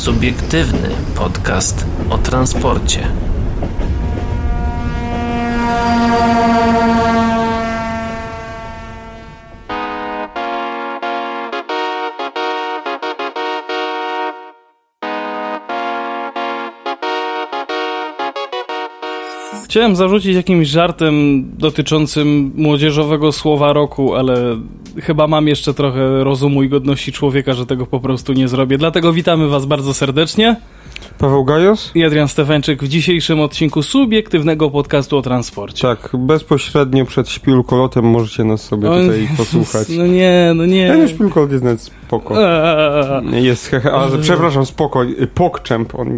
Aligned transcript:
Subiektywny 0.00 0.88
podcast 1.14 1.86
o 2.10 2.18
transporcie. 2.18 3.08
Chciałem 19.64 19.96
zarzucić 19.96 20.34
jakimś 20.34 20.68
żartem 20.68 21.44
dotyczącym 21.58 22.52
młodzieżowego 22.56 23.32
słowa 23.32 23.72
roku, 23.72 24.14
ale 24.14 24.56
chyba 25.02 25.26
mam 25.26 25.48
jeszcze 25.48 25.74
trochę 25.74 26.24
rozumu 26.24 26.62
i 26.62 26.68
godności 26.68 27.12
człowieka, 27.12 27.52
że 27.52 27.66
tego 27.66 27.86
po 27.86 28.00
prostu 28.00 28.32
nie 28.32 28.48
zrobię. 28.48 28.78
Dlatego 28.78 29.12
witamy 29.12 29.48
Was 29.48 29.66
bardzo 29.66 29.94
serdecznie. 29.94 30.56
Paweł 31.18 31.44
Gajos? 31.44 31.90
I 31.94 32.04
Adrian 32.04 32.28
Stefańczyk 32.28 32.82
w 32.82 32.88
dzisiejszym 32.88 33.40
odcinku 33.40 33.82
subiektywnego 33.82 34.70
podcastu 34.70 35.18
o 35.18 35.22
transporcie. 35.22 35.82
Tak, 35.82 36.10
bezpośrednio 36.14 37.04
przed 37.04 37.28
śpiulkolotem 37.28 38.04
możecie 38.04 38.44
nas 38.44 38.62
sobie 38.62 38.88
tutaj 38.88 39.28
posłuchać. 39.36 39.88
No 39.88 40.06
nie, 40.06 40.52
no 40.54 40.66
nie. 40.66 40.88
Ten 40.88 41.08
śpiulkolot 41.08 41.52
jest 41.52 41.64
nawet 41.64 41.90
spoko. 42.10 42.34
Eee. 42.42 43.44
Jest, 43.44 43.66
hehe, 43.66 43.92
a, 43.92 44.08
przepraszam, 44.22 44.66
spoko, 44.66 45.04
pokczemp. 45.34 45.94
On. 45.94 46.16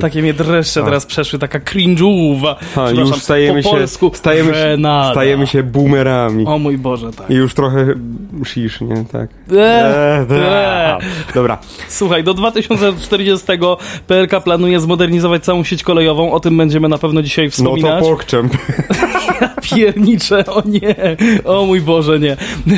Takie 0.00 0.22
mnie 0.22 0.34
dreszcze 0.34 0.82
teraz 0.82 1.06
przeszły, 1.06 1.38
taka 1.38 1.58
cringe'uwa. 1.58 2.54
A, 2.76 2.90
już 2.90 3.22
stajemy 3.22 3.62
się, 3.62 3.86
stajemy, 4.12 4.54
się, 4.54 4.76
stajemy 5.12 5.46
się 5.46 5.62
boomerami. 5.62 6.46
O 6.46 6.58
mój 6.58 6.78
Boże, 6.78 7.10
tak. 7.12 7.30
I 7.30 7.34
już 7.34 7.54
trochę 7.54 7.94
shish, 8.44 8.80
nie? 8.80 9.04
Tak. 9.12 9.30
Eee, 9.52 10.26
eee. 10.30 10.98
Dobra. 11.34 11.58
Słuchaj, 11.88 12.24
do 12.24 12.34
2040 12.34 13.46
PLK 14.06 14.40
planuje 14.44 14.80
zmodernizować 14.80 15.44
całą 15.44 15.64
sieć 15.64 15.82
kolejową, 15.82 16.32
o 16.32 16.40
tym 16.40 16.56
będziemy 16.56 16.88
na 16.88 16.98
pewno 16.98 17.22
dzisiaj 17.22 17.50
wspominać. 17.50 17.92
No 17.94 18.00
to 18.00 18.06
pokczemp. 18.06 18.56
ja 19.64 19.76
pierniczę, 19.76 20.46
o 20.46 20.62
nie, 20.66 21.16
o 21.44 21.66
mój 21.66 21.80
Boże, 21.80 22.18
nie. 22.18 22.36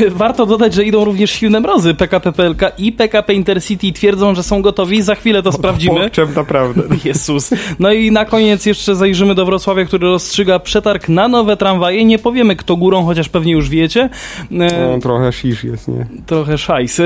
Warto 0.09 0.47
dodać, 0.47 0.75
że 0.75 0.85
idą 0.85 1.05
również 1.05 1.31
silne 1.31 1.61
mrozy. 1.61 1.95
PKP 1.95 2.33
PLK 2.33 2.73
i 2.79 2.93
PKP 2.93 3.35
Intercity 3.35 3.93
twierdzą, 3.93 4.35
że 4.35 4.43
są 4.43 4.63
gotowi, 4.63 5.03
za 5.03 5.15
chwilę 5.15 5.43
to 5.43 5.53
sprawdzimy. 5.53 6.01
Pokczemp 6.01 6.37
naprawdę. 6.37 6.83
Jezus. 7.05 7.51
No 7.79 7.93
i 7.93 8.11
na 8.11 8.25
koniec 8.25 8.67
jeszcze 8.67 8.95
zajrzymy 8.95 9.35
do 9.35 9.47
Wrocławia, 9.47 9.85
który 9.85 10.07
rozstrzyga 10.07 10.59
przetarg 10.59 11.09
na 11.09 11.29
nowe 11.29 11.57
tramwaje. 11.57 12.05
Nie 12.05 12.19
powiemy 12.19 12.57
kto 12.57 12.77
górą, 12.77 13.05
chociaż 13.05 13.29
pewnie 13.29 13.53
już 13.53 13.69
wiecie. 13.69 14.09
No, 14.51 14.69
trochę 15.03 15.33
shish 15.33 15.65
jest, 15.65 15.89
nie? 15.89 16.07
Trochę 16.27 16.59
szajs. 16.59 17.01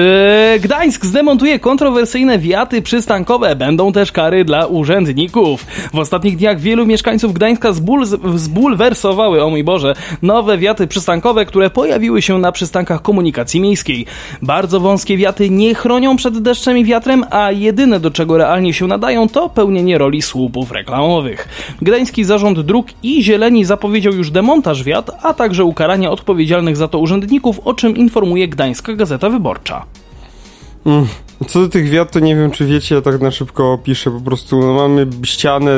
Gdańsk 0.60 1.06
zdemontuje 1.06 1.58
kontrowersyjne 1.58 2.38
wiaty 2.38 2.82
przystankowe. 2.82 3.56
Będą 3.56 3.92
też 3.92 4.12
kary 4.12 4.44
dla 4.44 4.66
urzędników. 4.66 5.66
W 5.94 5.98
ostatnich 5.98 6.36
dniach 6.36 6.60
wielu 6.60 6.86
mieszkańców 6.86 7.34
Gdańska 7.34 7.72
zbul, 7.72 8.06
zbulwersowały, 8.34 9.42
o 9.42 9.50
mój 9.50 9.64
Boże, 9.66 9.94
nowe 10.22 10.58
wiaty 10.58 10.86
przystankowe, 10.86 11.44
które 11.44 11.70
pojawiły 11.70 12.22
się 12.22 12.38
na 12.38 12.52
przystankach 12.52 13.02
komunikacji 13.02 13.60
miejskiej. 13.60 14.06
Bardzo 14.42 14.80
wąskie 14.80 15.16
wiaty 15.16 15.50
nie 15.50 15.74
chronią 15.74 16.16
przed 16.16 16.38
deszczem 16.38 16.78
i 16.78 16.84
wiatrem, 16.84 17.24
a 17.30 17.52
jedyne 17.52 18.00
do 18.00 18.10
czego 18.10 18.36
realnie 18.38 18.74
się 18.74 18.86
nadają 18.86 19.28
to 19.28 19.48
pełnienie 19.48 19.98
roli 19.98 20.22
słupów 20.22 20.72
reklamowych. 20.72 21.48
Gdański 21.82 22.24
Zarząd 22.24 22.60
Dróg 22.60 22.86
i 23.02 23.22
Zieleni 23.22 23.64
zapowiedział 23.64 24.12
już 24.12 24.30
demontaż 24.30 24.82
wiat, 24.82 25.10
a 25.22 25.34
także 25.34 25.64
ukaranie 25.64 26.10
odpowiedzialnych 26.10 26.76
za 26.76 26.88
to 26.88 26.98
urzędników, 26.98 27.60
o 27.64 27.74
czym 27.74 27.96
informuje 27.96 28.48
Gdańska 28.48 28.94
Gazeta 28.94 29.30
Wyborcza. 29.30 29.84
Mm. 30.86 31.06
Co 31.48 31.60
do 31.60 31.68
tych 31.68 31.88
wiat, 31.88 32.12
to 32.12 32.20
nie 32.20 32.36
wiem, 32.36 32.50
czy 32.50 32.66
wiecie, 32.66 32.94
ja 32.94 33.00
tak 33.00 33.20
na 33.20 33.30
szybko 33.30 33.72
opiszę. 33.72 34.10
Po 34.10 34.20
prostu 34.20 34.60
no, 34.60 34.74
mamy 34.74 35.06
ścianę 35.24 35.70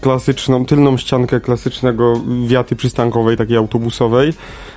klasyczną, 0.00 0.66
tylną 0.66 0.96
ściankę 0.96 1.40
klasycznego 1.40 2.20
wiaty 2.46 2.76
przystankowej, 2.76 3.36
takiej 3.36 3.56
autobusowej. 3.56 4.32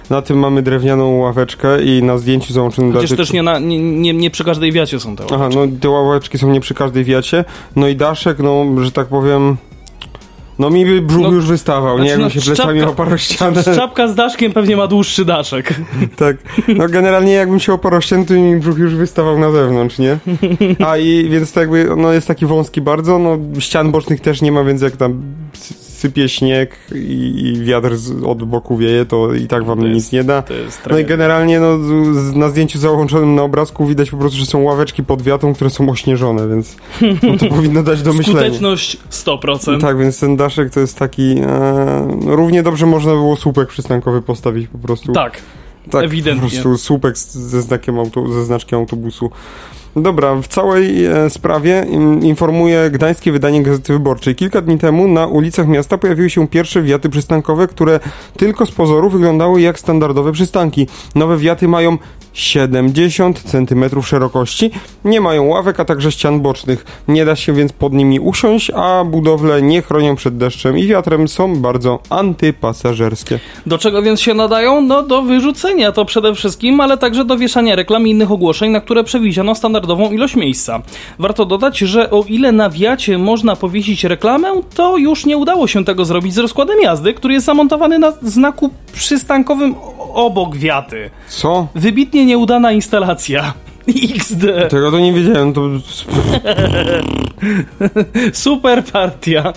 Na 0.09 0.21
tym 0.21 0.39
mamy 0.39 0.61
drewnianą 0.61 1.17
ławeczkę 1.17 1.83
i 1.83 2.03
na 2.03 2.17
zdjęciu 2.17 2.53
załączonym... 2.53 2.93
Chociaż 2.93 3.17
też 3.17 3.33
nie, 3.33 3.43
na, 3.43 3.59
nie, 3.59 3.79
nie, 3.79 4.13
nie, 4.13 4.31
przy 4.31 4.43
każdej 4.43 4.71
wiacie 4.71 4.99
są 4.99 5.15
te 5.15 5.23
ławeczki. 5.23 5.35
Aha, 5.35 5.49
no 5.55 5.79
te 5.81 5.89
ławeczki 5.89 6.37
są 6.37 6.51
nie 6.51 6.61
przy 6.61 6.73
każdej 6.73 7.03
wiacie. 7.03 7.45
No 7.75 7.87
i 7.87 7.95
daszek, 7.95 8.39
no, 8.39 8.65
że 8.81 8.91
tak 8.91 9.07
powiem... 9.07 9.57
No 10.59 10.69
mi 10.69 10.85
by 10.85 11.01
brzuch 11.01 11.23
no, 11.23 11.31
już 11.31 11.47
wystawał, 11.47 11.97
znaczy, 11.97 12.03
nie? 12.03 12.09
Jakbym 12.09 12.27
no, 12.35 12.41
się 12.41 12.41
plecami 12.41 12.81
oparł 12.81 13.17
ścianę. 13.17 13.63
Czapka 13.63 14.07
z 14.07 14.15
daszkiem 14.15 14.53
pewnie 14.53 14.77
ma 14.77 14.87
dłuższy 14.87 15.25
daszek. 15.25 15.75
tak. 16.15 16.37
No 16.67 16.87
generalnie 16.87 17.33
jakbym 17.33 17.59
się 17.59 17.73
oparł 17.73 18.01
ścianę, 18.01 18.25
to 18.25 18.33
mi 18.33 18.55
brzuch 18.55 18.77
już 18.77 18.95
wystawał 18.95 19.39
na 19.39 19.51
zewnątrz, 19.51 19.97
nie? 19.99 20.17
A 20.85 20.97
i 20.97 21.29
więc 21.29 21.51
to 21.51 21.59
jakby, 21.59 21.91
no 21.97 22.13
jest 22.13 22.27
taki 22.27 22.45
wąski 22.45 22.81
bardzo, 22.81 23.19
no 23.19 23.37
ścian 23.59 23.91
bocznych 23.91 24.21
też 24.21 24.41
nie 24.41 24.51
ma, 24.51 24.63
więc 24.63 24.81
jak 24.81 24.97
tam 24.97 25.21
sypie 25.99 26.29
śnieg 26.29 26.77
i, 26.95 27.53
i 27.55 27.63
wiatr 27.65 27.97
z, 27.97 28.23
od 28.23 28.43
boku 28.43 28.77
wieje, 28.77 29.05
to 29.05 29.33
i 29.33 29.47
tak 29.47 29.63
wam 29.63 29.79
to 29.79 29.87
nic 29.87 29.95
jest, 29.95 30.13
nie 30.13 30.23
da. 30.23 30.43
No 30.89 30.99
i 30.99 31.05
generalnie 31.05 31.59
no, 31.59 31.77
z, 32.13 32.35
na 32.35 32.49
zdjęciu 32.49 32.79
załączonym 32.79 33.35
na 33.35 33.43
obrazku 33.43 33.85
widać 33.85 34.09
po 34.09 34.17
prostu, 34.17 34.37
że 34.37 34.45
są 34.45 34.63
ławeczki 34.63 35.03
pod 35.03 35.21
wiatą, 35.21 35.53
które 35.53 35.69
są 35.69 35.89
ośnieżone, 35.89 36.47
więc 36.47 36.77
no, 37.01 37.37
to 37.37 37.45
powinno 37.45 37.83
dać 37.83 38.01
do 38.01 38.13
myślenia. 38.13 38.39
Skuteczność 38.39 38.97
100%. 39.11 39.81
Tak, 39.81 39.97
więc 39.97 40.19
ten 40.19 40.37
daszek 40.37 40.73
to 40.73 40.79
jest 40.79 40.99
taki... 40.99 41.39
E, 41.39 42.17
no, 42.25 42.35
równie 42.35 42.63
dobrze 42.63 42.85
można 42.85 43.11
było 43.11 43.35
słupek 43.35 43.69
przystankowy 43.69 44.21
postawić 44.21 44.67
po 44.67 44.77
prostu. 44.77 45.11
Tak. 45.11 45.41
Tak, 45.91 46.03
Ewidentnie. 46.03 46.49
po 46.49 46.49
prostu 46.49 46.77
słupek 46.77 47.17
ze 47.17 47.61
znakiem 47.61 47.99
auto, 47.99 48.27
ze 48.33 48.45
znaczkiem 48.45 48.79
autobusu. 48.79 49.31
Dobra, 49.95 50.35
w 50.35 50.47
całej 50.47 51.05
e, 51.05 51.29
sprawie 51.29 51.85
informuje 52.21 52.91
gdańskie 52.91 53.31
wydanie 53.31 53.63
Gazety 53.63 53.93
Wyborczej. 53.93 54.35
Kilka 54.35 54.61
dni 54.61 54.77
temu 54.77 55.07
na 55.07 55.27
ulicach 55.27 55.67
miasta 55.67 55.97
pojawiły 55.97 56.29
się 56.29 56.47
pierwsze 56.47 56.81
wiaty 56.81 57.09
przystankowe, 57.09 57.67
które 57.67 57.99
tylko 58.37 58.65
z 58.65 58.71
pozoru 58.71 59.09
wyglądały 59.09 59.61
jak 59.61 59.79
standardowe 59.79 60.31
przystanki. 60.31 60.87
Nowe 61.15 61.37
wiaty 61.37 61.67
mają 61.67 61.97
70 62.33 63.43
cm 63.43 64.01
szerokości, 64.01 64.71
nie 65.05 65.21
mają 65.21 65.45
ławek, 65.45 65.79
a 65.79 65.85
także 65.85 66.11
ścian 66.11 66.39
bocznych. 66.39 67.03
Nie 67.07 67.25
da 67.25 67.35
się 67.35 67.53
więc 67.53 67.73
pod 67.73 67.93
nimi 67.93 68.19
usiąść, 68.19 68.71
a 68.75 69.03
budowle 69.03 69.61
nie 69.61 69.81
chronią 69.81 70.15
przed 70.15 70.37
deszczem 70.37 70.77
i 70.77 70.87
wiatrem, 70.87 71.27
są 71.27 71.55
bardzo 71.55 71.99
antypasażerskie. 72.09 73.39
Do 73.65 73.77
czego 73.77 74.01
więc 74.01 74.21
się 74.21 74.33
nadają? 74.33 74.81
No 74.81 75.03
do 75.03 75.21
wyrzucenia 75.21 75.91
to 75.91 76.05
przede 76.05 76.35
wszystkim, 76.35 76.79
ale 76.79 76.97
także 76.97 77.25
do 77.25 77.37
wieszania 77.37 77.75
reklam 77.75 78.07
i 78.07 78.11
innych 78.11 78.31
ogłoszeń, 78.31 78.71
na 78.71 78.81
które 78.81 79.03
przewidziano 79.03 79.55
standardową 79.55 80.11
ilość 80.11 80.35
miejsca. 80.35 80.81
Warto 81.19 81.45
dodać, 81.45 81.77
że 81.77 82.11
o 82.11 82.23
ile 82.27 82.51
na 82.51 82.69
wiacie 82.69 83.17
można 83.17 83.55
powiesić 83.55 84.03
reklamę, 84.03 84.47
to 84.75 84.97
już 84.97 85.25
nie 85.25 85.37
udało 85.37 85.67
się 85.67 85.85
tego 85.85 86.05
zrobić 86.05 86.33
z 86.33 86.37
rozkładem 86.37 86.81
jazdy, 86.81 87.13
który 87.13 87.33
jest 87.33 87.45
zamontowany 87.45 87.99
na 87.99 88.13
znaku 88.21 88.69
przystankowym 88.93 89.75
obok 90.13 90.55
wiaty. 90.57 91.09
Co? 91.27 91.67
Wybitnie 91.75 92.25
nieudana 92.25 92.71
instalacja. 92.71 93.53
XD. 94.15 94.45
Tego 94.69 94.91
to 94.91 94.99
nie 94.99 95.13
wiedziałem, 95.13 95.53
to... 95.53 95.61
Super 98.33 98.83
partia 98.83 99.53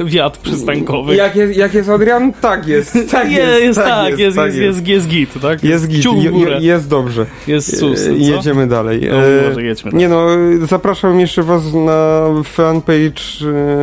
wiatr 0.00 0.38
przystankowy. 0.38 1.16
Jak 1.16 1.36
jest, 1.36 1.56
jak 1.56 1.74
jest 1.74 1.88
Adrian? 1.88 2.32
Tak 2.32 2.66
jest. 2.66 2.98
Tak 3.16 3.30
jest, 3.30 3.48
jest, 3.48 3.62
jest 3.62 3.78
tak, 3.78 3.88
tak, 3.88 4.18
jest, 4.18 4.36
jest, 4.36 4.56
jest, 4.56 4.86
jest, 4.86 5.08
git, 5.08 5.34
tak? 5.42 5.64
Jest 5.64 5.88
git, 5.88 6.04
je, 6.04 6.58
jest 6.60 6.88
dobrze. 6.88 7.26
Jest 7.46 7.78
sus, 7.78 8.04
co? 8.04 8.10
Jedziemy 8.10 8.66
dalej. 8.66 9.00
No, 9.10 9.48
może 9.48 9.62
jedźmy 9.62 9.90
dalej. 9.90 10.08
Nie 10.08 10.08
no, 10.08 10.26
zapraszam 10.66 11.20
jeszcze 11.20 11.42
was 11.42 11.74
na 11.74 12.26
fanpage, 12.44 13.22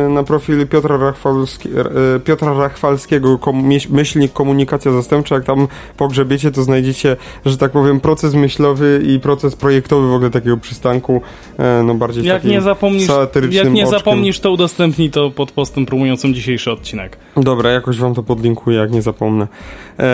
e, 0.06 0.08
na 0.08 0.22
profil 0.22 0.66
Piotra, 0.66 0.96
Rachwalski, 0.96 1.68
e, 1.68 2.20
Piotra 2.20 2.54
Rachwalskiego, 2.58 3.38
kom, 3.38 3.72
myślnik 3.90 4.32
komunikacja 4.32 4.92
zastępcza. 4.92 5.34
Jak 5.34 5.44
tam 5.44 5.68
pogrzebiecie, 5.96 6.50
to 6.50 6.62
znajdziecie, 6.62 7.16
że 7.46 7.58
tak 7.58 7.70
powiem, 7.70 8.00
proces 8.00 8.34
myślowy 8.34 9.02
i 9.06 9.20
proces 9.20 9.56
projektowy 9.56 10.08
w 10.08 10.14
ogóle 10.14 10.30
takiego 10.30 10.56
przystanku, 10.56 11.22
e, 11.58 11.82
no 11.82 11.94
bardziej 11.94 12.24
jak 12.24 12.44
nie 12.44 12.60
zapomnisz, 12.60 13.08
Jak 13.50 13.72
nie 13.72 13.84
oczkiem. 13.84 13.98
zapomnisz, 13.98 14.40
to 14.40 14.50
udostępnij 14.50 15.10
to 15.10 15.30
pod 15.30 15.52
postem 15.52 15.86
promującym 15.86 16.03
promującą 16.04 16.32
dzisiejszy 16.32 16.70
odcinek. 16.72 17.16
Dobra, 17.36 17.70
jakoś 17.70 17.98
wam 17.98 18.14
to 18.14 18.22
podlinkuję, 18.22 18.78
jak 18.78 18.92
nie 18.92 19.02
zapomnę. 19.02 19.48
Eee, 19.98 20.06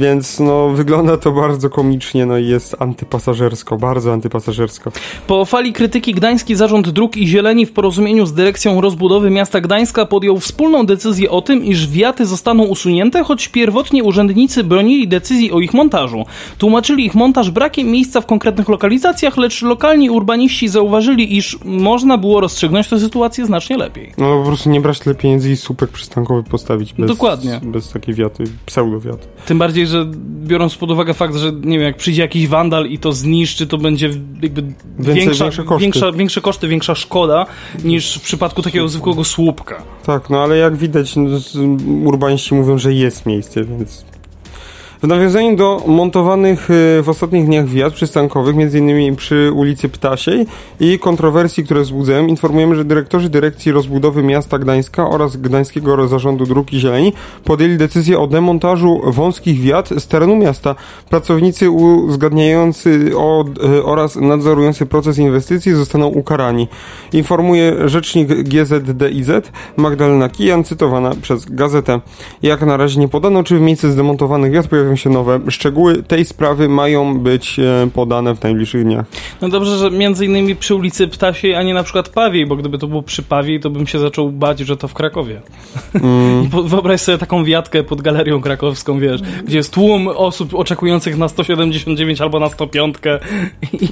więc 0.00 0.40
no, 0.40 0.68
wygląda 0.68 1.16
to 1.16 1.32
bardzo 1.32 1.70
komicznie, 1.70 2.26
no 2.26 2.38
i 2.38 2.46
jest 2.46 2.76
antypasażersko, 2.78 3.76
bardzo 3.76 4.12
antypasażersko. 4.12 4.92
Po 5.26 5.44
fali 5.44 5.72
krytyki 5.72 6.14
Gdański 6.14 6.56
Zarząd 6.56 6.90
Dróg 6.90 7.16
i 7.16 7.26
Zieleni 7.26 7.66
w 7.66 7.72
porozumieniu 7.72 8.26
z 8.26 8.32
Dyrekcją 8.32 8.80
Rozbudowy 8.80 9.30
Miasta 9.30 9.60
Gdańska 9.60 10.06
podjął 10.06 10.40
wspólną 10.40 10.86
decyzję 10.86 11.30
o 11.30 11.42
tym, 11.42 11.64
iż 11.64 11.88
wiaty 11.88 12.26
zostaną 12.26 12.64
usunięte, 12.64 13.24
choć 13.24 13.48
pierwotnie 13.48 14.04
urzędnicy 14.04 14.64
bronili 14.64 15.08
decyzji 15.08 15.52
o 15.52 15.60
ich 15.60 15.74
montażu. 15.74 16.24
Tłumaczyli 16.58 17.06
ich 17.06 17.14
montaż 17.14 17.50
brakiem 17.50 17.88
miejsca 17.88 18.20
w 18.20 18.26
konkretnych 18.26 18.68
lokalizacjach, 18.68 19.36
lecz 19.36 19.62
lokalni 19.62 20.10
urbaniści 20.10 20.68
zauważyli, 20.68 21.36
iż 21.36 21.58
można 21.64 22.18
było 22.18 22.40
rozstrzygnąć 22.40 22.88
tę 22.88 23.00
sytuację 23.00 23.46
znacznie 23.46 23.76
lepiej. 23.76 24.12
No 24.18 24.38
po 24.38 24.46
prostu 24.46 24.70
nie 24.70 24.80
brać 24.80 24.98
tyle 24.98 25.14
pieniędzy 25.14 25.50
i 25.50 25.56
słupek 25.56 25.90
przystankowy 25.90 26.09
przystankowy 26.10 26.42
postawić 26.42 26.92
bez, 26.92 27.08
Dokładnie. 27.08 27.60
bez 27.62 27.90
takiej 27.92 28.14
wiaty, 28.14 28.44
pseudowiaty. 28.66 29.26
Tym 29.46 29.58
bardziej, 29.58 29.86
że 29.86 30.06
biorąc 30.44 30.74
pod 30.74 30.90
uwagę 30.90 31.14
fakt, 31.14 31.36
że 31.36 31.52
nie 31.52 31.78
wiem, 31.78 31.86
jak 31.86 31.96
przyjdzie 31.96 32.22
jakiś 32.22 32.48
wandal 32.48 32.86
i 32.86 32.98
to 32.98 33.12
zniszczy, 33.12 33.66
to 33.66 33.78
będzie 33.78 34.10
jakby 34.42 34.62
większa, 34.98 35.44
większe 35.44 35.64
koszty. 35.64 35.82
Większa, 35.82 36.12
większe 36.12 36.40
koszty, 36.40 36.68
większa 36.68 36.94
szkoda 36.94 37.46
niż 37.84 38.16
w 38.16 38.20
przypadku 38.20 38.62
takiego 38.62 38.88
zwykłego 38.88 39.24
słupka. 39.24 39.82
Tak, 40.06 40.30
no 40.30 40.42
ale 40.42 40.56
jak 40.56 40.76
widać, 40.76 41.16
no, 41.16 41.38
urbaniści 42.04 42.54
mówią, 42.54 42.78
że 42.78 42.94
jest 42.94 43.26
miejsce, 43.26 43.64
więc... 43.64 44.04
W 45.02 45.06
nawiązaniu 45.06 45.56
do 45.56 45.82
montowanych 45.86 46.70
y, 46.70 47.02
w 47.02 47.08
ostatnich 47.08 47.46
dniach 47.46 47.66
wiat 47.66 47.92
przystankowych, 47.92 48.56
m.in. 48.58 49.16
przy 49.16 49.52
ulicy 49.54 49.88
Ptasiej 49.88 50.46
i 50.80 50.98
kontrowersji, 50.98 51.64
które 51.64 51.80
wzbudzają, 51.80 52.26
informujemy, 52.26 52.76
że 52.76 52.84
dyrektorzy 52.84 53.28
Dyrekcji 53.28 53.72
Rozbudowy 53.72 54.22
Miasta 54.22 54.58
Gdańska 54.58 55.10
oraz 55.10 55.36
Gdańskiego 55.36 56.08
Zarządu 56.08 56.46
Dróg 56.46 56.72
i 56.72 56.80
Zieleni 56.80 57.12
podjęli 57.44 57.76
decyzję 57.76 58.18
o 58.18 58.26
demontażu 58.26 59.00
wąskich 59.04 59.60
wiat 59.60 59.88
z 59.88 60.06
terenu 60.06 60.36
miasta. 60.36 60.74
Pracownicy 61.10 61.70
uzgadniający 61.70 63.10
o, 63.16 63.44
y, 63.78 63.84
oraz 63.84 64.16
nadzorujący 64.16 64.86
proces 64.86 65.18
inwestycji 65.18 65.72
zostaną 65.72 66.06
ukarani. 66.06 66.68
Informuje 67.12 67.88
rzecznik 67.88 68.28
GZDIZ 68.28 69.30
Magdalena 69.76 70.28
Kijan, 70.28 70.64
cytowana 70.64 71.14
przez 71.22 71.44
gazetę. 71.44 72.00
Jak 72.42 72.66
na 72.66 72.76
razie 72.76 73.00
nie 73.00 73.08
podano, 73.08 73.44
czy 73.44 73.58
w 73.58 73.60
miejsce 73.60 73.92
zdemontowanych 73.92 74.52
wiat 74.52 74.66
pojawią 74.66 74.89
się 74.96 75.10
nowe. 75.10 75.40
Szczegóły 75.50 76.02
tej 76.02 76.24
sprawy 76.24 76.68
mają 76.68 77.18
być 77.20 77.58
e, 77.58 77.88
podane 77.94 78.34
w 78.34 78.42
najbliższych 78.42 78.84
dniach. 78.84 79.04
No 79.40 79.48
dobrze, 79.48 79.78
że 79.78 79.90
między 79.90 80.26
innymi 80.26 80.56
przy 80.56 80.74
ulicy 80.74 81.08
Ptasiej, 81.08 81.54
a 81.54 81.62
nie 81.62 81.74
na 81.74 81.82
przykład 81.82 82.08
Pawiej, 82.08 82.46
bo 82.46 82.56
gdyby 82.56 82.78
to 82.78 82.86
było 82.86 83.02
przy 83.02 83.22
Pawiej, 83.22 83.60
to 83.60 83.70
bym 83.70 83.86
się 83.86 83.98
zaczął 83.98 84.30
bać, 84.30 84.58
że 84.60 84.76
to 84.76 84.88
w 84.88 84.94
Krakowie. 84.94 85.40
Po- 86.52 86.62
wyobraź 86.62 87.00
sobie 87.00 87.18
taką 87.18 87.44
wiatkę 87.44 87.82
pod 87.82 88.02
galerią 88.02 88.40
krakowską, 88.40 88.98
wiesz, 88.98 89.20
gdzie 89.44 89.56
jest 89.56 89.72
tłum 89.72 90.08
osób 90.08 90.54
oczekujących 90.54 91.18
na 91.18 91.28
179 91.28 92.20
albo 92.20 92.40
na 92.40 92.48
105 92.48 92.96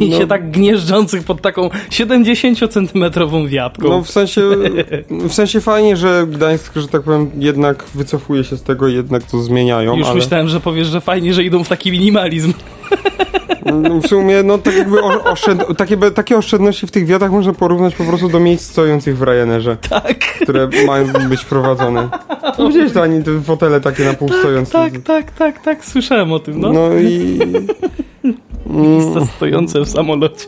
i 0.01 0.09
No. 0.11 0.19
się 0.19 0.27
tak 0.27 0.51
gnieżdżących 0.51 1.25
pod 1.25 1.41
taką 1.43 1.71
70-centymetrową 1.91 3.49
wiatką. 3.49 3.89
No 3.89 4.03
w 4.03 4.11
sensie, 4.11 4.43
w 5.29 5.33
sensie 5.33 5.61
fajnie, 5.61 5.97
że 5.97 6.27
Gdańsk, 6.31 6.77
że 6.77 6.89
tak 6.89 7.03
powiem, 7.03 7.31
jednak 7.39 7.85
wycofuje 7.95 8.45
się 8.45 8.57
z 8.57 8.63
tego, 8.63 8.89
jednak 8.89 9.23
to 9.23 9.43
zmieniają, 9.43 9.97
Już 9.97 10.07
ale 10.07 10.17
myślałem, 10.17 10.49
że 10.49 10.61
powiesz, 10.61 10.88
że 10.89 11.01
fajnie, 11.01 11.35
że 11.35 11.45
idą 11.45 11.65
w 11.65 11.69
taki 11.69 11.93
minimalizm. 11.93 12.53
no, 13.83 14.01
w 14.01 14.07
sumie, 14.07 14.43
no 14.43 14.59
tak 14.59 14.77
jakby 14.77 15.03
oszczęd, 15.03 15.65
takie, 15.77 15.97
takie 15.97 16.37
oszczędności 16.37 16.87
w 16.87 16.91
tych 16.91 17.07
wiatach 17.07 17.31
można 17.31 17.53
porównać 17.53 17.95
po 17.95 18.05
prostu 18.05 18.29
do 18.29 18.41
miejsc 18.41 18.71
stojących 18.71 19.19
w 19.19 19.23
Ryanerze, 19.23 19.77
Tak, 19.89 20.19
które 20.19 20.69
mają 20.87 21.07
być 21.29 21.41
wprowadzone. 21.41 22.09
No 22.59 22.69
widziałeś 22.69 22.93
to 22.93 23.03
ani 23.03 23.23
te 23.23 23.41
fotele 23.41 23.81
takie 23.81 24.05
na 24.05 24.15
pół 24.15 24.29
stojące. 24.29 24.73
tak, 24.73 24.93
tak, 24.99 25.31
tak, 25.31 25.63
tak, 25.63 25.85
słyszałem 25.85 26.33
o 26.33 26.39
tym, 26.39 26.61
no. 26.61 26.73
No 26.73 26.95
i... 26.95 27.39
Miejsca 28.67 29.27
stojące 29.37 29.81
w 29.81 29.89
samolocie. 29.89 30.47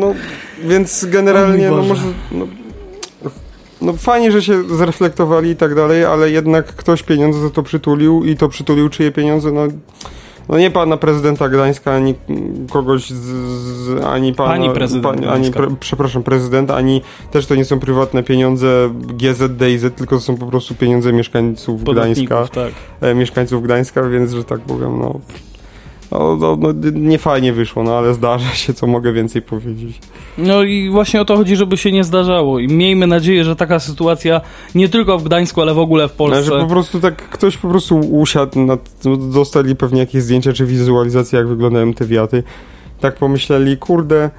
No, 0.00 0.14
więc 0.64 1.04
generalnie, 1.04 1.70
no 1.70 1.82
może... 1.82 2.02
No, 2.32 2.46
no 3.82 3.92
fajnie, 3.92 4.32
że 4.32 4.42
się 4.42 4.64
zreflektowali 4.64 5.50
i 5.50 5.56
tak 5.56 5.74
dalej, 5.74 6.04
ale 6.04 6.30
jednak 6.30 6.66
ktoś 6.66 7.02
pieniądze 7.02 7.40
za 7.40 7.50
to 7.50 7.62
przytulił 7.62 8.24
i 8.24 8.36
to 8.36 8.48
przytulił 8.48 8.88
czyje 8.88 9.12
pieniądze, 9.12 9.52
no... 9.52 9.66
No 10.48 10.58
nie 10.58 10.70
pana 10.70 10.96
prezydenta 10.96 11.48
Gdańska, 11.48 11.94
ani 11.94 12.14
kogoś 12.70 13.10
z, 13.10 13.24
z 13.24 14.04
ani 14.04 14.34
pana... 14.34 14.50
Pani 14.50 14.70
prezydent 14.70 15.26
ani, 15.26 15.50
pre, 15.50 15.66
przepraszam, 15.80 16.22
prezydenta, 16.22 16.76
ani 16.76 17.02
też 17.30 17.46
to 17.46 17.54
nie 17.54 17.64
są 17.64 17.80
prywatne 17.80 18.22
pieniądze 18.22 18.90
GZDZ, 18.94 19.94
tylko 19.96 20.16
to 20.16 20.20
są 20.20 20.36
po 20.36 20.46
prostu 20.46 20.74
pieniądze 20.74 21.12
mieszkańców 21.12 21.84
Gdańska 21.84 22.48
tak. 22.48 22.72
e, 23.00 23.14
mieszkańców 23.14 23.62
Gdańska, 23.62 24.02
więc, 24.02 24.32
że 24.32 24.44
tak 24.44 24.60
powiem, 24.60 24.98
no... 24.98 25.20
No, 26.10 26.36
no, 26.36 26.56
no 26.56 26.68
nie 26.92 27.18
fajnie 27.18 27.52
wyszło, 27.52 27.82
no 27.82 27.98
ale 27.98 28.14
zdarza 28.14 28.54
się, 28.54 28.74
co 28.74 28.86
mogę 28.86 29.12
więcej 29.12 29.42
powiedzieć. 29.42 29.98
No 30.38 30.62
i 30.62 30.90
właśnie 30.90 31.20
o 31.20 31.24
to 31.24 31.36
chodzi, 31.36 31.56
żeby 31.56 31.76
się 31.76 31.92
nie 31.92 32.04
zdarzało. 32.04 32.58
I 32.58 32.68
miejmy 32.68 33.06
nadzieję, 33.06 33.44
że 33.44 33.56
taka 33.56 33.78
sytuacja 33.78 34.40
nie 34.74 34.88
tylko 34.88 35.18
w 35.18 35.24
Gdańsku, 35.24 35.60
ale 35.60 35.74
w 35.74 35.78
ogóle 35.78 36.08
w 36.08 36.12
Polsce. 36.12 36.42
Że 36.42 36.60
po 36.60 36.66
prostu 36.66 37.00
tak 37.00 37.16
ktoś 37.16 37.56
po 37.56 37.68
prostu 37.68 37.98
usiadł, 37.98 38.60
nad, 38.60 38.80
dostali 39.32 39.76
pewnie 39.76 40.00
jakieś 40.00 40.22
zdjęcia 40.22 40.52
czy 40.52 40.66
wizualizacje, 40.66 41.38
jak 41.38 41.48
wyglądają 41.48 41.94
te 41.94 42.06
wiaty. 42.06 42.42
Tak 43.00 43.16
pomyśleli, 43.16 43.76
kurde, 43.76 44.30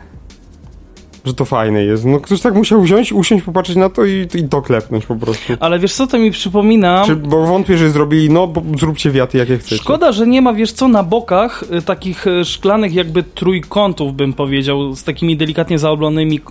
że 1.26 1.34
to 1.34 1.46
fajne 1.46 1.84
jest. 1.84 2.06
No 2.06 2.20
ktoś 2.20 2.42
tak 2.42 2.56
musiał 2.56 2.82
wziąć, 2.82 3.14
usiąść, 3.14 3.46
popatrzeć 3.46 3.76
na 3.76 3.90
to 3.90 4.06
i, 4.06 4.28
i 4.36 4.44
to 4.50 4.62
klepnąć 4.62 5.06
po 5.06 5.16
prostu. 5.16 5.54
Ale 5.60 5.80
wiesz 5.80 5.94
co, 5.94 6.08
to 6.08 6.18
mi 6.18 6.32
przypomina... 6.32 7.04
Czy, 7.06 7.16
bo 7.16 7.46
wątpię, 7.46 7.78
że 7.78 7.90
zrobili, 7.90 8.30
no 8.30 8.48
bo 8.48 8.62
zróbcie 8.80 9.12
wiaty 9.12 9.38
jakie 9.38 9.58
chcecie. 9.58 9.76
Szkoda, 9.76 10.12
że 10.12 10.28
nie 10.28 10.42
ma, 10.42 10.54
wiesz 10.54 10.72
co, 10.72 10.88
na 10.88 11.04
bokach 11.04 11.64
y, 11.78 11.82
takich 11.82 12.28
y, 12.28 12.46
szklanych 12.46 12.94
jakby 12.94 13.24
trójkątów, 13.24 14.14
bym 14.14 14.34
powiedział, 14.34 14.96
z 14.96 15.04
takimi 15.04 15.38
delikatnie 15.38 15.80
zaoblonymi 15.80 16.36
y, 16.36 16.42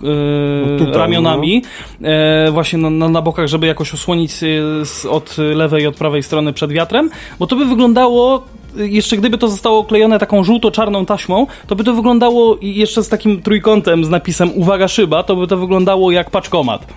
No 0.71 0.77
tutaj, 0.77 0.93
ramionami. 0.93 1.63
E, 2.03 2.51
właśnie 2.51 2.79
na, 2.79 2.89
na, 2.89 3.09
na 3.09 3.21
bokach, 3.21 3.47
żeby 3.47 3.67
jakoś 3.67 3.93
osłonić 3.93 4.31
z, 4.31 5.05
od 5.09 5.37
lewej 5.37 5.83
i 5.83 5.87
od 5.87 5.95
prawej 5.95 6.23
strony 6.23 6.53
przed 6.53 6.71
wiatrem, 6.71 7.09
bo 7.39 7.47
to 7.47 7.55
by 7.55 7.65
wyglądało 7.65 8.43
jeszcze 8.75 9.17
gdyby 9.17 9.37
to 9.37 9.47
zostało 9.47 9.79
oklejone 9.79 10.19
taką 10.19 10.43
żółto-czarną 10.43 11.05
taśmą, 11.05 11.47
to 11.67 11.75
by 11.75 11.83
to 11.83 11.93
wyglądało 11.93 12.57
jeszcze 12.61 13.03
z 13.03 13.09
takim 13.09 13.41
trójkątem 13.41 14.05
z 14.05 14.09
napisem 14.09 14.51
uwaga 14.55 14.87
szyba, 14.87 15.23
to 15.23 15.35
by 15.35 15.47
to 15.47 15.57
wyglądało 15.57 16.11
jak 16.11 16.29
paczkomat. 16.29 16.87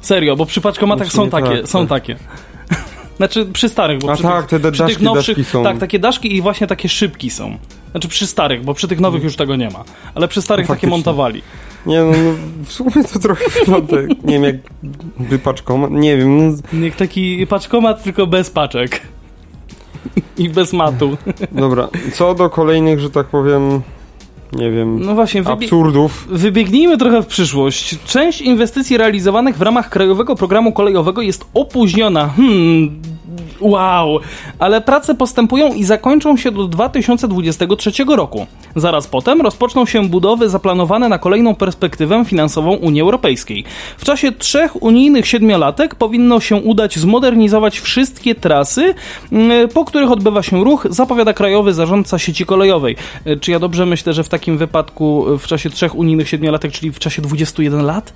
Serio, 0.00 0.36
bo 0.36 0.46
przy 0.46 0.60
paczkomatach 0.60 1.06
No 1.06 1.12
są 1.12 1.30
takie, 1.30 1.56
tak, 1.56 1.68
są 1.68 1.86
tak. 1.86 1.88
takie. 1.88 2.16
Znaczy 3.16 3.46
przy 3.52 3.68
starych, 3.68 3.98
bo 3.98 4.10
A 4.12 4.14
przy 4.14 4.22
tak, 4.22 4.46
tych, 4.46 4.62
te 4.62 4.72
przy 4.72 4.82
tych 4.82 4.88
daszki, 4.88 5.04
nowszych, 5.04 5.36
daszki 5.36 5.52
są. 5.52 5.64
tak, 5.64 5.78
takie 5.78 5.98
daszki 5.98 6.36
i 6.36 6.42
właśnie 6.42 6.66
takie 6.66 6.88
szybki 6.88 7.30
są. 7.30 7.58
Znaczy 7.90 8.08
przy 8.08 8.26
starych, 8.26 8.64
bo 8.64 8.74
przy 8.74 8.88
tych 8.88 9.00
nowych 9.00 9.22
już 9.24 9.36
tego 9.36 9.56
nie 9.56 9.70
ma. 9.70 9.84
Ale 10.14 10.28
przy 10.28 10.42
starych 10.42 10.68
No 10.68 10.74
takie 10.74 10.86
montowali. 10.86 11.42
Nie 11.86 12.00
no, 12.00 12.10
no, 12.10 12.34
w 12.64 12.72
sumie 12.72 13.04
to 13.12 13.18
trochę 13.18 13.44
wygląda, 13.60 13.96
nie 14.24 14.32
wiem 14.32 14.44
jak 14.44 14.56
wypaczką, 15.18 15.90
nie 15.90 16.16
wiem, 16.16 16.56
no, 16.72 16.84
Jak 16.86 16.96
taki 16.96 17.46
paczkomat, 17.46 18.02
tylko 18.02 18.26
bez 18.26 18.50
paczek. 18.50 19.00
I 20.38 20.48
bez 20.48 20.72
matu. 20.72 21.16
dobra. 21.52 21.88
Co 22.12 22.34
do 22.34 22.50
kolejnych, 22.50 23.00
że 23.00 23.10
tak 23.10 23.26
powiem, 23.26 23.82
nie 24.52 24.70
wiem, 24.70 25.04
No 25.06 25.14
właśnie, 25.14 25.42
wybie- 25.42 25.52
absurdów, 25.64 26.26
Wybiegnijmy 26.30 26.98
trochę 26.98 27.22
w 27.22 27.26
przyszłość. 27.26 27.98
Część 28.06 28.40
inwestycji 28.40 28.96
realizowanych 28.96 29.56
w 29.58 29.62
ramach 29.62 29.88
Krajowego 29.90 30.34
Programu 30.36 30.72
Kolejowego 30.72 31.22
jest 31.22 31.44
opóźniona. 31.54 32.28
Hmm. 32.28 33.00
Wow, 33.60 34.20
ale 34.58 34.80
prace 34.80 35.14
postępują 35.14 35.74
i 35.74 35.84
zakończą 35.84 36.36
się 36.36 36.50
do 36.50 36.68
2023 36.68 37.90
roku. 38.16 38.46
Zaraz 38.76 39.06
potem 39.06 39.40
rozpoczną 39.40 39.86
się 39.86 40.08
budowy 40.08 40.48
zaplanowane 40.48 41.08
na 41.08 41.18
kolejną 41.18 41.54
perspektywę 41.54 42.24
finansową 42.24 42.74
Unii 42.74 43.00
Europejskiej. 43.00 43.64
W 43.98 44.04
czasie 44.04 44.32
trzech 44.32 44.82
unijnych 44.82 45.26
siedmiolatek 45.26 45.94
powinno 45.94 46.40
się 46.40 46.56
udać 46.56 46.98
zmodernizować 46.98 47.80
wszystkie 47.80 48.34
trasy, 48.34 48.94
mm, 49.32 49.68
po 49.68 49.84
których 49.84 50.10
odbywa 50.10 50.42
się 50.42 50.64
ruch, 50.64 50.86
zapowiada 50.90 51.32
Krajowy 51.32 51.72
Zarządca 51.74 52.18
Sieci 52.18 52.46
Kolejowej. 52.46 52.96
E, 53.24 53.36
Czy 53.36 53.50
ja 53.50 53.58
dobrze 53.58 53.86
myślę, 53.86 54.12
że 54.12 54.24
w 54.24 54.28
takim 54.28 54.37
wypadku 54.46 55.34
e, 55.34 55.38
w 55.38 55.46
czasie 55.46 55.70
trzech 55.70 55.94
unijnych 55.94 56.28
siedmiolatek, 56.28 56.72
czyli 56.72 56.92
w 56.92 56.98
czasie 56.98 57.22
21 57.22 57.82
lat? 57.86 58.12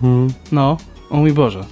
Hmm. 0.00 0.28
No, 0.52 0.76
o 1.10 1.16
mój 1.16 1.32
Boże. 1.32 1.64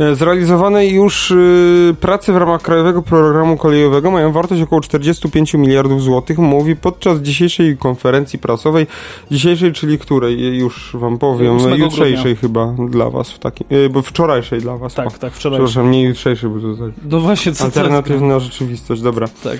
E, 0.00 0.14
Zrealizowane 0.14 0.86
już 0.86 1.30
y, 1.30 1.94
prace 2.00 2.32
w 2.32 2.36
ramach 2.36 2.62
Krajowego 2.62 3.02
Programu 3.02 3.56
Kolejowego 3.56 4.10
mają 4.10 4.32
wartość 4.32 4.62
około 4.62 4.80
45 4.80 5.54
miliardów 5.54 6.02
złotych, 6.02 6.38
mówi 6.38 6.76
podczas 6.76 7.18
dzisiejszej 7.18 7.76
konferencji 7.76 8.38
prasowej, 8.38 8.86
dzisiejszej, 9.30 9.72
czyli 9.72 9.98
której, 9.98 10.46
e, 10.46 10.56
już 10.56 10.90
wam 10.94 11.18
powiem, 11.18 11.56
8 11.56 11.78
jutrzejszej 11.78 12.36
chyba 12.36 12.74
dla 12.88 13.10
was, 13.10 13.30
w 13.30 13.38
takim, 13.38 13.66
e, 13.70 13.88
bo 13.88 14.02
wczorajszej 14.02 14.60
dla 14.60 14.76
was. 14.76 14.94
Tak, 14.94 15.06
o, 15.06 15.10
tak, 15.10 15.32
wczoraj. 15.32 15.58
Przepraszam, 15.58 15.90
nie 15.90 16.02
jutrzejszej, 16.02 16.50
bo 16.50 16.60
to 16.60 16.84
tak 16.84 16.94
No 17.10 17.20
właśnie, 17.20 17.52
co 17.52 17.64
alternatywna 17.64 18.38
rzeczywistość, 18.38 19.02
dobra. 19.02 19.26
Tak, 19.44 19.58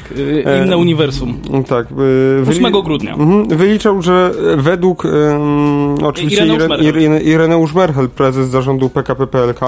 inne 0.64 0.74
E, 0.74 0.76
uniwersum. 0.76 1.40
Tak. 1.68 1.86
y, 1.92 2.42
8 2.48 2.64
wyli- 2.64 2.82
grudnia. 2.84 3.14
Mhm, 3.14 3.48
Wyliczał, 3.58 4.02
że 4.02 4.30
według 4.56 5.04
um, 5.04 5.94
oczywiście 6.02 6.36
Ireneusz 6.44 6.58
Ire, 6.58 6.68
Merchel. 6.68 6.86
Irene, 6.88 7.20
Ireneusz 7.22 7.74
Merchel, 7.74 8.08
prezes 8.08 8.48
zarządu 8.48 8.88
PKP 8.88 9.26
PLK, 9.26 9.60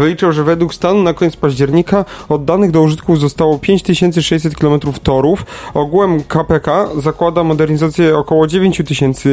wyliczał, 0.00 0.32
że 0.32 0.44
według 0.44 0.74
stanu 0.74 1.02
na 1.02 1.14
koniec 1.14 1.36
października 1.36 2.04
oddanych 2.28 2.70
do 2.70 2.82
użytku 2.82 3.16
zostało 3.16 3.58
5600 3.58 4.54
km 4.56 4.80
torów. 5.02 5.46
Ogółem 5.74 6.22
KPK 6.22 6.88
zakłada 6.98 7.44
modernizację 7.44 8.18
około 8.18 8.46
9000 8.46 9.30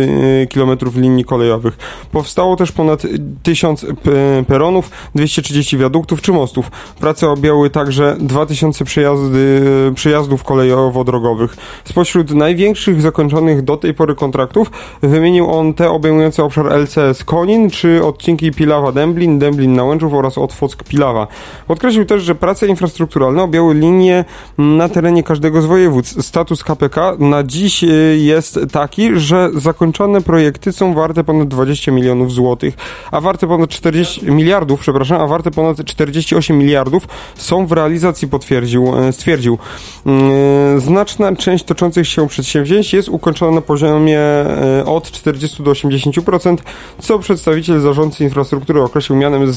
km 0.54 0.78
linii 0.96 1.26
kolejowych. 1.26 1.78
Powstało 2.12 2.56
też 2.56 2.72
ponad 2.72 3.04
1000 3.44 3.86
p- 4.04 4.44
peronów, 4.48 4.90
230 5.16 5.78
wiaduktów 5.78 6.22
czy 6.22 6.32
mostów. 6.32 6.72
Prace 7.00 7.30
objęły 7.30 7.70
także 7.70 8.16
2000 8.20 8.86
przejazdy, 8.86 9.62
przejazdów 9.96 10.44
kolejowo-drogowych. 10.44 11.58
Spośród 11.84 12.32
największych 12.32 13.02
zakończonych 13.02 13.62
do 13.62 13.78
tej 13.78 13.94
pory 13.94 14.16
kontraktów 14.16 14.72
wymienił 15.02 15.52
on 15.52 15.74
te 15.74 15.90
obejmujące 15.90 16.44
obszar 16.44 16.66
LCS 16.72 17.24
Konin, 17.24 17.70
czy 17.70 18.06
odcinki 18.06 18.52
Pilawa-Dęblin, 18.52 19.40
Dęblin-Nałęczów 19.40 20.14
oraz 20.14 20.38
Otwock-Pilawa. 20.48 21.28
Podkreślił 21.68 22.06
też, 22.06 22.24
że 22.24 22.36
prace 22.36 22.68
infrastrukturalne 22.68 23.44
objęły 23.44 23.74
linie 23.74 24.26
na 24.58 24.90
terenie 24.90 25.24
każdego 25.24 25.62
z 25.62 25.66
województw. 25.66 26.26
Status 26.26 26.64
KPK 26.64 27.16
na 27.20 27.44
dziś 27.44 27.84
e, 27.84 27.88
jest 28.18 28.60
taki, 28.72 29.20
że 29.20 29.50
zakończone 29.56 30.22
projekty 30.22 30.72
są 30.72 30.94
warte 30.94 31.24
ponad 31.24 31.48
20 31.48 31.92
milionów 31.92 32.32
złotych, 32.32 32.74
a 33.12 33.22
warte 33.22 33.48
ponad 33.48 33.70
40 33.70 34.32
miliardów, 34.32 34.80
przepraszam, 34.80 35.22
a 35.22 35.28
warte 35.28 35.52
ponad 35.52 35.86
48 35.86 36.58
miliardów 36.58 37.08
są 37.36 37.68
w 37.68 37.72
realizacji, 37.72 38.28
potwierdził, 38.28 38.94
e, 38.98 39.14
stwierdził. 39.14 39.58
Mm, 40.06 40.80
znaczna 40.80 41.36
część 41.36 41.64
toczących 41.64 42.08
się 42.08 42.28
przedsięwzięć 42.28 42.94
jest 42.94 43.10
ukończona 43.10 43.52
na 43.52 43.62
poziomie 43.62 44.20
od 44.86 45.12
40 45.12 45.64
do 45.64 45.72
80%, 45.72 46.58
co 47.00 47.20
przedstawiciel 47.20 47.80
zarządcy 47.80 48.24
infrastruktury 48.24 48.82
określił 48.82 49.20
mianem 49.20 49.52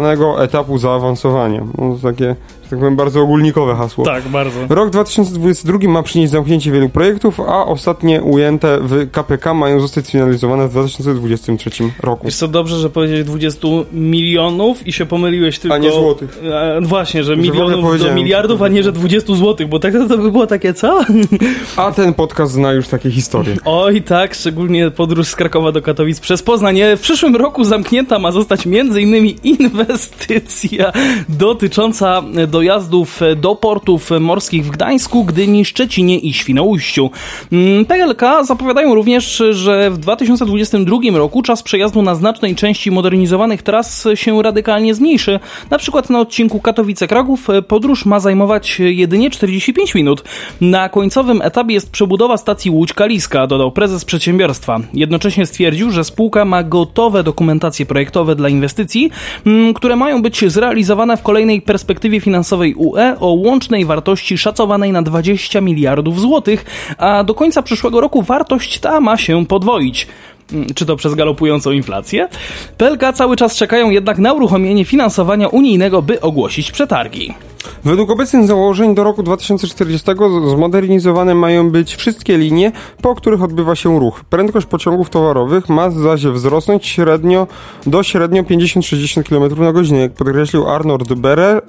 zdecydowanego 0.00 0.44
etapu 0.44 0.78
zaawansowania. 0.78 1.64
No, 1.78 1.96
takie 2.02 2.36
tak 2.70 2.78
powiem, 2.78 2.96
bardzo 2.96 3.20
ogólnikowe 3.20 3.74
hasło. 3.74 4.04
Tak, 4.04 4.28
bardzo. 4.28 4.60
Rok 4.68 4.90
2022 4.90 5.78
ma 5.88 6.02
przynieść 6.02 6.32
zamknięcie 6.32 6.72
wielu 6.72 6.88
projektów, 6.88 7.40
a 7.40 7.66
ostatnie 7.66 8.22
ujęte 8.22 8.78
w 8.82 9.10
KPK 9.10 9.54
mają 9.54 9.80
zostać 9.80 10.06
sfinalizowane 10.06 10.68
w 10.68 10.70
2023 10.70 11.70
roku. 12.00 12.26
Wiesz 12.26 12.36
co, 12.36 12.48
dobrze, 12.48 12.76
że 12.76 12.90
powiedziałeś 12.90 13.24
20 13.24 13.68
milionów 13.92 14.86
i 14.86 14.92
się 14.92 15.06
pomyliłeś 15.06 15.58
tylko... 15.58 15.74
A 15.74 15.78
nie 15.78 15.92
złotych. 15.92 16.38
E, 16.42 16.80
właśnie, 16.80 17.24
że 17.24 17.36
Że 17.36 17.42
milionów 17.42 17.98
do 17.98 18.14
miliardów, 18.14 18.62
a 18.62 18.68
nie, 18.68 18.82
że 18.82 18.92
20 18.92 19.34
złotych, 19.34 19.68
bo 19.68 19.78
tak 19.78 19.92
to, 19.92 20.08
to 20.08 20.18
by 20.18 20.30
było 20.30 20.46
takie, 20.46 20.74
co? 20.74 21.00
A 21.76 21.92
ten 21.92 22.14
podcast 22.14 22.52
zna 22.52 22.72
już 22.72 22.88
takie 22.88 23.10
historie. 23.10 23.56
Oj 23.64 24.02
tak, 24.02 24.34
szczególnie 24.34 24.90
podróż 24.90 25.28
z 25.28 25.36
Krakowa 25.36 25.72
do 25.72 25.82
Katowic 25.82 26.20
przez 26.20 26.42
Poznań. 26.42 26.80
W 26.96 27.00
przyszłym 27.00 27.36
roku 27.36 27.64
zamknięta 27.64 28.18
ma 28.18 28.32
zostać 28.32 28.66
m.in. 28.66 29.26
inwestycja 29.44 30.92
dotycząca 31.28 32.22
dojazdów 32.60 33.20
do 33.36 33.54
portów 33.54 34.10
morskich 34.20 34.66
w 34.66 34.70
Gdańsku, 34.70 35.24
Gdyni, 35.24 35.64
Szczecinie 35.64 36.18
i 36.18 36.32
Świnoujściu. 36.32 37.10
Mm, 37.52 37.84
PLK 37.84 38.22
zapowiadają 38.42 38.94
również, 38.94 39.42
że 39.50 39.90
w 39.90 39.98
2022 39.98 40.98
roku 41.18 41.42
czas 41.42 41.62
przejazdu 41.62 42.02
na 42.02 42.14
znacznej 42.14 42.54
części 42.54 42.90
modernizowanych 42.90 43.62
tras 43.62 44.08
się 44.14 44.42
radykalnie 44.42 44.94
zmniejszy. 44.94 45.40
Na 45.70 45.78
przykład 45.78 46.10
na 46.10 46.20
odcinku 46.20 46.58
Katowice-Kraków 46.58 47.62
podróż 47.68 48.06
ma 48.06 48.20
zajmować 48.20 48.80
jedynie 48.80 49.30
45 49.30 49.94
minut. 49.94 50.24
Na 50.60 50.88
końcowym 50.88 51.42
etapie 51.42 51.74
jest 51.74 51.90
przebudowa 51.90 52.36
stacji 52.36 52.70
Łódź-Kaliska, 52.70 53.46
dodał 53.46 53.72
prezes 53.72 54.04
przedsiębiorstwa. 54.04 54.80
Jednocześnie 54.94 55.46
stwierdził, 55.46 55.90
że 55.90 56.04
spółka 56.04 56.44
ma 56.44 56.62
gotowe 56.62 57.22
dokumentacje 57.22 57.86
projektowe 57.86 58.36
dla 58.36 58.48
inwestycji, 58.48 59.10
mm, 59.46 59.74
które 59.74 59.96
mają 59.96 60.22
być 60.22 60.44
zrealizowane 60.52 61.16
w 61.16 61.22
kolejnej 61.22 61.62
perspektywie 61.62 62.20
finansowej 62.20 62.49
UE 62.56 63.16
o 63.20 63.26
łącznej 63.26 63.84
wartości 63.84 64.38
szacowanej 64.38 64.92
na 64.92 65.02
20 65.02 65.60
miliardów 65.60 66.20
złotych, 66.20 66.64
a 66.98 67.24
do 67.24 67.34
końca 67.34 67.62
przyszłego 67.62 68.00
roku 68.00 68.22
wartość 68.22 68.78
ta 68.78 69.00
ma 69.00 69.16
się 69.16 69.46
podwoić 69.46 70.06
Mm, 70.52 70.66
czy 70.74 70.86
to 70.86 70.96
przez 70.96 71.14
galopującą 71.14 71.70
inflację. 71.70 72.28
PLK 72.76 73.12
cały 73.14 73.36
czas 73.36 73.56
czekają 73.56 73.90
jednak 73.90 74.18
na 74.18 74.32
uruchomienie 74.32 74.84
finansowania 74.84 75.48
unijnego, 75.48 76.02
by 76.02 76.20
ogłosić 76.20 76.72
przetargi. 76.72 77.34
Według 77.84 78.10
obecnych 78.10 78.46
założeń 78.46 78.94
do 78.94 79.04
roku 79.04 79.22
2040 79.22 80.10
zmodernizowane 80.54 81.34
mają 81.34 81.70
być 81.70 81.96
wszystkie 81.96 82.38
linie, 82.38 82.72
po 83.02 83.14
których 83.14 83.42
odbywa 83.42 83.74
się 83.74 84.00
ruch. 84.00 84.24
Prędkość 84.24 84.66
pociągów 84.66 85.10
towarowych 85.10 85.68
ma 85.68 85.90
zaś 85.90 86.26
wzrosnąć 86.26 86.86
średnio 86.86 87.46
do 87.86 88.02
średnio 88.02 88.42
50-60 88.42 89.22
km 89.22 89.64
na 89.64 89.72
godzinę, 89.72 90.00
jak 90.00 90.12
podkreślił 90.12 90.68
Arnold 90.68 91.12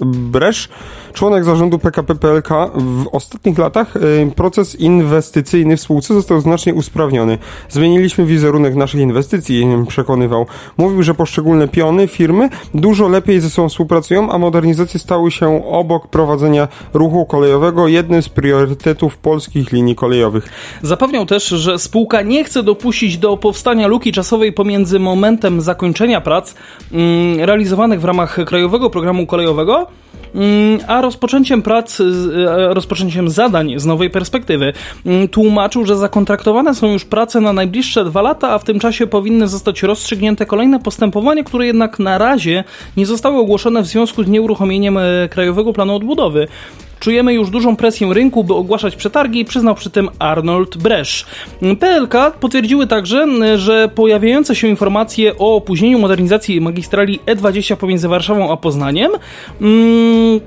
Bresz, 0.05 0.69
członek 1.13 1.43
zarządu 1.43 1.79
PKP 1.79 2.15
PLK. 2.15 2.49
W 2.75 3.07
ostatnich 3.11 3.57
latach 3.57 3.95
y, 3.95 4.31
proces 4.35 4.75
inwestycyjny 4.75 5.77
w 5.77 5.81
spółce 5.81 6.13
został 6.13 6.41
znacznie 6.41 6.73
usprawniony. 6.73 7.37
Zmieniliśmy 7.69 8.25
wizerunek 8.25 8.75
naszych 8.75 9.01
inwestycji, 9.01 9.67
przekonywał. 9.87 10.45
Mówił, 10.77 11.03
że 11.03 11.13
poszczególne 11.13 11.67
piony 11.67 12.07
firmy 12.07 12.49
dużo 12.73 13.07
lepiej 13.07 13.39
ze 13.39 13.49
sobą 13.49 13.69
współpracują, 13.69 14.31
a 14.31 14.37
modernizacje 14.37 14.99
stały 14.99 15.31
się 15.31 15.63
obok 15.81 16.07
prowadzenia 16.07 16.67
ruchu 16.93 17.25
kolejowego 17.25 17.87
jednym 17.87 18.21
z 18.21 18.29
priorytetów 18.29 19.17
polskich 19.17 19.71
linii 19.71 19.95
kolejowych. 19.95 20.49
Zapewniał 20.81 21.25
też, 21.25 21.47
że 21.47 21.79
spółka 21.79 22.21
nie 22.21 22.43
chce 22.43 22.63
dopuścić 22.63 23.17
do 23.17 23.37
powstania 23.37 23.87
luki 23.87 24.11
czasowej 24.11 24.53
pomiędzy 24.53 24.99
momentem 24.99 25.61
zakończenia 25.61 26.21
prac 26.21 26.55
mm, 26.91 27.39
realizowanych 27.39 28.01
w 28.01 28.05
ramach 28.05 28.37
Krajowego 28.45 28.89
Programu 28.89 29.27
Kolejowego 29.27 29.87
a 30.87 31.01
rozpoczęciem 31.01 31.61
prac, 31.61 31.99
e, 32.01 32.73
rozpoczęciem 32.73 33.29
zadań 33.29 33.73
z 33.77 33.85
nowej 33.85 34.09
perspektywy. 34.09 34.73
Mm, 35.05 35.27
Tłumaczył, 35.27 35.85
że 35.85 35.97
zakontraktowane 35.97 36.75
są 36.75 36.91
już 36.91 37.05
prace 37.05 37.41
na 37.41 37.53
najbliższe 37.53 38.05
dwa 38.05 38.21
lata, 38.21 38.49
a 38.49 38.59
w 38.59 38.63
tym 38.63 38.79
czasie 38.79 39.07
powinny 39.07 39.47
zostać 39.47 39.83
rozstrzygnięte 39.83 40.45
kolejne 40.45 40.79
postępowania, 40.79 41.43
które 41.43 41.65
jednak 41.65 41.99
na 41.99 42.17
razie 42.17 42.63
nie 42.97 43.05
zostały 43.05 43.37
ogłoszone 43.37 43.81
w 43.81 43.87
związku 43.87 44.23
z 44.23 44.27
nieuruchomieniem 44.27 44.97
e, 44.97 45.29
Krajowego 45.29 45.73
Planu 45.73 45.95
Odbudowy. 45.95 46.47
Czujemy 47.01 47.33
już 47.33 47.49
dużą 47.49 47.75
presję 47.75 48.13
rynku, 48.13 48.43
by 48.43 48.53
ogłaszać 48.53 48.95
przetargi, 48.95 49.45
przyznał 49.45 49.75
przy 49.75 49.89
tym 49.89 50.09
Arnold 50.19 50.77
Bresz. 50.77 51.25
PLK 51.79 52.13
potwierdziły 52.39 52.87
także, 52.87 53.27
że 53.57 53.89
pojawiające 53.95 54.55
się 54.55 54.67
informacje 54.67 55.37
o 55.37 55.55
opóźnieniu 55.55 55.99
modernizacji 55.99 56.61
magistrali 56.61 57.19
E20 57.25 57.75
pomiędzy 57.75 58.07
Warszawą 58.07 58.51
a 58.51 58.57
Poznaniem. 58.57 59.11
Mm, 59.61 60.39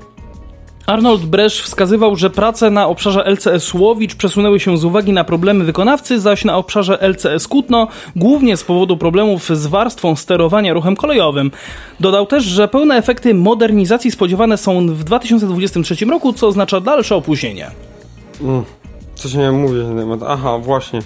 Arnold 0.85 1.25
Bresz 1.25 1.61
wskazywał, 1.61 2.15
że 2.15 2.29
prace 2.29 2.69
na 2.69 2.87
obszarze 2.87 3.25
LCS 3.25 3.73
Łowicz 3.73 4.15
przesunęły 4.15 4.59
się 4.59 4.77
z 4.77 4.83
uwagi 4.83 5.13
na 5.13 5.23
problemy 5.23 5.63
wykonawcy, 5.63 6.19
zaś 6.19 6.45
na 6.45 6.57
obszarze 6.57 6.97
LCS 7.01 7.47
Kutno 7.47 7.87
głównie 8.15 8.57
z 8.57 8.63
powodu 8.63 8.97
problemów 8.97 9.49
z 9.49 9.67
warstwą 9.67 10.15
sterowania 10.15 10.73
ruchem 10.73 10.95
kolejowym. 10.95 11.51
Dodał 11.99 12.25
też, 12.25 12.43
że 12.43 12.67
pełne 12.67 12.95
efekty 12.95 13.33
modernizacji 13.33 14.11
spodziewane 14.11 14.57
są 14.57 14.87
w 14.87 15.03
2023 15.03 16.05
roku, 16.05 16.33
co 16.33 16.47
oznacza 16.47 16.81
dalsze 16.81 17.15
opóźnienie. 17.15 17.71
Mm, 18.41 18.63
coś 19.15 19.33
miałem 19.33 19.55
mówić 19.55 19.83
na 19.83 20.01
temat. 20.01 20.19
Aha, 20.27 20.57
właśnie. 20.57 20.99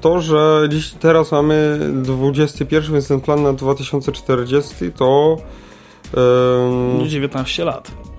To, 0.00 0.20
że 0.20 0.68
dziś 0.68 0.90
teraz 0.90 1.32
mamy 1.32 1.78
21, 1.92 2.92
więc 2.92 3.08
ten 3.08 3.20
plan 3.20 3.42
na 3.42 3.52
2040 3.52 4.74
to... 4.96 5.36
em, 7.00 7.08
19 7.08 7.64
lat. 7.64 8.11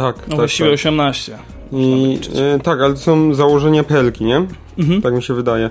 Tak, 0.00 0.16
No 0.16 0.22
tak, 0.22 0.36
właściwie 0.36 0.68
tak. 0.68 0.74
18. 0.74 1.38
I, 1.72 2.18
e, 2.54 2.58
tak, 2.58 2.80
ale 2.80 2.94
to 2.94 3.00
są 3.00 3.34
założenia 3.34 3.84
pelki, 3.84 4.24
nie? 4.24 4.46
Mhm. 4.78 5.02
Tak 5.02 5.14
mi 5.14 5.22
się 5.22 5.34
wydaje. 5.34 5.70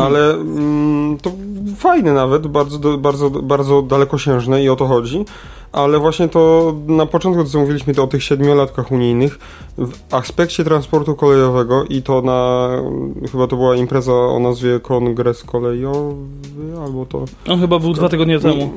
Ale 0.00 0.30
mm, 0.30 1.18
to 1.18 1.32
fajne 1.76 2.12
nawet, 2.12 2.46
bardzo, 2.46 2.98
bardzo, 2.98 3.30
bardzo 3.30 3.82
dalekosiężne 3.82 4.62
i 4.62 4.68
o 4.68 4.76
to 4.76 4.86
chodzi. 4.86 5.24
Ale 5.72 5.98
właśnie 5.98 6.28
to 6.28 6.74
na 6.86 7.06
początku, 7.06 7.44
co 7.44 7.58
mówiliśmy 7.60 7.94
to 7.94 8.04
o 8.04 8.06
tych 8.06 8.22
siedmiolatkach 8.24 8.92
unijnych, 8.92 9.38
w 9.78 9.92
aspekcie 10.14 10.64
transportu 10.64 11.14
kolejowego 11.14 11.84
i 11.84 12.02
to 12.02 12.22
na, 12.22 12.68
chyba 13.32 13.46
to 13.46 13.56
była 13.56 13.76
impreza 13.76 14.12
o 14.12 14.38
nazwie 14.38 14.80
Kongres 14.80 15.44
Kolejowy, 15.44 16.78
albo 16.84 17.06
to... 17.06 17.24
On 17.48 17.60
chyba 17.60 17.78
był 17.78 17.92
dwa 17.92 18.08
tygodnie 18.08 18.40
temu. 18.40 18.70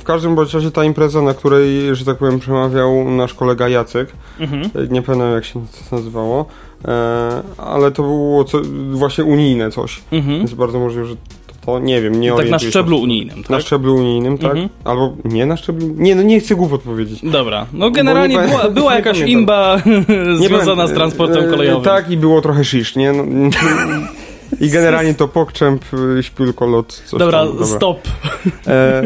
W 0.00 0.04
każdym 0.04 0.34
bądź 0.34 0.54
razie 0.54 0.70
ta 0.70 0.84
impreza, 0.84 1.22
na 1.22 1.34
której, 1.34 1.96
że 1.96 2.04
tak 2.04 2.16
powiem, 2.16 2.38
przemawiał 2.40 3.04
nasz 3.10 3.34
kolega 3.34 3.68
Jacek, 3.68 4.12
Mhm. 4.40 4.62
nie 4.92 5.02
pamiętam 5.02 5.32
jak 5.32 5.44
się 5.44 5.60
to 5.90 5.96
nazywało, 5.96 6.44
e, 6.84 7.42
ale 7.56 7.90
to 7.90 8.02
było 8.02 8.44
co, 8.44 8.58
właśnie 8.90 9.24
unijne 9.24 9.70
coś, 9.70 10.00
Mhm. 10.12 10.38
więc 10.38 10.54
bardzo 10.54 10.78
możliwe, 10.78 11.06
że 11.06 11.14
to, 11.68 11.78
nie 11.78 12.02
wiem, 12.02 12.20
nie 12.20 12.28
Tak 12.28 12.36
na 12.36 12.42
orientuję 12.42 12.60
się. 12.60 12.70
szczeblu 12.70 12.98
unijnym, 13.00 13.36
tak? 13.42 13.50
Na 13.50 13.60
szczeblu 13.60 13.94
unijnym, 13.96 14.38
tak? 14.38 14.50
Mhm. 14.50 14.68
Albo 14.84 15.12
nie 15.24 15.46
na 15.46 15.56
szczeblu... 15.56 15.88
Nie, 15.96 16.14
no 16.14 16.22
nie 16.22 16.40
chcę 16.40 16.54
głów 16.54 16.72
odpowiedzieć. 16.72 17.20
Dobra, 17.22 17.66
no 17.72 17.90
generalnie 17.90 18.38
była, 18.38 18.70
była 18.70 18.94
jakaś 19.00 19.20
imba 19.20 19.82
związana 20.46 20.86
z 20.86 20.92
transportem 20.92 21.44
E, 21.44 21.48
kolejowym. 21.50 21.84
Tak, 21.84 22.10
i 22.10 22.16
było 22.16 22.40
trochę 22.40 22.64
shish, 22.64 22.96
nie? 22.96 23.12
No, 23.12 23.24
I 24.60 24.68
generalnie 24.70 25.14
to 25.14 25.28
pokczęp, 25.28 25.84
y, 26.18 26.22
śpiulkolot, 26.22 27.02
coś 27.06 27.20
Dobra, 27.20 27.46
tam. 27.46 27.66
stop. 27.66 27.98
E, 28.66 29.02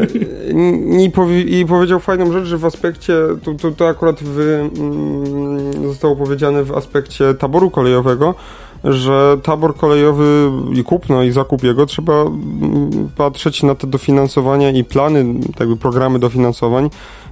i, 1.05 1.11
powie, 1.11 1.41
I 1.41 1.65
powiedział 1.65 1.99
fajną 1.99 2.31
rzecz, 2.31 2.45
że 2.45 2.57
w 2.57 2.65
aspekcie, 2.65 3.13
to, 3.43 3.53
to, 3.53 3.71
to 3.71 3.87
akurat 3.87 4.15
w, 4.21 4.39
mm, 4.39 5.87
zostało 5.87 6.15
powiedziane 6.15 6.63
w 6.63 6.71
aspekcie 6.71 7.33
taboru 7.33 7.69
kolejowego, 7.71 8.35
że 8.83 9.37
tabor 9.43 9.75
kolejowy 9.75 10.51
i 10.75 10.83
kupno 10.83 11.23
i 11.23 11.31
zakup 11.31 11.63
jego 11.63 11.85
trzeba 11.85 12.21
mm, 12.21 13.09
patrzeć 13.17 13.63
na 13.63 13.75
te 13.75 13.87
dofinansowania 13.87 14.71
i 14.71 14.83
plany, 14.83 15.25
tak 15.51 15.59
jakby 15.59 15.77
programy 15.77 16.19
dofinansowań 16.19 16.89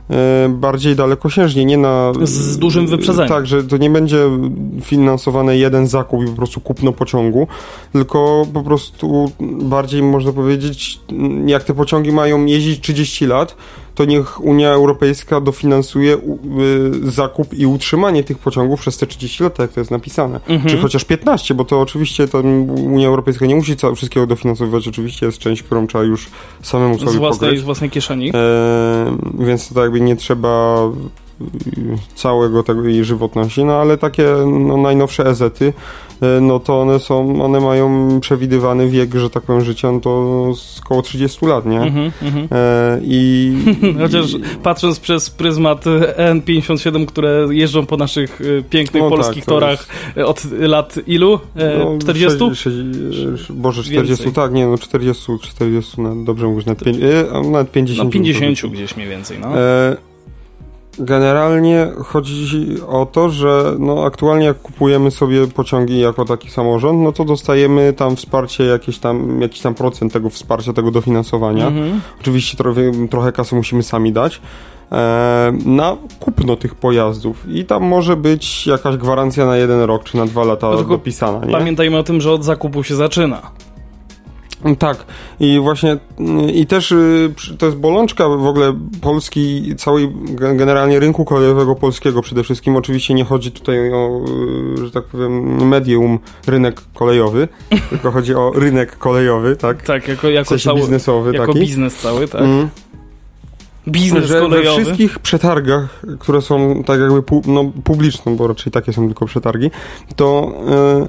e, 0.10 0.50
bardziej 0.50 0.96
dalekosiężnie, 0.96 1.66
nie 1.66 1.78
na... 1.78 2.12
Z- 2.24 2.30
z 2.30 2.58
dużym 2.58 2.88
wyprzedzeniem. 2.88 3.30
Tak, 3.30 3.48
że 3.48 3.64
to 3.64 3.78
nie 3.78 3.90
będzie 3.90 4.30
finansowany 4.82 5.58
jeden 5.58 5.88
zakup 5.88 6.24
i 6.24 6.28
po 6.28 6.36
prostu 6.36 6.62
kupno 6.62 6.92
pociągu, 6.92 7.48
tylko 7.94 8.46
po 8.54 8.64
prostu 8.64 9.32
bardziej 9.62 10.04
można 10.04 10.32
powiedzieć, 10.32 11.00
jak 11.46 11.64
te 11.64 11.74
pociągi 11.74 12.12
mają 12.12 12.46
jeździć 12.46 12.82
30 12.82 13.26
lat, 13.26 13.56
to 13.96 14.06
niech 14.06 14.42
Unia 14.42 14.70
Europejska 14.70 15.42
dofinansuje 15.42 16.16
y, 16.16 17.12
zakup 17.12 17.54
i 17.54 17.66
utrzymanie 17.66 18.24
tych 18.24 18.38
pociągów 18.38 18.80
przez 18.80 18.98
te 18.98 19.08
30 19.08 19.44
lat, 19.44 19.54
tak 19.54 19.64
jak 19.64 19.74
to 19.74 19.80
jest 19.80 19.92
napisane. 19.92 20.40
Mhm. 20.48 20.70
Czy 20.70 20.78
chociaż 20.78 21.06
15, 21.06 21.54
bo 21.54 21.66
to 21.66 21.82
oczywiście 21.82 22.28
to 22.28 22.40
Unia 22.40 23.08
Europejska 23.08 23.46
nie 23.46 23.56
musi 23.56 23.76
całe, 23.76 23.96
wszystkiego 23.96 24.28
dofinansowywać, 24.28 24.88
oczywiście 24.88 25.26
jest 25.26 25.38
część, 25.38 25.64
którą 25.64 25.88
trzeba 25.88 26.04
już 26.04 26.30
samemu 26.62 27.00
sobie 27.00 27.12
Z 27.12 27.16
własnej, 27.16 27.48
pokryć. 27.48 27.62
z 27.62 27.64
własnej 27.64 27.90
kieszeni. 27.90 28.32
E, 28.34 29.18
więc 29.40 29.70
to 29.70 29.76
tak 29.76 29.84
jakby 29.84 30.02
nie 30.02 30.16
trzeba 30.16 30.80
y, 31.42 31.46
całego 32.16 32.64
tego 32.64 32.84
jej 32.84 33.06
żywotności, 33.06 33.64
no 33.64 33.74
ale 33.74 33.98
takie 33.98 34.28
no, 34.46 34.78
najnowsze 34.78 35.26
EZ-y, 35.26 35.46
e, 35.66 35.74
no 36.42 36.60
to 36.60 36.82
one 36.82 37.00
są, 37.00 37.44
one 37.44 37.60
mają 37.60 38.20
przewidywany 38.20 38.90
wiek, 38.90 39.16
że 39.16 39.30
tak 39.30 39.44
powiem, 39.44 39.64
życia, 39.64 39.92
no 39.92 40.00
to 40.00 40.54
około 40.84 41.02
30 41.02 41.46
lat, 41.46 41.66
nie? 41.66 41.82
Mhm, 41.82 42.12
mhm. 42.22 42.48
E, 42.52 43.00
I... 43.04 43.54
Chociaż 44.02 44.26
patrząc 44.64 45.00
przez 45.00 45.30
pryzmat 45.30 45.86
N57, 46.18 47.06
które 47.06 47.48
jeżdżą 47.52 47.86
po 47.86 47.98
naszych 47.98 48.42
y, 48.42 48.64
pięknych 48.70 49.04
No 49.04 49.10
tak, 49.10 49.20
polskich 49.20 49.46
to 49.46 49.52
torach 49.52 49.88
y, 50.18 50.26
od 50.26 50.44
lat 50.60 50.96
ilu? 51.08 51.40
E, 51.56 51.78
no, 51.80 51.98
40? 52.02 52.40
sześć- 52.56 52.66
sześć- 53.12 53.52
Boże, 53.52 53.84
40, 53.84 54.08
Więcej. 54.08 54.34
tak, 54.34 54.54
nie, 54.54 54.68
no 54.68 54.78
40, 54.78 55.24
40, 55.42 56.02
nawet 56.02 56.24
dobrze 56.24 56.48
mówisz, 56.48 56.66
nawet, 56.66 56.84
pięć, 56.84 56.98
e, 56.98 57.32
a 57.34 57.42
nawet 57.42 57.72
50. 57.72 58.08
No 58.08 58.12
50 58.14 58.62
bym 58.62 58.72
gdzieś 58.72 58.96
mniej 58.96 59.10
więcej, 59.10 59.38
no. 59.40 59.58
E, 59.60 60.11
Generalnie 61.02 61.88
chodzi 62.06 62.78
o 62.88 63.06
to, 63.06 63.30
że 63.30 63.76
no 63.80 64.04
aktualnie 64.04 64.46
jak 64.46 64.62
kupujemy 64.62 65.12
sobie 65.12 65.48
pociągi 65.48 66.00
jako 66.00 66.26
taki 66.26 66.50
samorząd, 66.50 67.00
no 67.00 67.12
to 67.12 67.26
dostajemy 67.26 67.94
tam 67.94 68.16
wsparcie, 68.16 68.64
jakieś 68.64 69.00
tam, 69.00 69.42
jakiś 69.42 69.62
tam 69.62 69.74
procent 69.74 70.14
tego 70.14 70.30
wsparcia, 70.30 70.74
tego 70.74 70.92
dofinansowania. 70.92 71.68
Mhm. 71.68 72.02
Oczywiście 72.22 72.58
trochę, 72.58 72.82
trochę 73.10 73.32
kasy 73.32 73.56
musimy 73.56 73.84
sami 73.84 74.14
dać 74.14 74.42
e, 74.92 75.54
na 75.66 75.98
kupno 76.20 76.56
tych 76.56 76.76
pojazdów 76.76 77.46
i 77.50 77.66
tam 77.66 77.84
może 77.84 78.16
być 78.16 78.68
jakaś 78.68 78.98
gwarancja 78.98 79.46
na 79.46 79.58
jeden 79.58 79.82
rok 79.82 80.04
czy 80.04 80.18
na 80.18 80.26
dwa 80.26 80.44
lata 80.44 80.72
No 80.72 80.84
dopisana, 80.84 81.46
nie? 81.46 81.52
Pamiętajmy 81.52 81.98
o 81.98 82.04
tym, 82.04 82.22
że 82.22 82.32
od 82.32 82.44
zakupu 82.44 82.84
się 82.84 82.96
zaczyna. 82.96 83.42
Tak, 84.80 85.06
i 85.40 85.60
właśnie 85.60 85.94
y, 86.48 86.52
i 86.52 86.66
też 86.66 86.92
y, 86.92 87.34
to 87.58 87.66
jest 87.66 87.78
bolączka 87.78 88.28
w 88.30 88.46
ogóle 88.46 88.74
Polski, 89.02 89.74
całej 89.78 90.10
ge- 90.10 90.56
generalnie 90.58 91.00
rynku 91.00 91.26
kolejowego 91.26 91.76
polskiego 91.76 92.22
przede 92.22 92.44
wszystkim. 92.44 92.76
Oczywiście 92.76 93.14
nie 93.14 93.24
chodzi 93.26 93.52
tutaj 93.52 93.94
o, 93.94 94.22
y, 94.80 94.86
że 94.86 94.92
tak 94.92 95.04
powiem, 95.04 95.68
medium, 95.68 96.20
rynek 96.48 96.82
kolejowy, 96.94 97.48
tylko 97.90 98.12
chodzi 98.12 98.36
o 98.36 98.52
rynek 98.56 98.98
kolejowy, 98.98 99.56
tak? 99.56 99.82
Tak, 99.82 100.08
jako, 100.08 100.28
W 100.28 100.32
jako, 100.32 100.50
sensie 100.50 100.64
cały, 100.66 100.80
biznesowy 100.80 101.34
jako 101.34 101.48
taki. 101.54 101.60
biznes 101.60 101.96
cały, 101.96 102.28
tak. 102.28 102.42
Mm. 102.42 102.70
Biznes 103.88 104.26
że 104.26 104.34
we 104.34 104.42
kolejowy. 104.42 104.84
wszystkich 104.84 105.20
przetargach, 105.20 106.02
które 106.20 106.42
są 106.42 106.84
tak 106.86 107.00
jakby 107.00 107.22
pu- 107.22 107.48
no, 107.48 107.72
publiczne, 107.84 108.36
bo 108.36 108.48
raczej 108.48 108.72
takie 108.72 108.94
są 108.94 109.06
tylko 109.06 109.26
przetargi, 109.26 109.72
to 110.16 110.52
e, 110.70 111.08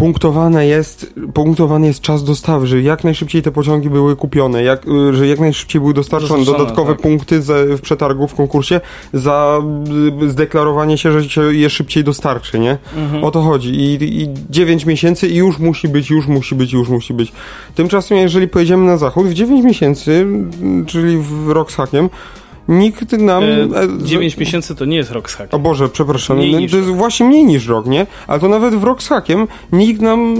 punktowane 0.00 0.66
jest, 0.66 1.14
punktowany 1.34 1.86
jest 1.86 2.00
czas 2.00 2.24
dostawy, 2.24 2.66
że 2.66 2.82
jak 2.82 3.04
najszybciej 3.04 3.42
te 3.42 3.52
pociągi 3.52 3.90
były 3.90 4.16
kupione, 4.16 4.62
jak, 4.62 4.88
y, 4.88 5.14
że 5.14 5.26
jak 5.26 5.40
najszybciej 5.40 5.80
były 5.80 5.94
dostarczone 5.94 6.44
dodatkowe 6.44 6.92
tak. 6.92 7.02
punkty 7.02 7.42
ze, 7.42 7.76
w 7.76 7.80
przetargu, 7.80 8.28
w 8.28 8.34
konkursie 8.34 8.80
za 9.12 9.62
y, 10.22 10.30
zdeklarowanie 10.30 10.98
się, 10.98 11.12
że 11.12 11.28
się 11.28 11.54
je 11.54 11.70
szybciej 11.70 12.04
dostarczy, 12.04 12.58
nie? 12.58 12.78
Mhm. 12.96 13.24
O 13.24 13.30
to 13.30 13.42
chodzi. 13.42 13.70
I, 13.70 14.22
I 14.22 14.28
9 14.50 14.86
miesięcy 14.86 15.28
i 15.28 15.36
już 15.36 15.58
musi 15.58 15.88
być, 15.88 16.10
już 16.10 16.26
musi 16.26 16.54
być, 16.54 16.72
już 16.72 16.88
musi 16.88 17.14
być. 17.14 17.32
Tymczasem, 17.74 18.18
jeżeli 18.18 18.48
pojedziemy 18.48 18.86
na 18.86 18.96
zachód, 18.96 19.26
w 19.26 19.34
9 19.34 19.64
miesięcy, 19.64 20.26
czyli 20.86 21.18
w 21.18 21.48
rok 21.48 21.72
z 21.72 21.74
hakiem, 21.74 22.10
nikt 22.70 23.12
nam... 23.12 23.44
E, 23.44 23.46
e, 23.46 24.04
9 24.04 24.36
miesięcy 24.36 24.74
to 24.74 24.84
nie 24.84 24.96
jest 24.96 25.10
rok 25.10 25.30
z 25.30 25.34
hakiem. 25.34 25.60
O 25.60 25.62
Boże, 25.62 25.88
przepraszam. 25.88 26.36
Mniej 26.36 26.52
no, 26.52 26.58
to 26.58 26.76
jest 26.76 26.88
rok. 26.88 26.96
właśnie 26.96 27.26
mniej 27.26 27.44
niż 27.44 27.66
rok, 27.66 27.86
nie? 27.86 28.06
Ale 28.26 28.40
to 28.40 28.48
nawet 28.48 28.74
w 28.74 28.84
rok 28.84 29.02
z 29.02 29.08
hakiem 29.08 29.46
nikt 29.72 30.00
nam 30.00 30.34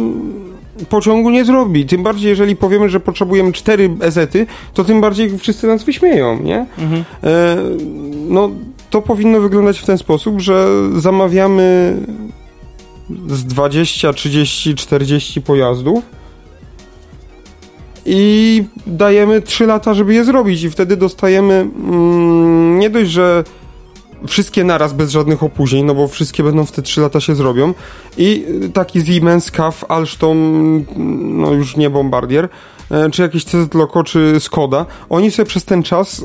pociągu 0.89 1.31
nie 1.31 1.45
zrobi. 1.45 1.87
Tym 1.87 2.03
bardziej, 2.03 2.29
jeżeli 2.29 2.57
powiemy, 2.57 2.89
że 2.89 3.01
potrzebujemy 3.01 3.53
cztery 3.53 3.91
ezety, 4.01 4.47
to 4.75 4.85
tym 4.85 5.01
bardziej 5.01 5.39
wszyscy 5.39 5.67
nas 5.67 5.85
wyśmieją, 5.85 6.43
nie? 6.43 6.67
Mhm. 6.79 7.05
E, 7.25 7.57
no, 8.29 8.51
to 8.91 9.03
powinno 9.03 9.41
wyglądać 9.41 9.79
w 9.79 9.87
ten 9.87 9.99
sposób, 9.99 10.41
że 10.41 10.69
zamawiamy 10.97 11.97
z 13.29 13.45
20, 13.45 14.13
30, 14.13 14.75
40 14.75 15.43
pojazdów 15.43 16.20
i 18.13 18.65
dajemy 18.87 19.43
3 19.43 19.67
lata, 19.67 19.95
żeby 19.95 20.15
je 20.15 20.25
zrobić 20.25 20.63
i 20.63 20.71
wtedy 20.71 20.97
dostajemy 20.97 21.55
mm, 21.55 22.79
nie 22.79 22.91
dość, 22.91 23.11
że 23.11 23.45
wszystkie 24.27 24.65
naraz 24.65 24.93
bez 24.93 25.11
żadnych 25.11 25.43
opóźnień, 25.43 25.85
no 25.85 25.95
bo 25.95 26.09
wszystkie 26.09 26.43
będą 26.43 26.67
w 26.67 26.73
te 26.73 26.83
3 26.83 27.01
lata 27.01 27.21
się 27.21 27.35
zrobią 27.35 27.75
i 28.19 28.45
taki 28.75 29.07
Siemens, 29.07 29.51
CAF, 29.51 29.85
Alstom, 29.89 30.85
no 31.19 31.53
już 31.53 31.77
nie 31.77 31.91
Bombardier, 31.91 32.49
e, 32.91 33.11
czy 33.11 33.23
jakiś 33.23 33.45
CZ 33.45 33.75
Loco, 33.75 34.05
czy 34.05 34.41
Skoda, 34.41 34.87
oni 35.09 35.31
sobie 35.31 35.47
przez 35.47 35.65
ten 35.65 35.83
czas 35.83 36.19
y, 36.19 36.25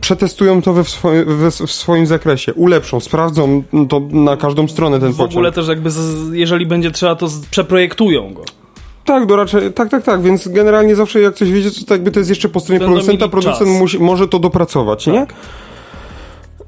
przetestują 0.00 0.62
to 0.62 0.72
we 0.72 0.84
w, 0.84 0.90
swoim, 0.90 1.24
we, 1.38 1.50
w 1.50 1.72
swoim 1.72 2.06
zakresie, 2.06 2.54
ulepszą, 2.54 3.00
sprawdzą 3.00 3.62
to 3.88 4.00
na 4.00 4.36
każdą 4.36 4.68
stronę 4.68 5.00
ten 5.00 5.12
W 5.12 5.16
pociąg. 5.16 5.32
ogóle 5.32 5.52
też 5.52 5.68
jakby, 5.68 5.90
z, 5.90 6.32
jeżeli 6.32 6.66
będzie 6.66 6.90
trzeba, 6.90 7.14
to 7.14 7.28
przeprojektują 7.50 8.34
go. 8.34 8.44
Tak, 9.04 9.26
do 9.26 9.36
raczej, 9.36 9.72
tak, 9.72 9.88
tak, 9.88 10.02
tak, 10.04 10.22
więc 10.22 10.48
generalnie 10.48 10.96
zawsze 10.96 11.20
jak 11.20 11.34
coś 11.34 11.52
wiecie, 11.52 11.84
to 11.86 11.94
jakby 11.94 12.10
to 12.10 12.20
jest 12.20 12.30
jeszcze 12.30 12.48
po 12.48 12.60
stronie 12.60 12.78
Będą 12.78 12.94
producenta, 12.94 13.28
producent 13.28 13.70
musi, 13.70 13.98
może 13.98 14.28
to 14.28 14.38
dopracować, 14.38 15.06
nie? 15.06 15.26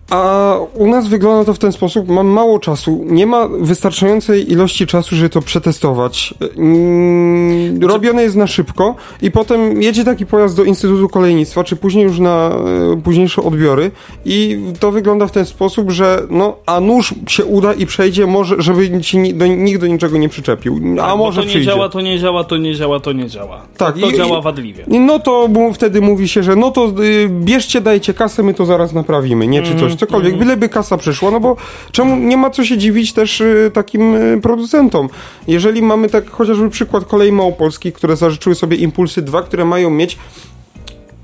Tak. 0.09 0.19
A 0.19 0.57
u 0.75 0.87
nas 0.87 1.07
wygląda 1.09 1.45
to 1.45 1.55
w 1.55 1.59
ten 1.59 1.73
sposób, 1.73 2.09
mam 2.09 2.27
mało 2.27 2.59
czasu, 2.59 3.05
nie 3.07 3.27
ma 3.27 3.49
wystarczającej 3.49 4.53
ilości 4.53 4.87
czasu, 4.87 5.17
żeby 5.17 5.29
to 5.31 5.43
przetestować. 5.43 6.35
Mm, 6.57 7.83
robione 7.85 8.23
jest 8.23 8.37
na 8.37 8.47
szybko 8.47 8.95
i 9.23 9.31
potem 9.31 9.83
jedzie 9.83 10.05
taki 10.05 10.27
pojazd 10.27 10.57
do 10.57 10.65
Instytutu 10.65 11.09
Kolejnictwa, 11.09 11.65
czy 11.65 11.77
później 11.77 12.05
już 12.05 12.19
na 12.19 12.51
e, 12.95 13.01
późniejsze 13.05 13.43
odbiory 13.43 13.91
i 14.25 14.59
to 14.81 14.93
wygląda 14.93 15.27
w 15.27 15.33
ten 15.33 15.47
sposób, 15.47 15.91
że 15.91 16.23
no, 16.31 16.57
a 16.67 16.81
nóż 16.81 17.15
się 17.29 17.45
uda 17.45 17.73
i 17.73 17.87
przejdzie, 17.87 18.27
może, 18.27 18.55
żeby 18.59 19.01
ci 19.01 19.19
ni- 19.19 19.35
do, 19.35 19.47
nikt 19.47 19.81
do 19.81 19.87
niczego 19.87 20.19
nie 20.19 20.29
przyczepił, 20.29 20.81
a 21.03 21.11
Bo 21.11 21.17
może 21.17 21.41
to 21.41 21.45
nie 21.45 21.51
przyjdzie. 21.51 21.71
działa, 21.71 21.89
to 21.89 22.01
nie 22.01 22.19
działa, 22.19 22.45
to 22.45 22.57
nie 22.57 22.75
działa, 22.75 23.01
to 23.01 23.13
nie 23.13 23.27
działa. 23.29 23.63
Tak, 23.77 23.95
To, 23.95 24.01
to 24.01 24.11
i- 24.11 24.17
działa 24.17 24.41
wadliwie. 24.41 24.85
No 24.89 25.19
to 25.19 25.49
wtedy 25.75 26.01
mówi 26.01 26.29
się, 26.29 26.43
że 26.43 26.57
no 26.57 26.71
to 26.71 26.93
y, 27.03 27.29
bierzcie, 27.31 27.81
dajcie 27.81 28.15
kasę, 28.15 28.43
my 28.43 28.55
to 28.55 28.67
zaraz 28.67 28.93
naprawimy, 28.93 29.47
nie? 29.47 29.63
Czy 29.63 29.73
Mhm, 29.73 29.96
cokolwiek, 29.97 30.39
byleby 30.39 30.69
kasa 30.69 30.97
przyszła, 30.97 31.31
no 31.31 31.41
bo 31.41 31.57
czemu 31.93 32.17
nie 32.17 32.37
ma 32.37 32.51
co 32.51 32.65
się 32.65 32.79
dziwić 32.79 33.13
też 33.13 33.41
y, 33.41 33.71
takim 33.75 34.15
y, 34.15 34.41
producentom. 34.43 35.09
Jeżeli 35.49 35.83
mamy 35.83 36.09
tak 36.09 36.31
chociażby 36.31 36.71
przykład 36.71 37.05
kolei 37.05 37.33
małopolskich, 37.33 37.95
które 37.95 38.17
zażyczyły 38.17 38.55
sobie 38.55 38.77
Impulsy 38.77 39.23
2, 39.23 39.43
które 39.43 39.65
mają 39.65 39.91
mieć 39.91 40.19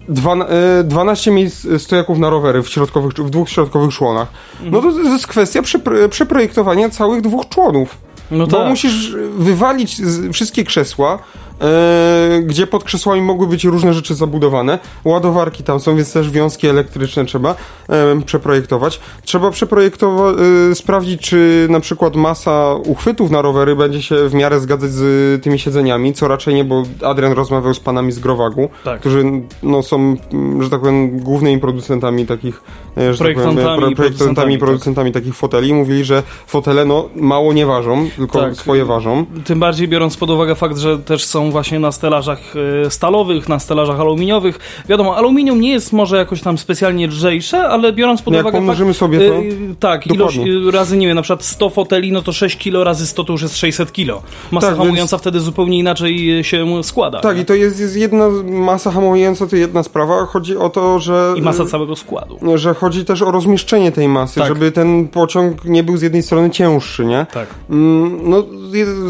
dwa, 0.08 0.34
e, 0.34 0.84
12 0.84 1.30
miejsc 1.30 1.66
stojaków 1.78 2.18
na 2.18 2.30
rowery 2.30 2.62
w, 2.62 2.68
środkowych, 2.68 3.12
w 3.12 3.30
dwóch 3.30 3.50
środkowych 3.50 3.94
członach. 3.94 4.28
No 4.64 4.82
to 4.82 4.92
to 4.92 4.98
jest 4.98 5.26
kwestia 5.26 5.62
przepro, 5.62 6.08
przeprojektowania 6.08 6.90
całych 6.90 7.20
dwóch 7.20 7.48
członów. 7.48 7.98
No 8.30 8.46
Bo 8.46 8.56
tak. 8.56 8.68
musisz 8.68 9.12
wywalić 9.38 9.96
wszystkie 10.32 10.64
krzesła, 10.64 11.18
e, 11.62 12.40
gdzie 12.42 12.66
pod 12.66 12.84
krzesłami 12.84 13.22
mogły 13.22 13.46
być 13.46 13.64
różne 13.64 13.94
rzeczy 13.94 14.14
zabudowane. 14.14 14.78
Ładowarki 15.04 15.62
tam 15.64 15.80
są, 15.80 15.96
więc 15.96 16.12
też 16.12 16.30
wiązki 16.30 16.66
elektryczne 16.66 17.24
trzeba 17.24 17.54
e, 17.88 18.22
przeprojektować. 18.26 19.00
Trzeba 19.24 19.50
przeprojektować, 19.50 20.36
e, 20.70 20.74
sprawdzić, 20.74 21.20
czy 21.20 21.66
na 21.70 21.80
przykład 21.80 22.16
masa 22.16 22.74
uchwytów 22.74 23.30
na 23.30 23.42
rowery 23.42 23.76
będzie 23.76 24.02
się 24.02 24.28
w 24.28 24.34
miarę 24.34 24.60
zgadzać 24.60 24.90
z 24.90 25.42
tymi 25.42 25.58
siedzeniami, 25.58 26.14
co 26.14 26.28
raczej 26.28 26.54
nie, 26.54 26.64
bo 26.64 26.82
Adrian 27.04 27.32
rozmawiał 27.32 27.74
z 27.74 27.80
panami 27.80 28.12
z 28.12 28.18
Growagu, 28.18 28.68
Tak. 28.84 29.00
którzy 29.00 29.24
no, 29.62 29.82
są, 29.82 30.16
że 30.60 30.70
tak 30.70 30.80
powiem, 30.80 31.18
głównymi 31.18 31.60
producentami 31.60 32.26
takich, 32.26 32.62
e, 32.96 33.14
że 33.14 33.24
tak 33.24 33.34
powiem, 33.34 33.34
Projektantami, 33.34 33.64
pro- 33.64 33.96
projektantami 33.96 33.96
producentami, 33.96 34.54
i 34.54 34.58
producentami 34.58 35.12
takich 35.12 35.34
foteli 35.34 35.68
i 35.68 35.74
mówili, 35.74 36.04
że 36.04 36.22
fotele 36.46 36.84
no 36.84 37.08
mało 37.16 37.52
nie 37.52 37.66
ważą, 37.66 38.08
tylko 38.16 38.40
Tak. 38.40 38.54
swoje 38.56 38.84
ważą. 38.84 39.26
Tym 39.44 39.60
bardziej 39.60 39.88
biorąc 39.88 40.16
pod 40.16 40.30
uwagę 40.30 40.54
fakt, 40.54 40.78
że 40.78 40.98
też 40.98 41.24
są 41.24 41.50
właśnie 41.52 41.78
na 41.78 41.92
stelażach 41.92 42.40
e, 42.86 42.90
stalowych, 42.90 43.48
na 43.48 43.58
stelażach 43.58 44.00
aluminiowych. 44.00 44.82
Wiadomo, 44.88 45.16
aluminium 45.16 45.60
nie 45.60 45.70
jest 45.70 45.92
może 45.92 46.16
jakoś 46.16 46.40
tam 46.40 46.58
specjalnie 46.58 47.06
lżejsze, 47.06 47.68
ale 47.68 47.92
biorąc 47.92 48.22
pod 48.22 48.32
No 48.32 48.36
jak 48.38 48.46
uwagę 48.46 48.66
fakt, 48.86 48.96
sobie 48.96 49.18
to, 49.18 49.34
e, 49.34 49.40
tak, 49.80 50.06
ilość 50.06 50.36
dokładnie. 50.36 50.68
e, 50.68 50.70
razy, 50.70 50.96
nie 50.96 51.06
wiem, 51.06 51.16
na 51.16 51.22
przykład 51.22 51.44
100 51.44 51.70
foteli, 51.70 52.12
no 52.12 52.22
to 52.22 52.32
6 52.32 52.56
kilo 52.58 52.84
razy 52.84 53.06
100 53.06 53.24
to 53.24 53.32
już 53.32 53.42
jest 53.42 53.56
600 53.56 53.92
kilo. 53.92 54.22
Masa 54.50 54.66
Tak, 54.68 54.76
hamująca 54.76 55.18
wtedy 55.18 55.40
zupełnie 55.40 55.78
inaczej 55.78 56.44
się 56.44 56.82
składa. 56.82 57.20
Tak, 57.20 57.36
nie? 57.36 57.42
i 57.42 57.44
to 57.44 57.54
jest, 57.54 57.80
jest 57.80 57.96
jedna 57.96 58.28
masa 58.44 58.90
hamująca, 58.90 59.46
to 59.46 59.56
jedna 59.56 59.82
sprawa. 59.82 60.26
Chodzi 60.26 60.56
o 60.56 60.68
to, 60.70 60.98
że. 60.98 61.34
I 61.36 61.42
masa 61.42 61.64
całego 61.64 61.96
składu. 61.96 62.38
Że 62.54 62.74
chodzi 62.74 63.04
też 63.04 63.22
o 63.22 63.30
rozmieszczenie 63.30 63.92
tej 63.92 64.08
masy, 64.08 64.40
Tak. 64.40 64.48
żeby 64.48 64.72
ten 64.72 65.08
pociąg 65.08 65.64
nie 65.64 65.82
był 65.82 65.96
z 65.96 66.02
jednej 66.02 66.22
strony 66.22 66.50
cięższy, 66.50 67.04
nie? 67.04 67.26
Tak. 67.32 67.46
Mm, 67.70 68.30
No, 68.30 68.42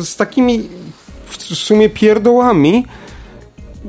z 0.02 0.16
takimi 0.16 0.60
w 1.36 1.54
sumie 1.54 1.88
pierdołami 1.88 2.84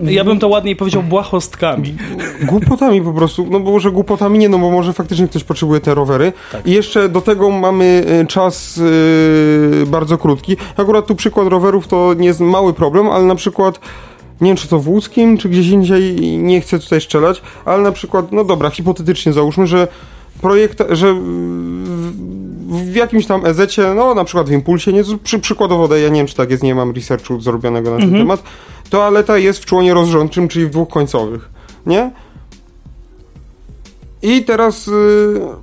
Ja 0.01 0.23
bym 0.23 0.39
to 0.39 0.47
ładniej 0.47 0.75
powiedział 0.75 1.03
błahostkami. 1.03 1.95
Głupotami 2.41 3.01
po 3.01 3.13
prostu, 3.13 3.47
no 3.49 3.59
bo 3.59 3.71
może 3.71 3.91
głupotami 3.91 4.39
nie, 4.39 4.49
no 4.49 4.59
bo 4.59 4.71
może 4.71 4.93
faktycznie 4.93 5.27
ktoś 5.27 5.43
potrzebuje 5.43 5.79
te 5.79 5.95
rowery. 5.95 6.33
Tak. 6.51 6.67
I 6.67 6.71
jeszcze 6.71 7.09
do 7.09 7.21
tego 7.21 7.49
mamy 7.49 8.05
e, 8.07 8.25
czas 8.25 8.79
e, 9.83 9.85
bardzo 9.85 10.17
krótki. 10.17 10.57
Akurat 10.77 11.05
tu 11.05 11.15
przykład 11.15 11.47
rowerów 11.47 11.87
to 11.87 12.13
nie 12.13 12.27
jest 12.27 12.39
mały 12.39 12.73
problem, 12.73 13.09
ale 13.09 13.25
na 13.25 13.35
przykład 13.35 13.79
nie 14.41 14.49
wiem 14.49 14.57
czy 14.57 14.67
to 14.67 14.79
w 14.79 14.87
łódzkim, 14.87 15.37
czy 15.37 15.49
gdzieś 15.49 15.67
indziej, 15.67 16.15
nie 16.37 16.61
chcę 16.61 16.79
tutaj 16.79 17.01
strzelać, 17.01 17.41
ale 17.65 17.83
na 17.83 17.91
przykład, 17.91 18.31
no 18.31 18.43
dobra, 18.43 18.69
hipotetycznie 18.69 19.33
załóżmy, 19.33 19.67
że 19.67 19.87
projekt, 20.41 20.83
że 20.89 21.13
w, 22.67 22.95
jakimś 22.95 23.25
tam 23.25 23.45
ezecie, 23.45 23.93
no 23.95 24.15
na 24.15 24.23
przykład 24.23 24.49
w 24.49 24.51
Impulsie, 24.51 24.93
nie, 24.93 25.03
przy, 25.23 25.39
przykładowo 25.39 25.87
daję, 25.87 26.03
ja 26.03 26.09
nie 26.09 26.19
wiem 26.19 26.27
czy 26.27 26.35
tak 26.35 26.51
jest, 26.51 26.63
nie 26.63 26.75
mam 26.75 26.91
researchu 26.91 27.41
zrobionego 27.41 27.91
na 27.91 27.97
ten 27.97 28.05
Mhm. 28.05 28.23
temat, 28.23 28.43
toaleta 28.89 29.37
jest 29.37 29.59
w 29.59 29.65
członie 29.65 29.93
rozrządczym, 29.93 30.47
czyli 30.47 30.65
w 30.65 30.69
dwóch 30.69 30.89
końcowych, 30.89 31.49
nie? 31.85 32.11
I 34.21 34.43
teraz 34.43 34.87
y, 34.87 34.91
mm, 34.91 35.55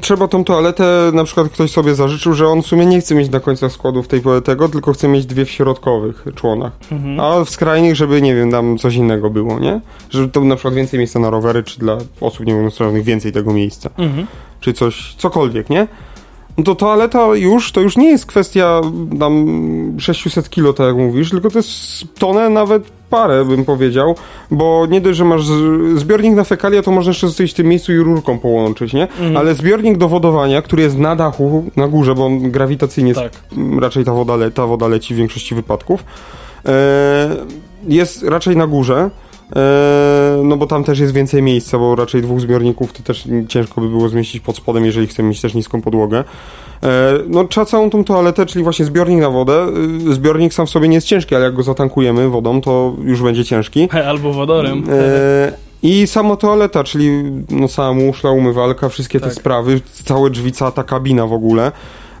trzeba 0.00 0.28
tą 0.28 0.44
toaletę, 0.44 1.10
na 1.14 1.24
przykład 1.24 1.48
ktoś 1.48 1.70
sobie 1.70 1.94
zażyczył, 1.94 2.34
że 2.34 2.48
on 2.48 2.62
w 2.62 2.66
sumie 2.66 2.86
nie 2.86 3.00
chce 3.00 3.14
mieć 3.14 3.30
na 3.30 3.40
końcach 3.40 3.72
składów 3.72 4.08
tej, 4.08 4.22
tego, 4.44 4.68
tylko 4.68 4.92
chce 4.92 5.08
mieć 5.08 5.26
dwie 5.26 5.44
w 5.44 5.50
środkowych 5.50 6.24
członach. 6.34 6.72
Mhm. 6.92 7.20
A 7.20 7.44
w 7.44 7.50
skrajnych, 7.50 7.96
żeby, 7.96 8.22
nie 8.22 8.34
wiem, 8.34 8.50
tam 8.50 8.78
coś 8.78 8.94
innego 8.94 9.30
było, 9.30 9.58
nie? 9.58 9.80
Żeby 10.10 10.28
to 10.28 10.40
na 10.40 10.56
przykład 10.56 10.74
więcej 10.74 10.98
miejsca 10.98 11.18
na 11.18 11.30
rowery, 11.30 11.62
czy 11.62 11.78
dla 11.78 11.98
osób 12.20 12.46
niepełnosprawnych 12.46 13.04
więcej 13.04 13.32
tego 13.32 13.52
miejsca. 13.52 13.90
Mhm. 13.98 14.26
Czy 14.60 14.72
coś, 14.72 15.14
cokolwiek, 15.18 15.70
nie? 15.70 15.86
No 16.58 16.64
to 16.64 16.74
toaleta 16.74 17.26
już, 17.36 17.72
to 17.72 17.80
już 17.80 17.96
nie 17.96 18.10
jest 18.10 18.26
kwestia 18.26 18.80
tam 19.20 19.46
600 19.98 20.50
kilo, 20.50 20.72
tak 20.72 20.86
jak 20.86 20.96
mówisz, 20.96 21.30
tylko 21.30 21.50
to 21.50 21.58
jest 21.58 21.70
tonę, 22.18 22.50
nawet 22.50 22.82
parę, 23.10 23.44
bym 23.44 23.64
powiedział, 23.64 24.14
bo 24.50 24.86
nie 24.86 25.00
dość, 25.00 25.18
że 25.18 25.24
masz 25.24 25.42
zbiornik 25.96 26.34
na 26.34 26.44
fekalia, 26.44 26.82
to 26.82 26.90
można 26.90 27.10
jeszcze 27.10 27.26
zostać 27.28 27.50
w 27.50 27.54
tym 27.54 27.66
miejscu 27.66 27.92
i 27.92 27.96
rurką 27.96 28.38
połączyć, 28.38 28.92
nie? 28.92 29.08
Ale 29.36 29.54
zbiornik 29.54 29.98
do 29.98 30.08
wodowania, 30.08 30.62
który 30.62 30.82
jest 30.82 30.98
na 30.98 31.16
dachu, 31.16 31.64
na 31.76 31.88
górze, 31.88 32.14
bo 32.14 32.26
on 32.26 32.50
grawitacyjnie 32.50 33.14
Tak. 33.14 33.32
m, 33.56 33.78
raczej 33.78 34.04
ta 34.04 34.12
woda, 34.12 34.36
le, 34.36 34.50
ta 34.50 34.66
woda 34.66 34.88
leci 34.88 35.14
w 35.14 35.16
większości 35.16 35.54
wypadków, 35.54 36.04
e, 36.66 37.36
jest 37.88 38.22
raczej 38.22 38.56
na 38.56 38.66
górze, 38.66 39.10
no 40.44 40.56
bo 40.56 40.66
tam 40.66 40.84
też 40.84 40.98
jest 40.98 41.12
więcej 41.12 41.42
miejsca, 41.42 41.78
bo 41.78 41.94
raczej 41.94 42.22
dwóch 42.22 42.40
zbiorników 42.40 42.92
to 42.92 43.02
też 43.02 43.28
ciężko 43.48 43.80
by 43.80 43.88
było 43.88 44.08
zmieścić 44.08 44.42
pod 44.42 44.56
spodem, 44.56 44.84
jeżeli 44.84 45.06
chcemy 45.06 45.28
mieć 45.28 45.40
też 45.40 45.54
niską 45.54 45.82
podłogę. 45.82 46.24
E, 46.82 47.14
no 47.28 47.44
trzeba 47.44 47.64
całą 47.64 47.90
tą 47.90 48.04
toaletę, 48.04 48.46
czyli 48.46 48.62
właśnie 48.62 48.84
zbiornik 48.84 49.20
na 49.20 49.30
wodę, 49.30 49.66
y, 50.08 50.14
zbiornik 50.14 50.54
sam 50.54 50.66
w 50.66 50.70
sobie 50.70 50.88
nie 50.88 50.94
jest 50.94 51.06
ciężki, 51.06 51.34
ale 51.34 51.44
jak 51.44 51.54
go 51.54 51.62
zatankujemy 51.62 52.28
wodą, 52.28 52.60
to 52.60 52.94
już 53.04 53.22
będzie 53.22 53.44
ciężki. 53.44 53.88
Albo 54.08 54.32
wodorem. 54.32 54.84
E, 54.92 55.52
I 55.82 56.06
sama 56.06 56.36
toaleta, 56.36 56.84
czyli 56.84 57.22
no 57.50 57.68
cała 57.68 57.92
muszla, 57.92 58.30
umywalka, 58.30 58.88
wszystkie 58.88 59.20
te 59.20 59.26
Tak. 59.26 59.34
sprawy, 59.34 59.80
całe 60.04 60.30
drzwi, 60.30 60.52
cała 60.52 60.70
ta 60.70 60.84
kabina 60.84 61.26
w 61.26 61.32
ogóle. 61.32 61.72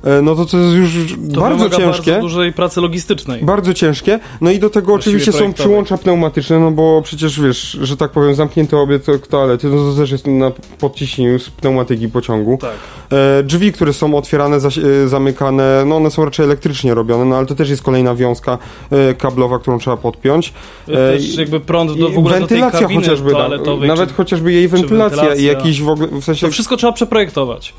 E, 0.04 0.22
no 0.22 0.34
to 0.34 0.46
to 0.46 0.58
jest 0.58 0.74
już 0.76 1.14
To 1.34 1.40
bardzo 1.40 1.70
ciężkie. 1.70 2.10
bardzo 2.10 2.20
dużej 2.28 2.52
pracy 2.52 2.80
logistycznej. 2.80 3.42
Bardzo 3.44 3.74
ciężkie. 3.74 4.18
No 4.40 4.50
i 4.50 4.58
do 4.58 4.70
tego 4.70 4.86
Właściwie 4.86 5.16
oczywiście 5.16 5.32
są 5.46 5.52
przyłącza 5.52 5.98
pneumatyczne, 5.98 6.58
no 6.58 6.70
bo 6.70 7.02
przecież 7.04 7.40
wiesz, 7.40 7.78
że 7.82 7.96
tak 7.96 8.10
powiem, 8.10 8.34
zamknięte 8.34 8.76
obie 8.78 8.98
to, 8.98 9.18
toalety, 9.18 9.68
no 9.68 9.76
to 9.92 9.98
też 10.00 10.10
jest 10.10 10.26
na 10.26 10.50
podciśnieniu 10.80 11.38
z 11.38 11.50
pneumatyki 11.50 12.08
pociągu. 12.08 12.58
Tak. 12.60 12.70
E, 13.12 13.42
drzwi, 13.42 13.72
które 13.72 13.92
są 13.92 14.14
otwierane, 14.14 14.56
e, 14.56 15.08
zamykane, 15.08 15.84
no 15.86 15.96
one 15.96 16.10
są 16.10 16.24
raczej 16.24 16.46
elektrycznie 16.46 16.94
robione, 16.94 17.24
no 17.24 17.36
ale 17.36 17.46
to 17.46 17.54
też 17.54 17.70
jest 17.70 17.82
kolejna 17.82 18.14
wiązka 18.14 18.58
e, 18.90 19.14
kablowa, 19.14 19.58
którą 19.58 19.78
trzeba 19.78 19.96
podpiąć. 19.96 20.52
Też 20.86 21.34
i- 21.34 21.40
jakby 21.40 21.60
prąd 21.60 21.98
do, 21.98 22.08
w 22.10 22.18
ogóle 22.18 22.40
do 22.40 22.46
tej 22.46 22.60
wentylacja 22.60 22.88
chociażby, 23.00 23.30
toaletowej. 23.30 23.88
nawet 23.88 24.08
czy, 24.08 24.14
chociażby 24.14 24.52
jej 24.52 24.68
wentylacja, 24.68 25.16
i 25.16 25.28
wentylacja. 25.28 25.52
jakiś 25.52 25.82
w 25.82 25.88
ogóle, 25.88 26.08
w 26.08 26.24
sensie... 26.24 26.46
to 26.46 26.52
wszystko 26.52 26.76
trzeba 26.76 26.92
przeprojektować. 26.92 27.74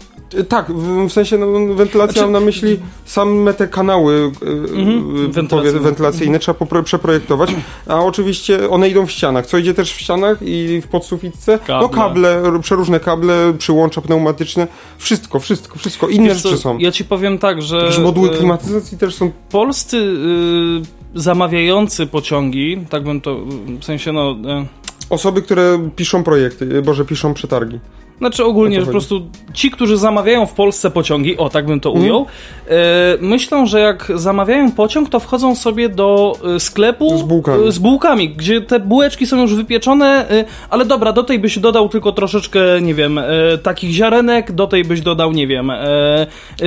Tak, 0.49 0.71
w, 0.71 1.07
w 1.09 1.13
sensie 1.13 1.37
no, 1.37 1.75
wentylacja 1.75 2.14
Znaczy- 2.19 2.31
mam 2.31 2.41
na 2.41 2.45
myśli 2.45 2.79
same 3.05 3.53
te 3.53 3.67
kanały 3.67 4.31
e, 4.41 4.47
Mhm, 4.79 5.25
e, 5.25 5.79
wentylacyjne. 5.79 6.39
trzeba 6.39 6.83
przeprojektować, 6.83 7.49
a 7.87 7.99
oczywiście 7.99 8.69
one 8.69 8.89
idą 8.89 9.05
w 9.05 9.11
ścianach. 9.11 9.45
Co 9.45 9.57
idzie 9.57 9.73
też 9.73 9.93
w 9.93 9.99
ścianach 9.99 10.37
i 10.41 10.81
w 10.81 10.87
podsufitce? 10.87 11.59
No 11.69 11.89
Kable. 11.89 11.89
kable, 11.89 12.29
r- 12.29 12.61
przeróżne 12.61 12.99
kable, 12.99 13.53
przyłącza 13.57 14.01
pneumatyczne, 14.01 14.67
wszystko, 14.97 15.39
wszystko, 15.39 15.79
wszystko. 15.79 16.07
Inne 16.07 16.27
Wiesz 16.29 16.43
rzeczy 16.43 16.57
są. 16.57 16.77
Ja 16.77 16.91
ci 16.91 17.05
powiem 17.05 17.37
tak, 17.37 17.61
że 17.61 17.81
Też 17.81 17.99
moduły 17.99 18.29
e, 18.31 18.37
klimatyzacji 18.37 18.97
też 18.97 19.15
są 19.15 19.31
polscy 19.49 19.97
y, 19.97 21.19
zamawiający 21.19 22.07
pociągi, 22.07 22.77
tak 22.89 23.03
bym 23.03 23.21
to, 23.21 23.37
w 23.79 23.85
sensie 23.85 24.11
no... 24.13 24.31
Y, 24.31 24.65
osoby, 25.09 25.41
które 25.41 25.89
piszą 25.95 26.23
projekty, 26.23 26.81
boże, 26.81 27.05
piszą 27.05 27.33
przetargi. 27.33 27.79
Znaczy 28.17 28.45
ogólnie, 28.45 28.79
że 28.79 28.85
po 28.85 28.91
prostu 28.91 29.21
ci, 29.53 29.71
którzy 29.71 29.97
zamawiają 29.97 30.45
w 30.45 30.53
Polsce 30.53 30.91
pociągi, 30.91 31.37
o 31.37 31.49
tak 31.49 31.65
bym 31.65 31.79
to 31.79 31.89
Mhm. 31.89 32.05
ujął, 32.05 32.25
e, 32.69 32.73
myślą, 33.21 33.65
że 33.65 33.79
jak 33.79 34.11
zamawiają 34.15 34.71
pociąg, 34.71 35.09
to 35.09 35.19
wchodzą 35.19 35.55
sobie 35.55 35.89
do 35.89 36.37
e, 36.55 36.59
sklepu 36.59 37.17
Z 37.17 37.21
bułkami. 37.21 37.67
e, 37.67 37.71
z 37.71 37.79
bułkami, 37.79 38.29
gdzie 38.29 38.61
te 38.61 38.79
bułeczki 38.79 39.25
są 39.25 39.41
już 39.41 39.55
wypieczone, 39.55 40.25
ale 40.69 40.85
dobra, 40.85 41.13
do 41.13 41.23
tej 41.23 41.39
byś 41.39 41.59
dodał 41.59 41.89
tylko 41.89 42.11
troszeczkę, 42.11 42.59
nie 42.81 42.93
wiem, 42.93 43.19
takich 43.63 43.91
ziarenek, 43.91 44.51
do 44.51 44.67
tej 44.67 44.83
byś 44.85 45.01
dodał, 45.01 45.31
nie 45.31 45.47
wiem, 45.47 45.71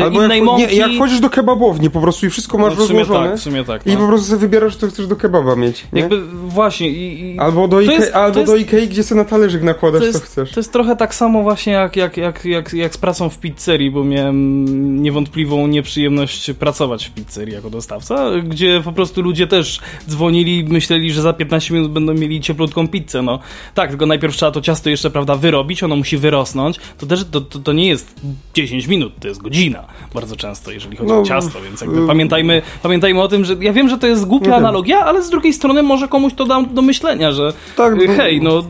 Albo 0.02 0.22
innej 0.22 0.38
jak, 0.38 0.46
mąki. 0.46 0.66
nie, 0.66 0.74
jak 0.74 0.90
chodzisz 0.98 1.20
do 1.20 1.30
kebabowni 1.30 1.90
po 1.90 2.00
prostu 2.00 2.26
i 2.26 2.30
wszystko 2.30 2.58
masz 2.58 2.76
no, 2.78 2.84
w 2.84 2.86
sumie 2.86 2.98
rozłożone 2.98 3.28
tak, 3.28 3.38
w 3.38 3.42
sumie 3.42 3.64
tak. 3.64 3.86
i 3.86 3.90
No. 3.92 3.96
po 4.00 4.06
prostu 4.06 4.26
sobie 4.26 4.38
wybierasz, 4.38 4.76
co 4.76 4.86
chcesz 4.88 5.06
do 5.06 5.16
kebaba 5.16 5.56
mieć. 5.56 5.86
Nie? 5.92 6.00
Jakby 6.00 6.20
właśnie 6.46 6.88
i, 6.90 7.34
i 7.34 7.38
Albo 7.38 7.68
do, 7.68 7.80
Ikei, 7.80 7.94
jest- 7.96 8.14
albo 8.14 8.40
jest- 8.40 8.52
do 8.52 8.56
Ikei, 8.56 8.88
gdzie 8.88 9.02
sobie 9.02 9.18
na 9.20 9.24
talerzyk 9.28 9.62
nakładasz, 9.62 10.00
to 10.00 10.06
co 10.06 10.18
jest, 10.18 10.24
chcesz. 10.24 10.52
to 10.52 10.60
jest 10.60 10.72
trochę 10.72 10.96
tak 10.96 11.14
samo 11.14 11.37
właśnie 11.42 11.72
jak, 11.72 11.96
jak, 11.96 12.16
jak, 12.16 12.44
jak, 12.44 12.72
jak 12.72 12.94
z 12.94 12.98
pracą 12.98 13.28
w 13.28 13.38
pizzerii, 13.38 13.90
bo 13.90 14.04
miałem 14.04 15.02
niewątpliwą 15.02 15.66
nieprzyjemność 15.66 16.50
pracować 16.58 17.06
w 17.06 17.10
pizzerii 17.10 17.54
jako 17.54 17.70
dostawca, 17.70 18.30
gdzie 18.44 18.80
po 18.84 18.92
prostu 18.92 19.22
ludzie 19.22 19.46
też 19.46 19.80
dzwonili, 20.08 20.64
myśleli, 20.68 21.12
że 21.12 21.22
za 21.22 21.32
15 21.32 21.74
minut 21.74 21.92
będą 21.92 22.14
mieli 22.14 22.40
cieplutką 22.40 22.88
pizzę. 22.88 23.22
No 23.22 23.38
tak, 23.74 23.90
tylko 23.90 24.06
najpierw 24.06 24.36
trzeba 24.36 24.52
to 24.52 24.60
ciasto 24.60 24.90
jeszcze, 24.90 25.10
prawda, 25.10 25.34
wyrobić, 25.36 25.82
ono 25.82 25.96
musi 25.96 26.16
wyrosnąć. 26.16 26.76
To 26.98 27.06
też 27.06 27.24
to, 27.30 27.40
to, 27.40 27.58
to 27.58 27.72
nie 27.72 27.88
jest 27.88 28.14
10 28.54 28.86
minut, 28.86 29.12
to 29.20 29.28
jest 29.28 29.42
godzina 29.42 29.84
bardzo 30.14 30.36
często, 30.36 30.70
jeżeli 30.70 30.96
chodzi 30.96 31.08
No, 31.12 31.20
o 31.20 31.22
ciasto, 31.24 31.60
więc 31.62 31.80
jakby 31.80 32.02
y- 32.02 32.06
pamiętajmy, 32.06 32.62
pamiętajmy 32.82 33.22
o 33.22 33.28
tym, 33.28 33.44
że 33.44 33.56
ja 33.60 33.72
wiem, 33.72 33.88
że 33.88 33.98
to 33.98 34.06
jest 34.06 34.26
głupia 34.26 34.56
analogia, 34.56 34.98
ale 35.00 35.22
z 35.22 35.30
drugiej 35.30 35.52
strony 35.52 35.82
może 35.82 36.08
komuś 36.08 36.34
to 36.34 36.44
da 36.46 36.62
do 36.62 36.82
myślenia, 36.82 37.32
że 37.32 37.52
Tak, 37.76 38.02
y, 38.02 38.06
no- 38.08 38.12
hej, 38.14 38.40
no 38.42 38.64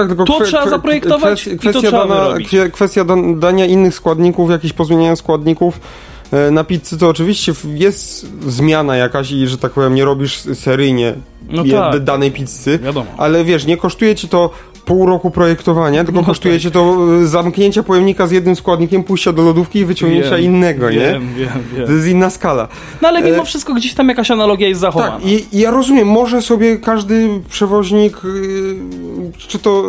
Tak, 0.00 0.08
tylko 0.08 0.24
To 0.24 0.40
trzeba 0.44 0.68
zaprojektować 0.68 1.46
i 1.46 1.50
to 1.50 1.56
kwestia, 1.58 1.80
trzeba 1.80 2.06
dana, 2.06 2.34
kwestia 2.72 3.04
dan, 3.04 3.40
dania 3.40 3.66
innych 3.66 3.94
składników, 3.94 4.50
jakichś 4.50 4.72
pozmieniania 4.74 5.16
składników 5.16 5.80
e, 6.32 6.50
na 6.50 6.64
pizzy, 6.64 6.98
to 6.98 7.08
oczywiście 7.08 7.52
jest 7.74 8.26
zmiana 8.46 8.96
jakaś 8.96 9.30
i, 9.30 9.46
że 9.46 9.58
tak 9.58 9.72
powiem, 9.72 9.94
nie 9.94 10.04
robisz 10.04 10.38
seryjnie 10.54 11.14
No 11.50 11.64
tak. 11.64 12.04
danej 12.04 12.32
pizzy, 12.32 12.78
wiadomo. 12.78 13.06
ale 13.16 13.44
wiesz, 13.44 13.66
nie 13.66 13.76
kosztuje 13.76 14.14
ci 14.14 14.28
to 14.28 14.50
pół 14.86 15.06
roku 15.06 15.30
projektowania, 15.30 16.04
tylko 16.04 16.20
No 16.20 16.26
kosztuje 16.26 16.60
tak. 16.60 16.72
to 16.72 16.96
e, 17.22 17.26
zamknięcia 17.26 17.82
pojemnika 17.82 18.26
z 18.26 18.30
jednym 18.30 18.56
składnikiem, 18.56 19.04
pójścia 19.04 19.32
do 19.32 19.42
lodówki 19.42 19.78
i 19.78 19.84
wyciągnięcia 19.84 20.30
Wiem, 20.36 20.44
innego, 20.44 20.90
nie? 20.90 20.98
Wiem, 20.98 21.34
wiem, 21.36 21.86
To 21.86 21.92
jest 21.92 22.08
inna 22.08 22.30
skala. 22.30 22.68
No 23.02 23.08
ale 23.08 23.22
mimo 23.22 23.42
E, 23.42 23.44
wszystko 23.44 23.74
gdzieś 23.74 23.94
tam 23.94 24.08
jakaś 24.08 24.30
analogia 24.30 24.68
jest 24.68 24.80
zachowana. 24.80 25.12
Tak, 25.12 25.26
i, 25.26 25.46
ja 25.52 25.70
rozumiem, 25.70 26.08
może 26.08 26.42
sobie 26.42 26.76
każdy 26.76 27.28
przewoźnik, 27.50 28.16
yy, 28.24 29.32
czy 29.38 29.58
to 29.58 29.84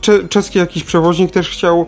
cze, 0.00 0.28
czeski 0.28 0.58
jakiś 0.58 0.84
przewoźnik 0.84 1.30
też 1.30 1.48
chciał 1.50 1.86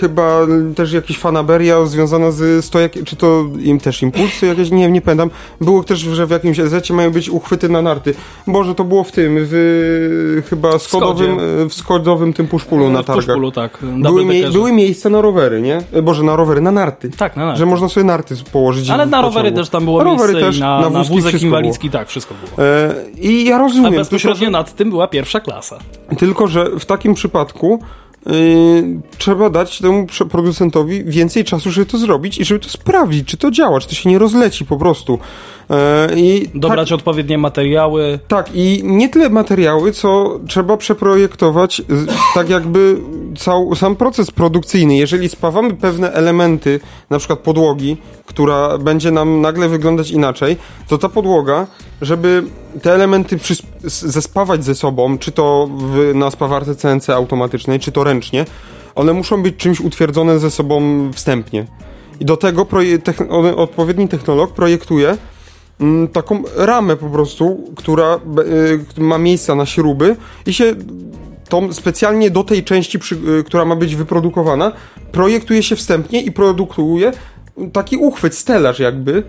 chyba 0.00 0.40
też 0.76 0.92
jakiś 0.92 1.18
fanaberia 1.18 1.86
związana 1.86 2.30
z 2.30 2.64
stojak, 2.64 2.92
czy 3.04 3.16
to 3.16 3.44
im 3.60 3.80
też 3.80 4.02
impulsy 4.02 4.46
jakieś, 4.46 4.70
nie 4.70 4.82
wiem, 4.82 4.92
nie 4.92 5.00
pamiętam. 5.00 5.30
Było 5.60 5.82
też, 5.84 5.98
że 5.98 6.26
w 6.26 6.30
jakimś 6.30 6.58
ezecie 6.58 6.94
mają 6.94 7.10
być 7.10 7.30
uchwyty 7.30 7.68
na 7.68 7.82
narty. 7.82 8.14
Boże, 8.46 8.74
to 8.74 8.84
było 8.84 9.04
w 9.04 9.12
tym, 9.12 9.36
w 9.40 10.42
chyba 10.50 10.78
skodowym, 10.78 11.36
Skodzie. 11.36 11.68
w 11.68 11.74
skodowym 11.74 12.32
tym 12.32 12.46
puszpulu 12.46 12.90
na 12.90 13.02
targach. 13.02 13.24
Puszpulu, 13.24 13.50
tak. 13.52 13.78
Były, 13.82 14.24
mie- 14.24 14.50
były 14.52 14.72
miejsca 14.72 15.10
na 15.10 15.20
rowery, 15.20 15.60
nie? 15.62 15.78
E, 15.92 16.02
Boże, 16.02 16.22
na 16.22 16.36
rowery, 16.36 16.60
na 16.60 16.70
narty. 16.72 17.10
Tak, 17.10 17.36
na 17.36 17.44
narty. 17.46 17.58
Że 17.58 17.66
można 17.66 17.88
sobie 17.88 18.04
narty 18.04 18.34
położyć 18.52 18.90
Ale 18.90 19.06
na 19.06 19.22
rowery 19.22 19.52
też 19.52 19.68
tam 19.68 19.84
było 19.84 20.04
rowery 20.04 20.32
miejsce 20.32 20.50
też, 20.50 20.60
na, 20.60 20.80
na 20.80 20.90
na, 20.90 21.04
wózek 21.04 21.42
inwalidzki, 21.42 21.90
tak, 21.90 22.08
wszystko 22.08 22.34
było. 22.34 22.68
E, 22.68 22.94
I 23.20 23.44
ja 23.44 23.56
A 23.56 23.58
rozumiem, 23.58 23.94
bezpośrednio 23.94 24.38
tylko, 24.38 24.50
nad 24.52 24.76
tym 24.76 24.90
była 24.90 25.08
pierwsza 25.08 25.40
klasa. 25.40 25.78
tylko 26.18 26.48
że 26.48 26.70
w 26.78 26.84
takim 26.86 27.14
przypadku 27.14 27.82
Yy, 28.26 29.00
trzeba 29.18 29.50
dać 29.50 29.78
temu 29.78 30.06
producentowi 30.30 31.04
więcej 31.04 31.44
czasu, 31.44 31.70
żeby 31.70 31.86
to 31.86 31.98
zrobić 31.98 32.38
i 32.38 32.44
żeby 32.44 32.60
to 32.60 32.68
sprawdzić, 32.68 33.28
czy 33.28 33.36
to 33.36 33.50
działa, 33.50 33.80
czy 33.80 33.88
to 33.88 33.94
się 33.94 34.10
nie 34.10 34.18
rozleci 34.18 34.64
po 34.64 34.76
prostu. 34.76 35.18
Yy, 35.70 35.76
I 36.16 36.48
Dobrać 36.54 36.88
tak, 36.88 36.98
odpowiednie 36.98 37.38
materiały. 37.38 38.18
Tak, 38.28 38.50
i 38.54 38.80
nie 38.84 39.08
tyle 39.08 39.30
materiały, 39.30 39.92
co 39.92 40.40
trzeba 40.48 40.76
przeprojektować 40.76 41.82
tak 42.34 42.50
jakby 42.50 42.96
cał, 43.36 43.74
sam 43.74 43.96
proces 43.96 44.30
produkcyjny. 44.30 44.96
Jeżeli 44.96 45.28
spawamy 45.28 45.74
pewne 45.74 46.12
elementy, 46.12 46.80
na 47.10 47.18
przykład 47.18 47.38
podłogi, 47.38 47.96
która 48.26 48.78
będzie 48.78 49.10
nam 49.10 49.40
nagle 49.40 49.68
wyglądać 49.68 50.10
inaczej, 50.10 50.56
to 50.88 50.98
ta 50.98 51.08
podłoga, 51.08 51.66
żeby 52.02 52.44
te 52.82 52.92
elementy 52.92 53.38
zespawać 53.84 54.64
ze 54.64 54.74
sobą, 54.74 55.18
czy 55.18 55.32
to 55.32 55.68
w, 55.70 56.14
na 56.14 56.30
spawarce 56.30 56.74
CNC 56.74 57.10
automatycznej, 57.10 57.80
czy 57.80 57.92
to 57.92 58.04
ręcznie, 58.04 58.44
one 58.94 59.12
muszą 59.12 59.42
być 59.42 59.56
czymś 59.56 59.80
utwierdzone 59.80 60.38
ze 60.38 60.50
sobą 60.50 60.82
wstępnie. 61.12 61.66
I 62.20 62.24
do 62.24 62.36
tego 62.36 62.66
odpowiedni 63.56 64.08
technolog 64.08 64.52
projektuje 64.52 65.16
mm, 65.80 66.08
taką 66.08 66.42
ramę 66.56 66.96
po 66.96 67.06
prostu, 67.06 67.64
która 67.76 68.20
y, 68.98 69.00
ma 69.00 69.18
miejsca 69.18 69.54
na 69.54 69.66
śruby 69.66 70.16
i 70.46 70.52
się 70.52 70.74
tą 71.48 71.72
specjalnie 71.72 72.30
do 72.30 72.44
tej 72.44 72.64
części, 72.64 72.98
przy, 72.98 73.14
y, 73.14 73.44
która 73.44 73.64
ma 73.64 73.76
być 73.76 73.96
wyprodukowana, 73.96 74.72
projektuje 75.12 75.62
się 75.62 75.76
wstępnie 75.76 76.22
i 76.22 76.32
produkuje 76.32 77.12
taki 77.72 77.96
uchwyt, 77.96 78.34
stelaż 78.34 78.78
jakby, 78.78 79.22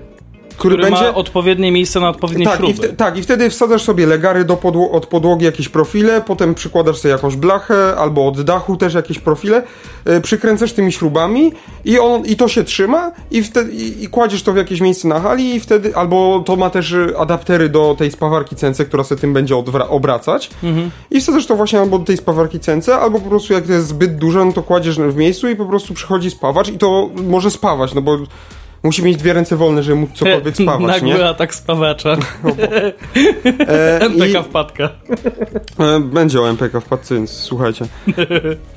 który, 0.57 0.75
który 0.75 0.91
będzie... 0.91 1.05
ma 1.05 1.15
odpowiednie 1.15 1.71
miejsce 1.71 1.99
na 1.99 2.09
odpowiednie 2.09 2.45
tak, 2.45 2.57
śruby. 2.57 2.87
I 2.87 2.95
tak, 2.95 3.17
i 3.17 3.21
wtedy 3.21 3.49
wsadzasz 3.49 3.81
sobie 3.81 4.05
legary 4.05 4.45
do 4.45 4.57
podło 4.57 4.91
od 4.91 5.05
podłogi 5.05 5.45
jakieś 5.45 5.69
profile, 5.69 6.21
potem 6.21 6.55
przykładasz 6.55 6.97
sobie 6.97 7.11
jakąś 7.11 7.35
blachę, 7.35 7.95
albo 7.97 8.27
od 8.27 8.41
dachu 8.41 8.77
też 8.77 8.93
jakieś 8.93 9.19
profile, 9.19 9.63
yy, 10.05 10.21
przykręcasz 10.21 10.73
tymi 10.73 10.91
śrubami 10.91 11.51
i, 11.85 11.99
on, 11.99 12.25
i 12.25 12.35
to 12.35 12.47
się 12.47 12.63
trzyma 12.63 13.11
i, 13.31 13.43
wtedy, 13.43 13.71
i, 13.71 14.03
i, 14.03 14.07
kładziesz 14.07 14.43
to 14.43 14.53
w 14.53 14.57
jakieś 14.57 14.81
miejsce 14.81 15.07
na 15.07 15.19
hali 15.19 15.55
i 15.55 15.59
wtedy, 15.59 15.95
albo 15.95 16.43
to 16.45 16.55
ma 16.55 16.69
też 16.69 16.95
adaptery 17.17 17.69
do 17.69 17.95
tej 17.97 18.11
spawarki 18.11 18.55
CNC, 18.55 18.85
która 18.85 19.03
sobie 19.03 19.21
tym 19.21 19.33
będzie 19.33 19.55
obracać 19.89 20.49
mhm. 20.63 20.91
i 21.11 21.21
wsadzasz 21.21 21.45
to 21.45 21.55
właśnie 21.55 21.79
albo 21.79 21.99
do 21.99 22.05
tej 22.05 22.17
spawarki 22.17 22.59
CNC, 22.59 22.89
albo 22.89 23.19
po 23.19 23.29
prostu 23.29 23.53
jak 23.53 23.65
to 23.65 23.73
jest 23.73 23.87
zbyt 23.87 24.17
duże, 24.17 24.45
no 24.45 24.53
to 24.53 24.63
kładziesz 24.63 24.99
w 24.99 25.15
miejscu 25.15 25.49
i 25.49 25.55
po 25.55 25.65
prostu 25.65 25.93
przychodzi 25.93 26.31
spawacz 26.31 26.69
i 26.69 26.77
to 26.77 27.09
może 27.27 27.51
spawać, 27.51 27.93
no 27.93 28.01
bo 28.01 28.17
Musi 28.85 29.03
mieć 29.03 29.17
dwie 29.17 29.33
ręce 29.33 29.55
wolne, 29.55 29.83
żeby 29.83 29.95
móc 29.95 30.09
cokolwiek 30.13 30.55
spawać, 30.63 30.87
Nagły 30.87 31.09
nie? 31.09 31.29
atak 31.29 31.55
spawacza. 31.55 32.09
e, 33.67 33.99
MPK 33.99 34.39
i... 34.39 34.43
wpadka. 34.43 34.89
E, 35.79 35.99
będzie 35.99 36.41
o 36.41 36.49
MPK 36.49 36.79
wpadce, 36.79 37.15
więc 37.15 37.31
słuchajcie. 37.31 37.85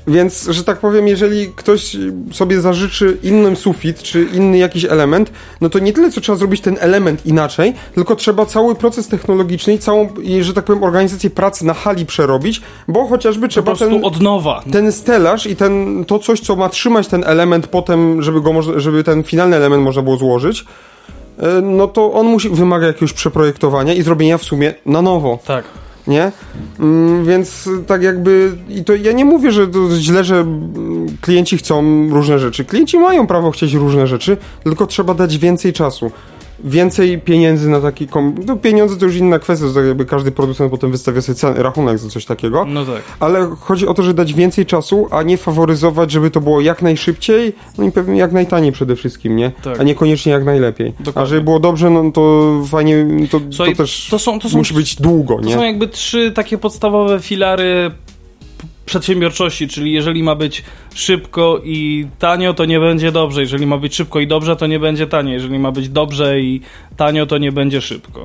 więc, 0.07 0.47
że 0.47 0.63
tak 0.63 0.79
powiem, 0.79 1.07
jeżeli 1.07 1.47
ktoś 1.55 1.97
sobie 2.31 2.61
zażyczy 2.61 3.17
inny 3.23 3.55
sufit, 3.55 4.01
czy 4.01 4.27
inny 4.33 4.57
jakiś 4.57 4.85
element, 4.85 5.31
no 5.61 5.69
to 5.69 5.79
nie 5.79 5.93
tyle, 5.93 6.11
co 6.11 6.21
trzeba 6.21 6.37
zrobić 6.37 6.61
ten 6.61 6.77
element 6.79 7.25
inaczej, 7.25 7.73
tylko 7.95 8.15
trzeba 8.15 8.45
cały 8.45 8.75
proces 8.75 9.07
technologiczny 9.07 9.73
i 9.73 9.79
całą, 9.79 10.09
że 10.41 10.53
tak 10.53 10.65
powiem, 10.65 10.83
organizację 10.83 11.29
pracy 11.29 11.65
na 11.65 11.73
hali 11.73 12.05
przerobić, 12.05 12.61
bo 12.87 13.07
chociażby 13.07 13.47
trzeba 13.47 13.75
ten... 13.75 14.05
od 14.05 14.21
nowa. 14.21 14.63
Ten 14.71 14.91
stelaż 14.91 15.47
i 15.47 15.55
ten, 15.55 16.05
to 16.05 16.19
coś, 16.19 16.39
co 16.39 16.55
ma 16.55 16.69
trzymać 16.69 17.07
ten 17.07 17.23
element 17.23 17.67
potem, 17.67 18.21
żeby 18.21 18.41
go, 18.41 18.79
żeby 18.79 19.03
ten 19.03 19.23
finalny 19.23 19.55
element 19.55 19.83
można 19.83 19.98
można 19.99 20.03
było 20.03 20.17
złożyć, 20.17 20.65
e, 21.37 21.61
no 21.61 21.87
to 21.87 22.13
on 22.13 22.27
musi, 22.27 22.49
wymaga 22.49 22.87
jakiegoś 22.87 23.13
przeprojektowania 23.13 23.93
i 23.93 24.01
zrobienia 24.01 24.37
w 24.37 24.43
sumie 24.43 24.73
na 24.85 25.01
nowo. 25.01 25.39
Tak. 25.45 25.65
Nie? 26.07 26.31
Mm, 26.79 27.25
więc 27.25 27.69
tak 27.87 28.03
jakby, 28.03 28.51
i 28.69 28.83
to 28.83 28.95
ja 28.95 29.11
nie 29.11 29.25
mówię, 29.25 29.51
że 29.51 29.67
to 29.67 29.79
źle, 29.97 30.23
że 30.23 30.45
klienci 31.21 31.57
chcą 31.57 32.09
różne 32.09 32.39
rzeczy. 32.39 32.65
Klienci 32.65 32.99
mają 32.99 33.27
prawo 33.27 33.51
chcieć 33.51 33.73
różne 33.73 34.07
rzeczy, 34.07 34.37
tylko 34.63 34.87
trzeba 34.87 35.13
dać 35.13 35.37
więcej 35.37 35.73
czasu 35.73 36.11
więcej 36.63 37.21
pieniędzy 37.21 37.69
na 37.69 37.81
taki 37.81 38.07
kom... 38.07 38.35
No 38.45 38.55
pieniądze 38.55 38.97
to 38.97 39.05
już 39.05 39.15
inna 39.15 39.39
kwestia, 39.39 39.65
to 39.73 39.83
jakby 39.83 40.05
każdy 40.05 40.31
producent 40.31 40.71
potem 40.71 40.91
wystawia 40.91 41.21
sobie 41.21 41.35
cen, 41.35 41.53
rachunek 41.57 41.97
za 41.97 42.09
coś 42.09 42.25
takiego. 42.25 42.65
No 42.65 42.85
tak. 42.85 43.01
Ale 43.19 43.47
chodzi 43.59 43.87
o 43.87 43.93
to, 43.93 44.03
że 44.03 44.13
dać 44.13 44.33
więcej 44.33 44.65
czasu, 44.65 45.07
a 45.11 45.23
nie 45.23 45.37
faworyzować, 45.37 46.11
żeby 46.11 46.31
to 46.31 46.41
było 46.41 46.61
jak 46.61 46.81
najszybciej, 46.81 47.53
no 47.77 47.83
i 47.83 47.91
pewnie 47.91 48.19
jak 48.19 48.31
najtaniej 48.31 48.71
przede 48.71 48.95
wszystkim, 48.95 49.35
nie? 49.35 49.51
Tak. 49.63 49.79
A 49.79 49.83
niekoniecznie 49.83 50.31
jak 50.31 50.45
najlepiej. 50.45 50.93
Dokładnie. 50.99 51.21
A 51.21 51.25
żeby 51.25 51.41
było 51.41 51.59
dobrze, 51.59 51.89
no 51.89 52.11
to 52.11 52.53
fajnie, 52.67 53.05
to, 53.31 53.39
Słuchaj, 53.51 53.75
to 53.75 53.83
też 53.83 54.07
to 54.11 54.19
są, 54.19 54.39
to 54.39 54.49
są, 54.49 54.57
musi 54.57 54.73
być 54.73 54.95
długo, 54.95 55.35
nie? 55.41 55.53
To 55.53 55.59
są 55.59 55.65
jakby 55.65 55.87
trzy 55.87 56.31
takie 56.31 56.57
podstawowe 56.57 57.19
filary 57.19 57.91
przedsiębiorczości, 58.89 59.67
czyli 59.67 59.93
jeżeli 59.93 60.23
ma 60.23 60.35
być 60.35 60.63
szybko 60.93 61.61
i 61.63 62.07
tanio, 62.19 62.53
to 62.53 62.65
nie 62.65 62.79
będzie 62.79 63.11
dobrze. 63.11 63.41
Jeżeli 63.41 63.65
ma 63.65 63.77
być 63.77 63.95
szybko 63.95 64.19
i 64.19 64.27
dobrze, 64.27 64.55
to 64.55 64.67
nie 64.67 64.79
będzie 64.79 65.07
tanie. 65.07 65.33
Jeżeli 65.33 65.59
ma 65.59 65.71
być 65.71 65.89
dobrze 65.89 66.39
i 66.39 66.61
tanio, 66.97 67.25
to 67.25 67.37
nie 67.37 67.51
będzie 67.51 67.81
szybko. 67.81 68.23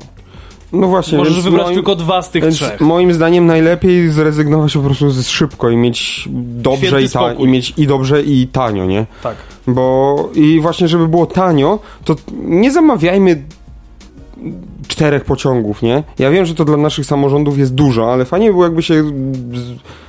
No 0.71 0.87
właśnie. 0.87 1.17
Możesz 1.17 1.41
wybrać 1.41 1.63
moim, 1.63 1.75
tylko 1.75 1.95
dwa 1.95 2.21
z 2.21 2.31
tych 2.31 2.45
trzech. 2.45 2.81
Moim 2.81 3.13
zdaniem 3.13 3.45
najlepiej 3.45 4.09
zrezygnować 4.09 4.73
po 4.73 4.79
prostu 4.79 5.09
z 5.09 5.27
szybko 5.27 5.69
i 5.69 5.77
mieć 5.77 6.29
dobrze 6.61 7.03
i, 7.03 7.09
ta, 7.09 7.33
i 7.33 7.47
mieć 7.47 7.73
i 7.77 7.87
dobrze 7.87 8.23
i 8.23 8.47
tanio, 8.47 8.85
nie? 8.85 9.05
Tak. 9.23 9.35
Bo 9.67 10.29
i 10.35 10.59
właśnie 10.59 10.87
żeby 10.87 11.07
było 11.07 11.25
tanio, 11.25 11.79
to 12.05 12.15
nie 12.43 12.71
zamawiajmy 12.71 13.43
czterech 14.87 15.25
pociągów, 15.25 15.81
nie? 15.81 16.03
Ja 16.19 16.31
wiem, 16.31 16.45
że 16.45 16.55
to 16.55 16.65
dla 16.65 16.77
naszych 16.77 17.05
samorządów 17.05 17.57
jest 17.57 17.73
dużo, 17.73 18.13
ale 18.13 18.25
fajnie 18.25 18.51
było 18.51 18.63
jakby 18.63 18.83
się 18.83 19.03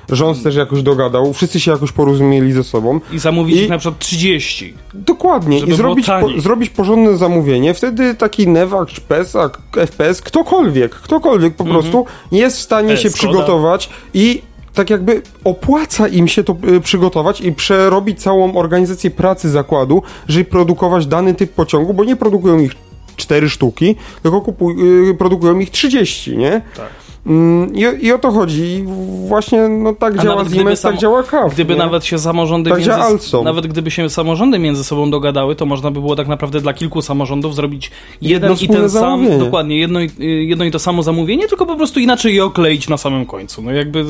rząd 0.08 0.42
też 0.42 0.56
jakoś 0.56 0.82
dogadał, 0.82 1.32
wszyscy 1.32 1.60
się 1.60 1.70
jakoś 1.70 1.92
porozumieli 1.92 2.52
ze 2.52 2.64
sobą. 2.64 3.00
I 3.12 3.18
zamówić 3.18 3.56
I, 3.56 3.62
ich 3.62 3.68
na 3.68 3.78
przykład 3.78 3.98
30. 3.98 4.74
Dokładnie. 4.94 5.58
I 5.58 5.72
zrobić, 5.72 6.06
po, 6.06 6.40
zrobić 6.40 6.70
porządne 6.70 7.16
zamówienie. 7.16 7.74
Wtedy 7.74 8.14
taki 8.14 8.48
Nevak, 8.48 8.88
PESA, 9.08 9.50
FPS, 9.72 10.22
ktokolwiek, 10.22 10.94
ktokolwiek 10.94 11.54
po 11.54 11.64
mhm. 11.64 11.80
prostu 11.80 12.06
jest 12.32 12.56
w 12.56 12.60
stanie 12.60 12.92
e, 12.92 12.96
się 12.96 13.10
Skoda. 13.10 13.18
przygotować 13.18 13.88
i 14.14 14.42
tak 14.74 14.90
jakby 14.90 15.22
opłaca 15.44 16.08
im 16.08 16.28
się 16.28 16.44
to 16.44 16.56
y, 16.68 16.80
przygotować 16.80 17.40
i 17.40 17.52
przerobić 17.52 18.22
całą 18.22 18.56
organizację 18.56 19.10
pracy 19.10 19.50
zakładu, 19.50 20.02
żeby 20.28 20.44
produkować 20.44 21.06
dany 21.06 21.34
typ 21.34 21.52
pociągu, 21.52 21.94
bo 21.94 22.04
nie 22.04 22.16
produkują 22.16 22.58
ich 22.58 22.85
cztery 23.16 23.48
sztuki, 23.50 23.96
tylko 24.22 24.40
kupuj, 24.40 24.74
y, 25.10 25.14
produkują 25.14 25.58
ich 25.58 25.70
30, 25.70 26.36
nie? 26.36 26.60
Tak. 26.76 27.06
Mm, 27.26 27.74
I, 27.74 28.06
I 28.06 28.12
o 28.12 28.18
to 28.18 28.30
chodzi. 28.30 28.84
Właśnie 29.28 29.68
no, 29.68 29.92
tak 29.92 30.18
A 30.18 30.22
działa 30.22 30.48
Siemens, 30.48 30.80
tak 30.80 30.96
działa 30.96 31.22
KAF. 31.22 31.54
Gdyby 31.54 31.72
nie? 31.72 31.78
nawet 31.78 32.04
się 32.04 32.18
samorządy 32.18 32.70
tak 32.70 32.78
między, 32.78 33.42
nawet 33.44 33.66
gdyby 33.66 33.90
się 33.90 34.10
samorządy 34.10 34.58
między 34.58 34.84
sobą 34.84 35.10
dogadały, 35.10 35.56
to 35.56 35.66
można 35.66 35.90
by 35.90 36.00
było 36.00 36.16
tak 36.16 36.28
naprawdę 36.28 36.60
dla 36.60 36.72
kilku 36.72 37.02
samorządów 37.02 37.54
zrobić 37.54 37.90
jeden 38.20 38.50
jedno 38.50 38.64
i 38.64 38.68
ten 38.78 38.90
sam, 38.90 39.38
dokładnie, 39.38 39.78
jedno 39.78 40.00
i, 40.00 40.10
jedno 40.48 40.64
i 40.64 40.70
to 40.70 40.78
samo 40.78 41.02
zamówienie, 41.02 41.48
tylko 41.48 41.66
po 41.66 41.76
prostu 41.76 42.00
inaczej 42.00 42.34
je 42.34 42.44
okleić 42.44 42.88
na 42.88 42.96
samym 42.96 43.26
końcu. 43.26 43.62
No 43.62 43.72
jakby 43.72 44.04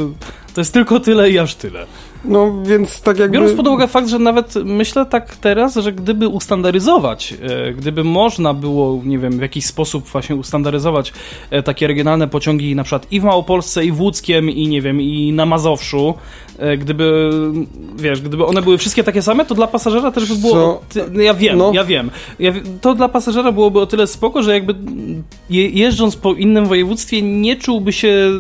to 0.54 0.60
jest 0.60 0.72
tylko 0.72 1.00
tyle 1.00 1.30
i 1.30 1.38
aż 1.38 1.54
tyle. 1.54 1.86
No 2.26 2.62
więc 2.62 3.00
tak 3.00 3.18
jakby... 3.18 3.38
Biorąc 3.38 3.56
pod 3.56 3.66
uwagę 3.66 3.88
fakt, 3.88 4.08
że 4.08 4.18
nawet 4.18 4.54
myślę 4.64 5.06
tak 5.06 5.36
teraz, 5.36 5.74
że 5.74 5.92
gdyby 5.92 6.28
ustandaryzować, 6.28 7.34
e, 7.42 7.72
gdyby 7.72 8.04
można 8.04 8.54
było, 8.54 9.02
nie 9.04 9.18
wiem, 9.18 9.38
w 9.38 9.42
jakiś 9.42 9.66
sposób 9.66 10.04
właśnie 10.04 10.36
ustandaryzować 10.36 11.12
e, 11.50 11.62
takie 11.62 11.86
regionalne 11.86 12.28
pociągi 12.28 12.74
na 12.74 12.84
przykład 12.84 13.12
i 13.12 13.20
w 13.20 13.24
Małopolsce, 13.24 13.84
i 13.84 13.92
w 13.92 14.00
Łódzkiem, 14.00 14.50
i 14.50 14.68
nie 14.68 14.82
wiem, 14.82 15.00
i 15.00 15.32
na 15.32 15.46
Mazowszu, 15.46 16.14
e, 16.58 16.76
gdyby, 16.76 17.30
wiesz, 17.96 18.20
gdyby 18.20 18.46
one 18.46 18.62
były 18.62 18.78
wszystkie 18.78 19.04
takie 19.04 19.22
same, 19.22 19.44
to 19.44 19.54
dla 19.54 19.66
pasażera 19.66 20.10
też 20.10 20.32
by 20.32 20.36
było... 20.40 20.80
Ty, 20.88 21.04
no 21.12 21.22
ja 21.22 21.34
wiem, 21.34 21.58
no. 21.58 21.72
ja 21.74 21.84
wiem. 21.84 22.10
Ja, 22.38 22.52
to 22.80 22.94
dla 22.94 23.08
pasażera 23.08 23.52
byłoby 23.52 23.80
o 23.80 23.86
tyle 23.86 24.06
spoko, 24.06 24.42
że 24.42 24.52
jakby 24.52 24.74
je, 25.50 25.68
jeżdżąc 25.68 26.16
po 26.16 26.32
innym 26.32 26.66
województwie 26.66 27.22
nie 27.22 27.56
czułby 27.56 27.92
się 27.92 28.30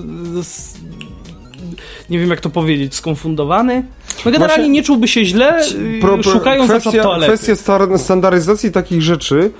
nie 2.10 2.18
wiem 2.18 2.30
jak 2.30 2.40
to 2.40 2.50
powiedzieć, 2.50 2.94
skonfundowany. 2.94 3.82
No 4.24 4.32
generalnie 4.32 4.46
Właśnie, 4.48 4.68
nie 4.68 4.82
czułby 4.82 5.08
się 5.08 5.24
źle, 5.24 5.62
pro, 6.00 6.18
pro, 6.18 6.32
szukając 6.32 6.70
kwestia, 6.70 7.02
toalety. 7.02 7.32
Kwestia 7.32 7.98
standaryzacji 7.98 8.72
takich 8.72 9.02
rzeczy, 9.02 9.50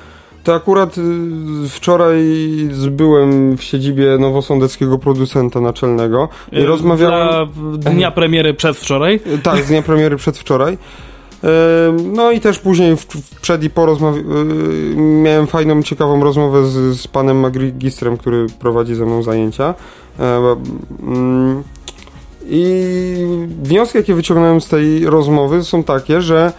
to 0.46 0.54
akurat 0.54 0.98
y, 0.98 1.02
wczoraj 1.68 2.24
byłem 2.90 3.56
w 3.56 3.62
siedzibie 3.62 4.18
nowosądeckiego 4.18 4.98
producenta 4.98 5.60
naczelnego 5.60 6.28
i 6.52 6.58
y, 6.58 6.66
rozmawiałem... 6.66 7.48
Dla 7.78 7.92
dnia 7.92 8.10
premiery 8.10 8.54
przedwczoraj? 8.54 9.20
Tak, 9.42 9.64
z 9.64 9.68
dnia 9.68 9.82
premiery 9.82 10.16
przedwczoraj. 10.16 10.74
Y, 10.74 11.48
no 12.02 12.30
i 12.30 12.40
też 12.40 12.58
później 12.58 12.96
przed 13.40 13.64
i 13.64 13.70
po 13.70 13.86
rozmowie 13.86 14.22
miałem 14.96 15.46
fajną, 15.46 15.82
ciekawą 15.82 16.24
rozmowę 16.24 16.66
z, 16.66 17.00
z 17.00 17.06
panem 17.06 17.36
magistrem, 17.40 18.16
który 18.16 18.46
prowadzi 18.58 18.94
ze 18.94 19.06
mną 19.06 19.22
zajęcia. 19.22 19.74
Mm, 22.46 22.50
i 22.50 23.58
wnioski, 23.62 23.98
jakie 23.98 24.14
wyciągnąłem 24.14 24.60
z 24.60 24.68
tej 24.68 25.06
rozmowy, 25.06 25.64
są 25.64 25.84
takie, 25.84 26.22
że 26.22 26.52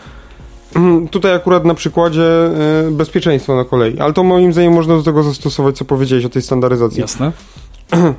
tutaj 1.11 1.33
akurat 1.33 1.65
na 1.65 1.73
przykładzie 1.73 2.23
e, 2.23 2.91
bezpieczeństwa 2.91 3.55
na 3.55 3.65
kolei, 3.65 3.99
ale 3.99 4.13
to 4.13 4.23
moim 4.23 4.53
zdaniem 4.53 4.73
można 4.73 4.95
do 4.95 5.03
tego 5.03 5.23
zastosować, 5.23 5.77
co 5.77 5.85
powiedziałeś 5.85 6.25
o 6.25 6.29
tej 6.29 6.41
standaryzacji. 6.41 7.01
Jasne. 7.01 7.31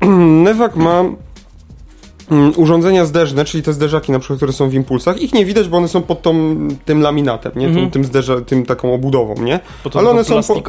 Nevak 0.44 0.76
ma 0.76 1.00
mm, 1.00 1.16
urządzenia 2.56 3.04
zderzne, 3.04 3.44
czyli 3.44 3.62
te 3.62 3.72
zderzaki 3.72 4.12
na 4.12 4.18
przykład, 4.18 4.36
które 4.36 4.52
są 4.52 4.68
w 4.68 4.74
impulsach, 4.74 5.22
ich 5.22 5.32
nie 5.34 5.44
widać, 5.44 5.68
bo 5.68 5.76
one 5.76 5.88
są 5.88 6.02
pod 6.02 6.22
tą, 6.22 6.34
tym 6.84 7.00
laminatem, 7.00 7.52
nie? 7.56 7.66
Mhm. 7.66 7.84
Tym, 7.84 7.90
tym, 7.90 8.04
zderza, 8.04 8.40
tym 8.40 8.66
taką 8.66 8.94
obudową, 8.94 9.34
nie? 9.34 9.60
Ale 9.94 10.10
one 10.10 10.24
są 10.24 10.42
po, 10.42 10.60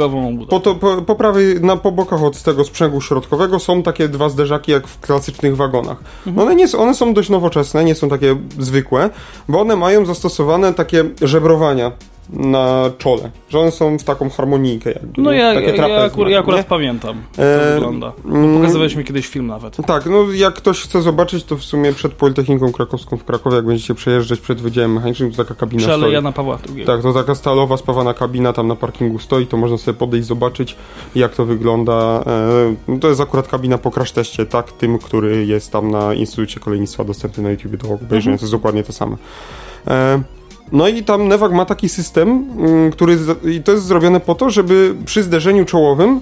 po, 0.50 0.60
to, 0.60 0.76
po, 0.76 1.02
po 1.02 1.15
prawej, 1.15 1.62
na, 1.62 1.78
po 1.78 1.91
bokach 1.91 2.24
od 2.24 2.44
tego 2.44 2.63
sprzęgu 2.63 3.02
środkowego 3.02 3.60
są 3.60 3.84
takie 3.84 4.08
dwa 4.08 4.30
zderzaki 4.30 4.72
jak 4.72 4.88
w 4.88 5.00
klasycznych 5.00 5.56
wagonach. 5.56 5.98
Mhm. 6.18 6.36
No 6.36 6.44
one, 6.44 6.56
nie, 6.56 6.65
one 6.78 6.94
są 6.94 7.13
dość 7.13 7.30
nowoczesne, 7.30 7.86
nie 7.86 7.96
są 7.96 8.10
takie 8.10 8.36
zwykłe, 8.60 9.10
bo 9.50 9.62
one 9.62 9.76
mają 9.76 10.06
zastosowane 10.06 10.74
takie 10.74 11.04
żebrowania 11.22 11.91
na 12.30 12.92
czole, 12.98 13.32
że 13.50 13.60
one 13.60 13.72
są 13.72 13.98
w 14.00 14.04
taką 14.04 14.30
harmonijkę 14.30 14.92
jakby. 14.92 15.22
No 15.22 15.32
ja, 15.32 15.54
Takie 15.54 15.68
ja, 15.68 15.88
ja, 15.88 16.04
akurat, 16.04 16.32
ja 16.32 16.40
akurat 16.40 16.60
nie? 16.60 16.64
pamiętam, 16.64 17.16
jak 17.16 17.36
to 17.36 17.44
E, 17.44 17.74
wygląda. 17.74 18.12
mm, 18.26 18.56
Pokazywałeś 18.58 18.96
mi 18.96 19.04
kiedyś 19.04 19.28
film 19.28 19.48
nawet. 19.48 19.78
Tak, 19.88 20.06
no 20.06 20.32
jak 20.34 20.54
ktoś 20.54 20.82
chce 20.82 21.02
zobaczyć, 21.02 21.44
to 21.44 21.56
w 21.58 21.64
sumie 21.64 21.94
przed 21.94 22.14
Politechniką 22.14 22.72
Krakowską 22.72 23.18
w 23.18 23.24
Krakowie, 23.24 23.56
jak 23.56 23.66
będziecie 23.66 23.96
przejeżdżać 23.96 24.40
przed 24.40 24.62
Wydziałem 24.62 24.94
Mechanicznym, 24.94 25.32
to 25.32 25.38
taka 25.38 25.56
kabina 25.56 25.88
Przy 25.88 25.98
stoi. 25.98 26.14
Jana 26.14 26.32
Pawła 26.32 26.58
II. 26.76 26.86
Tak, 26.86 27.02
to 27.02 27.14
taka 27.14 27.36
stalowa, 27.36 27.78
spawana 27.78 28.14
kabina 28.14 28.54
tam 28.54 28.68
na 28.68 28.76
parkingu 28.76 29.20
stoi, 29.20 29.48
to 29.48 29.58
można 29.58 29.78
sobie 29.78 29.98
podejść, 29.98 30.28
zobaczyć 30.28 30.76
jak 31.16 31.36
to 31.36 31.46
wygląda. 31.46 32.24
E, 32.28 32.76
no 32.88 33.00
to 33.00 33.08
jest 33.10 33.22
akurat 33.22 33.48
kabina 33.48 33.78
po 33.78 33.92
crash 33.92 34.12
teście, 34.12 34.46
tak, 34.46 34.72
tym, 34.72 35.00
który 35.00 35.46
jest 35.46 35.72
tam 35.72 35.92
na 35.92 36.14
Instytucie 36.14 36.60
Kolejnictwa 36.60 37.04
dostępny 37.04 37.44
na 37.44 37.52
YouTube 37.52 37.76
do 37.76 37.94
obejrzenia, 37.94 38.38
to 38.38 38.44
jest 38.44 38.54
dokładnie 38.54 38.84
to 38.84 38.94
samo. 38.94 39.18
E, 39.88 40.22
no 40.71 40.88
i 40.88 41.04
tam 41.04 41.28
Newag 41.28 41.51
ma 41.51 41.65
taki 41.65 41.89
system, 41.89 42.45
mm, 42.58 42.91
który, 42.91 43.17
i 43.43 43.62
to 43.62 43.71
jest 43.71 43.86
zrobione 43.86 44.19
po 44.19 44.36
to, 44.36 44.49
żeby 44.49 44.95
przy 45.06 45.23
zderzeniu 45.23 45.65
czołowym 45.65 46.21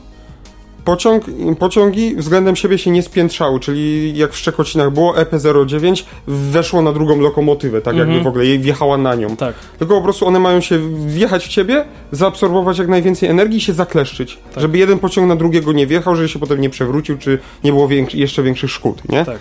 pociąg, 0.85 1.23
pociągi 1.59 2.15
względem 2.15 2.55
siebie 2.55 2.77
się 2.77 2.91
nie 2.91 3.03
spiętrzały, 3.03 3.59
czyli 3.59 4.17
jak 4.17 4.31
w 4.31 4.37
Szczekocinach 4.37 4.91
było, 4.91 5.13
EP09 5.13 6.03
weszło 6.27 6.81
na 6.81 6.91
drugą 6.91 7.19
lokomotywę, 7.19 7.81
tak 7.81 7.95
jakby 7.95 8.13
Mhm. 8.13 8.23
w 8.23 8.27
ogóle 8.27 8.45
jej 8.45 8.59
wjechała 8.59 8.97
na 8.97 9.15
nią. 9.15 9.35
Tak. 9.35 9.55
Tylko 9.79 9.95
po 9.95 10.01
prostu 10.01 10.27
one 10.27 10.39
mają 10.39 10.61
się 10.61 10.79
wjechać 11.07 11.45
w 11.45 11.47
ciebie, 11.47 11.85
zaabsorbować 12.11 12.77
jak 12.77 12.87
najwięcej 12.87 13.29
energii 13.29 13.57
i 13.57 13.61
się 13.61 13.73
zakleszczyć. 13.73 14.39
Tak. 14.53 14.61
Żeby 14.61 14.77
jeden 14.77 14.99
pociąg 14.99 15.27
na 15.27 15.35
drugiego 15.35 15.71
nie 15.71 15.87
wjechał, 15.87 16.15
żeby 16.15 16.29
się 16.29 16.39
potem 16.39 16.61
nie 16.61 16.69
przewrócił, 16.69 17.17
czy 17.17 17.39
nie 17.63 17.71
było 17.71 17.87
większy, 17.87 18.17
jeszcze 18.17 18.43
większych 18.43 18.71
szkód, 18.71 19.09
nie? 19.09 19.25
Tak. 19.25 19.37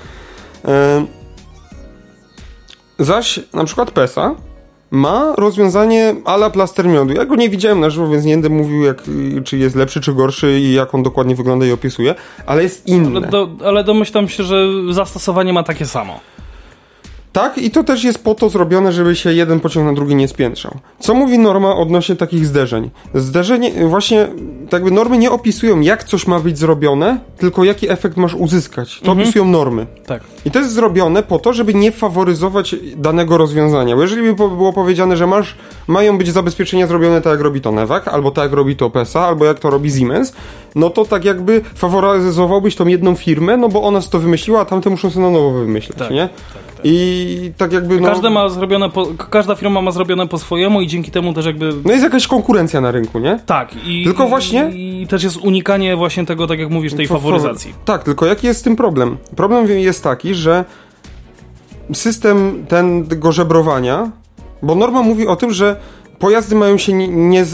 E, 0.64 1.06
zaś 2.98 3.40
na 3.52 3.64
przykład 3.64 3.90
PESA 3.90 4.34
ma 4.92 5.34
rozwiązanie 5.36 6.14
ala 6.24 6.50
plaster 6.50 6.88
miodu. 6.88 7.14
Ja 7.14 7.24
go 7.24 7.36
nie 7.36 7.48
widziałem 7.48 7.80
na 7.80 7.90
żywo, 7.90 8.08
więc 8.08 8.24
nie 8.24 8.32
będę 8.34 8.48
mówił, 8.48 8.82
jak, 8.82 9.02
czy 9.44 9.58
jest 9.58 9.76
lepszy, 9.76 10.00
czy 10.00 10.12
gorszy 10.12 10.60
i 10.60 10.72
jak 10.72 10.94
on 10.94 11.02
dokładnie 11.02 11.34
wygląda 11.34 11.66
i 11.66 11.72
opisuje, 11.72 12.14
ale 12.46 12.62
jest 12.62 12.86
inny. 12.86 13.18
Ale, 13.18 13.28
do, 13.28 13.48
ale 13.64 13.84
domyślam 13.84 14.28
się, 14.28 14.44
że 14.44 14.66
zastosowanie 14.90 15.52
ma 15.52 15.62
takie 15.62 15.86
samo. 15.86 16.20
Tak, 17.32 17.58
i 17.58 17.70
to 17.70 17.84
też 17.84 18.04
jest 18.04 18.24
po 18.24 18.34
to 18.34 18.48
zrobione, 18.48 18.92
żeby 18.92 19.16
się 19.16 19.32
jeden 19.32 19.60
pociąg 19.60 19.86
na 19.86 19.92
drugi 19.92 20.14
nie 20.14 20.28
spiętrzał. 20.28 20.74
Co 20.98 21.14
mówi 21.14 21.38
norma 21.38 21.76
odnośnie 21.76 22.16
takich 22.16 22.46
zderzeń? 22.46 22.90
Zderzenie, 23.14 23.70
właśnie, 23.88 24.28
tak 24.72 24.80
jakby 24.82 24.90
normy 24.90 25.18
nie 25.18 25.30
opisują, 25.30 25.80
jak 25.80 26.04
coś 26.04 26.26
ma 26.26 26.40
być 26.40 26.58
zrobione, 26.58 27.18
tylko 27.36 27.64
jaki 27.64 27.90
efekt 27.90 28.16
masz 28.16 28.34
uzyskać. 28.34 29.00
To 29.00 29.12
opisują 29.12 29.44
normy. 29.44 29.86
Tak. 30.06 30.22
I 30.44 30.50
to 30.50 30.58
jest 30.58 30.72
zrobione 30.72 31.22
po 31.22 31.38
to, 31.38 31.52
żeby 31.52 31.74
nie 31.74 31.92
faworyzować 31.92 32.74
danego 32.96 33.38
rozwiązania. 33.38 33.96
Bo 33.96 34.02
jeżeli 34.02 34.22
by 34.22 34.34
było 34.34 34.72
powiedziane, 34.72 35.16
że 35.16 35.26
masz, 35.26 35.54
mają 35.86 36.18
być 36.18 36.32
zabezpieczenia 36.32 36.86
zrobione 36.86 37.20
tak, 37.20 37.30
jak 37.30 37.40
robi 37.40 37.60
to 37.60 37.72
Newak, 37.72 38.08
albo 38.08 38.30
tak, 38.30 38.44
jak 38.44 38.52
robi 38.52 38.76
to 38.76 38.90
PESA, 38.90 39.20
albo 39.26 39.44
jak 39.44 39.58
to 39.58 39.70
robi 39.70 39.90
Siemens, 39.90 40.32
no 40.74 40.90
to 40.90 41.04
tak 41.04 41.24
jakby 41.24 41.60
faworyzowałbyś 41.74 42.76
tą 42.76 42.86
jedną 42.86 43.14
firmę, 43.14 43.56
no 43.56 43.68
bo 43.68 43.82
ona 43.82 44.00
to 44.00 44.18
wymyśliła, 44.18 44.60
a 44.60 44.64
tamte 44.64 44.90
muszą 44.90 45.10
sobie 45.10 45.26
na 45.26 45.30
nowo 45.30 45.50
wymyśleć, 45.50 45.98
Tak, 45.98 46.10
nie? 46.10 46.28
I 46.84 47.52
tak 47.56 47.72
jakby, 47.72 48.00
no... 48.00 48.08
Każda 48.08 48.30
ma 48.30 48.48
zrobione 48.48 48.90
po, 48.90 49.06
każda 49.30 49.54
firma 49.54 49.82
ma 49.82 49.90
zrobione 49.90 50.28
po 50.28 50.38
swojemu 50.38 50.80
i 50.80 50.86
dzięki 50.86 51.10
temu 51.10 51.32
też 51.32 51.46
jakby 51.46 51.72
No 51.84 51.92
jest 51.92 52.04
jakaś 52.04 52.26
konkurencja 52.26 52.80
na 52.80 52.90
rynku, 52.90 53.18
nie? 53.18 53.38
tak 53.46 53.86
i, 53.86 54.04
Tylko 54.04 54.26
właśnie- 54.28 54.70
i 54.74 55.06
też 55.10 55.22
jest 55.22 55.36
unikanie 55.36 55.96
właśnie 55.96 56.26
tego, 56.26 56.46
tak 56.46 56.58
jak 56.58 56.70
mówisz, 56.70 56.94
tej 56.94 57.06
Fa- 57.06 57.14
faworyzacji. 57.14 57.74
Tak, 57.84 58.04
tylko 58.04 58.26
jaki 58.26 58.46
jest 58.46 58.60
z 58.60 58.62
tym 58.62 58.76
problem? 58.76 59.16
Problem 59.36 59.66
jest 59.68 60.04
taki, 60.04 60.34
że 60.34 60.64
system 61.92 62.66
ten, 62.68 63.06
tego 63.06 63.32
żebrowania, 63.32 64.10
bo 64.62 64.74
norma 64.74 65.02
mówi 65.02 65.26
o 65.26 65.36
tym, 65.36 65.52
że 65.52 65.76
pojazdy 66.18 66.54
mają 66.56 66.78
się 66.78 66.92
nie, 66.92 67.08
nie, 67.08 67.44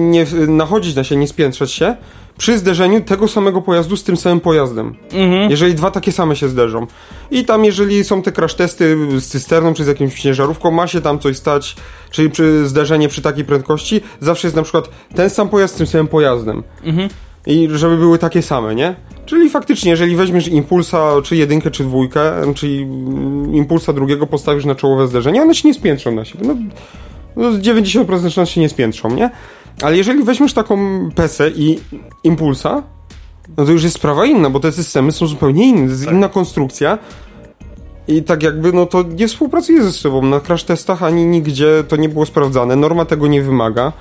nie 0.00 0.26
nachodzić 0.48 0.96
na 0.96 1.04
się, 1.04 1.16
nie 1.16 1.28
spiętrzać 1.28 1.72
się 1.72 1.96
przy 2.38 2.58
zderzeniu 2.58 3.00
tego 3.00 3.28
samego 3.28 3.62
pojazdu 3.62 3.96
z 3.96 4.04
tym 4.04 4.16
samym 4.16 4.40
pojazdem. 4.40 4.94
Mhm. 5.12 5.50
Jeżeli 5.50 5.74
dwa 5.74 5.90
takie 5.90 6.12
same 6.12 6.36
się 6.36 6.48
zderzą. 6.48 6.86
I 7.30 7.44
tam, 7.44 7.64
jeżeli 7.64 8.04
są 8.04 8.22
te 8.22 8.32
crash 8.32 8.54
testy 8.54 8.96
z 9.20 9.26
cysterną 9.26 9.74
czy 9.74 9.84
z 9.84 9.86
jakimś 9.86 10.20
ciężarówką, 10.20 10.70
ma 10.70 10.86
się 10.86 11.00
tam 11.00 11.18
coś 11.18 11.36
stać, 11.36 11.76
czyli 12.10 12.30
przy 12.30 12.68
zderzenie 12.68 13.08
przy 13.08 13.22
takiej 13.22 13.44
prędkości, 13.44 14.00
zawsze 14.20 14.48
jest 14.48 14.56
na 14.56 14.62
przykład 14.62 14.88
ten 15.14 15.30
sam 15.30 15.48
pojazd 15.48 15.74
z 15.74 15.78
tym 15.78 15.86
samym 15.86 16.06
pojazdem. 16.06 16.62
Mhm. 16.84 17.08
I 17.46 17.68
żeby 17.72 17.96
były 17.96 18.18
takie 18.18 18.42
same, 18.42 18.74
nie? 18.74 18.94
Czyli 19.26 19.50
faktycznie, 19.50 19.90
jeżeli 19.90 20.16
weźmiesz 20.16 20.48
impulsa, 20.48 21.12
czy 21.24 21.36
jedynkę, 21.36 21.70
czy 21.70 21.84
dwójkę, 21.84 22.32
czyli 22.54 22.80
impulsa 23.52 23.92
drugiego 23.92 24.26
postawisz 24.26 24.64
na 24.64 24.74
czołowe 24.74 25.08
zderzenie, 25.08 25.42
one 25.42 25.54
się 25.54 25.68
nie 25.68 25.74
spiętrzą 25.74 26.12
na 26.12 26.24
siebie. 26.24 26.46
No, 26.46 26.56
no 27.36 27.50
90% 27.50 28.30
szans 28.30 28.48
się 28.48 28.60
nie 28.60 28.68
spiętrzą, 28.68 29.14
nie? 29.14 29.30
Ale 29.82 29.96
jeżeli 29.96 30.24
weźmiesz 30.24 30.54
taką 30.54 30.78
pesę 31.14 31.50
i 31.50 31.78
impulsa, 32.24 32.82
no 33.56 33.64
to 33.64 33.72
już 33.72 33.82
jest 33.84 33.96
sprawa 33.96 34.26
inna, 34.26 34.50
bo 34.50 34.60
te 34.60 34.72
systemy 34.72 35.12
są 35.12 35.26
zupełnie 35.26 35.68
inne, 35.68 35.84
to 35.86 35.90
jest 35.92 36.04
Tak. 36.04 36.14
inna 36.14 36.28
konstrukcja. 36.28 36.98
I 38.08 38.22
tak 38.22 38.42
jakby, 38.42 38.72
no 38.72 38.86
to 38.86 39.02
nie 39.02 39.28
współpracuje 39.28 39.82
ze 39.82 39.92
sobą. 39.92 40.22
Na 40.22 40.40
crash 40.40 40.64
testach 40.64 41.02
ani 41.02 41.26
nigdzie 41.26 41.84
to 41.88 41.96
nie 41.96 42.08
było 42.08 42.26
sprawdzane. 42.26 42.76
Norma 42.76 43.04
tego 43.04 43.26
nie 43.26 43.42
wymaga. 43.42 43.92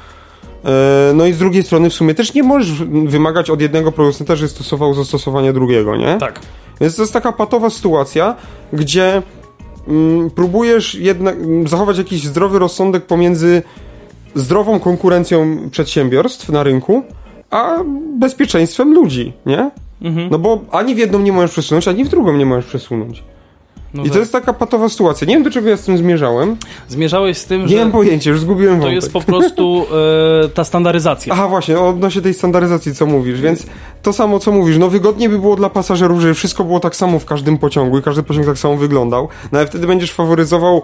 E, 0.66 1.12
No 1.13 1.26
i 1.26 1.34
z 1.34 1.38
drugiej 1.38 1.63
strony 1.63 1.90
w 1.90 1.94
sumie 1.94 2.13
też 2.13 2.34
nie 2.34 2.44
możesz 2.44 2.84
wymagać 3.06 3.50
od 3.50 3.62
jednego 3.62 3.92
producenta, 3.92 4.36
że 4.36 4.48
stosował 4.48 4.94
zastosowanie 4.94 5.54
drugiego, 5.54 5.96
nie? 5.96 6.18
Tak. 6.20 6.40
Więc 6.82 6.96
to 6.96 7.02
jest 7.02 7.13
taka 7.13 7.32
patowa 7.32 7.70
sytuacja, 7.70 8.36
gdzie 8.74 9.22
mm, 9.88 10.30
próbujesz 10.30 10.96
jednak 10.96 11.36
mm, 11.36 11.68
zachować 11.68 11.98
jakiś 11.98 12.24
zdrowy 12.24 12.60
rozsądek 12.60 13.06
pomiędzy 13.06 13.62
zdrową 14.38 14.80
konkurencją 14.80 15.58
przedsiębiorstw 15.71 16.50
na 16.50 16.63
rynku, 16.63 17.04
a 17.52 17.76
bezpieczeństwem 18.19 18.93
ludzi, 18.93 19.34
nie? 19.45 19.71
Mhm. 20.02 20.30
No 20.32 20.39
bo 20.39 20.60
ani 20.71 20.95
w 20.95 20.97
jedną 20.97 21.19
nie 21.19 21.32
możesz 21.32 21.52
przesunąć, 21.52 21.88
ani 21.88 22.04
w 22.04 22.10
drugą 22.10 22.34
nie 22.38 22.45
możesz 22.45 22.65
przesunąć. 22.65 23.23
No 23.93 24.02
I 24.04 24.06
tak. 24.06 24.13
to 24.13 24.19
jest 24.19 24.32
taka 24.32 24.54
patowa 24.54 24.89
sytuacja. 24.89 25.28
Nie 25.28 25.34
wiem, 25.34 25.43
do 25.43 25.52
czego 25.52 25.69
ja 25.69 25.78
z 25.78 25.82
tym 25.82 25.97
zmierzałem. 25.97 26.58
Zmierzałeś 26.88 27.38
z 27.38 27.45
tym, 27.45 27.62
Nie 27.62 27.67
że 27.67 27.78
mam 27.78 27.91
pojęcia, 27.91 28.30
już 28.30 28.39
zgubiłem 28.39 28.76
to 28.76 28.82
wątek. 28.82 28.95
jest 28.95 29.13
po 29.13 29.21
prostu 29.21 29.86
e, 30.45 30.50
ta 30.50 30.63
standaryzacja. 30.63 31.34
Aha, 31.34 31.47
właśnie, 31.47 31.80
odnośnie 31.80 32.21
tej 32.21 32.34
standaryzacji, 32.34 32.95
co 32.95 33.06
mówisz, 33.06 33.41
więc 33.41 33.65
to 34.02 34.13
samo, 34.13 34.39
co 34.39 34.52
mówisz, 34.52 34.78
no 34.78 34.89
wygodnie 34.89 35.30
by 35.30 35.39
było 35.39 35.56
dla 35.56 35.69
pasażerów, 35.69 36.21
żeby 36.21 36.34
wszystko 36.34 36.63
było 36.63 36.80
tak 36.80 36.95
samo 36.95 37.19
w 37.19 37.26
każdym 37.26 37.58
pociągu 37.58 37.97
i 37.97 38.02
każdy 38.02 38.23
pociąg 38.23 38.45
tak 38.45 38.58
samo 38.58 38.78
wyglądał, 38.78 39.28
no 39.52 39.60
ale 39.60 39.67
wtedy 39.67 39.88
będziesz 39.88 40.12
faworyzował 40.12 40.82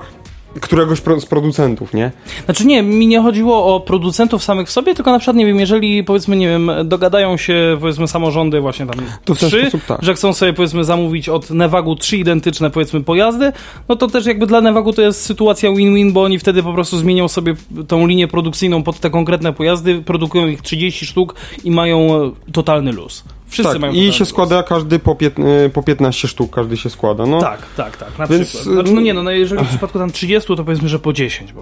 któregoś 0.62 1.00
z 1.00 1.26
producentów, 1.26 1.94
nie? 1.94 2.12
Znaczy 2.46 2.66
nie, 2.66 2.84
mi 2.84 3.08
nie 3.08 3.22
chodziło 3.22 3.76
o 3.76 3.80
producentów 3.80 4.44
samych 4.44 4.68
w 4.68 4.72
sobie, 4.72 4.96
tylko 4.96 5.12
na 5.12 5.20
przykład, 5.20 5.38
nie 5.38 5.46
wiem, 5.46 5.60
jeżeli 5.60 6.04
powiedzmy, 6.04 6.36
nie 6.36 6.48
wiem, 6.48 6.72
dogadają 6.86 7.38
się 7.38 7.78
powiedzmy 7.80 8.08
samorządy 8.08 8.62
właśnie 8.62 8.86
tam 8.86 9.06
To 9.26 9.36
trzy, 9.36 9.62
sposób 9.62 9.86
tak. 9.86 10.04
że 10.04 10.14
chcą 10.14 10.34
sobie 10.34 10.54
powiedzmy 10.54 10.84
zamówić 10.84 11.30
od 11.30 11.50
Nevagu 11.50 11.96
trzy 11.96 12.18
identyczne 12.18 12.70
powiedzmy 12.70 13.04
pojazdy, 13.04 13.52
no 13.90 13.96
to 13.96 14.08
też 14.08 14.26
jakby 14.26 14.48
dla 14.48 14.62
Nevagu 14.62 14.94
to 14.94 15.02
jest 15.02 15.22
sytuacja 15.22 15.70
win-win, 15.70 16.12
bo 16.12 16.24
oni 16.24 16.40
wtedy 16.40 16.64
po 16.64 16.74
prostu 16.74 16.98
zmienią 16.98 17.28
sobie 17.28 17.56
tą 17.88 18.08
linię 18.08 18.28
produkcyjną 18.28 18.84
pod 18.84 19.00
te 19.00 19.10
konkretne 19.10 19.54
pojazdy, 19.54 20.02
produkują 20.02 20.48
ich 20.48 20.62
30 20.62 21.06
sztuk 21.06 21.36
i 21.64 21.72
mają 21.72 22.24
e, 22.24 22.32
totalny 22.52 22.92
luz. 22.92 23.24
Wszyscy 23.54 23.72
tak, 23.72 23.82
mają 23.82 23.94
i 23.94 24.14
się 24.14 24.20
luz. 24.20 24.30
składa 24.30 24.64
każdy 24.64 25.00
po, 25.00 25.16
pięt, 25.16 25.40
y, 25.40 25.70
po 25.74 25.84
15 25.84 26.28
sztuk, 26.28 26.52
każdy 26.56 26.78
się 26.78 26.90
składa, 26.90 27.26
no. 27.26 27.42
Tak, 27.42 27.60
tak, 27.78 27.98
tak, 27.98 28.20
na 28.20 28.28
Więc, 28.28 28.48
przykład. 28.48 28.74
Znaczy, 28.74 28.94
no 28.94 29.02
nie, 29.02 29.14
no, 29.14 29.24
no 29.24 29.32
jeżeli 29.32 29.66
w 29.66 29.68
przypadku 29.70 30.00
tam 30.00 30.12
30, 30.12 30.56
to 30.56 30.64
powiedzmy, 30.64 30.90
że 30.90 31.00
po 31.00 31.14
10, 31.14 31.54
bo 31.54 31.62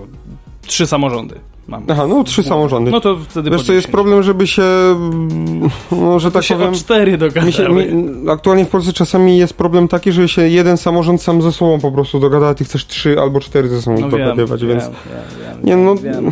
trzy 0.62 0.88
samorządy 0.88 1.36
mamy. 1.68 1.86
Aha, 1.90 2.08
no 2.08 2.24
trzy 2.24 2.44
samorządy. 2.44 2.92
No 2.92 3.00
to 3.02 3.18
wtedy 3.30 3.50
Wiesz 3.50 3.64
co, 3.64 3.74
jest 3.74 3.88
10. 3.88 3.92
problem, 3.92 4.24
żeby 4.24 4.48
się, 4.48 4.64
mm, 4.64 5.70
no, 5.92 6.20
że 6.20 6.32
tak 6.32 6.44
się 6.44 6.56
powiem... 6.56 6.74
cztery 6.74 7.18
dogadały. 7.18 7.94
aktualnie 8.32 8.66
w 8.66 8.70
Polsce 8.70 8.94
czasami 8.94 9.38
jest 9.38 9.54
problem 9.54 9.88
taki, 9.88 10.12
że 10.12 10.28
się 10.28 10.50
jeden 10.50 10.78
samorząd 10.78 11.22
sam 11.22 11.42
ze 11.42 11.52
sobą 11.52 11.80
po 11.80 11.92
prostu 11.92 12.20
dogada, 12.20 12.48
a 12.48 12.54
ty 12.54 12.64
chcesz 12.66 12.88
trzy 12.88 13.20
albo 13.20 13.40
cztery 13.40 13.70
ze 13.70 13.82
sobą 13.82 14.00
No 14.00 14.10
wiem, 14.10 14.20
dogadywać, 14.20 14.66
więc... 14.66 14.84
wiem, 14.84 14.94
wiem, 15.10 15.56
wiem, 15.56 15.58
Nie, 15.64 15.76
no, 15.76 15.96
wiem. 15.96 16.32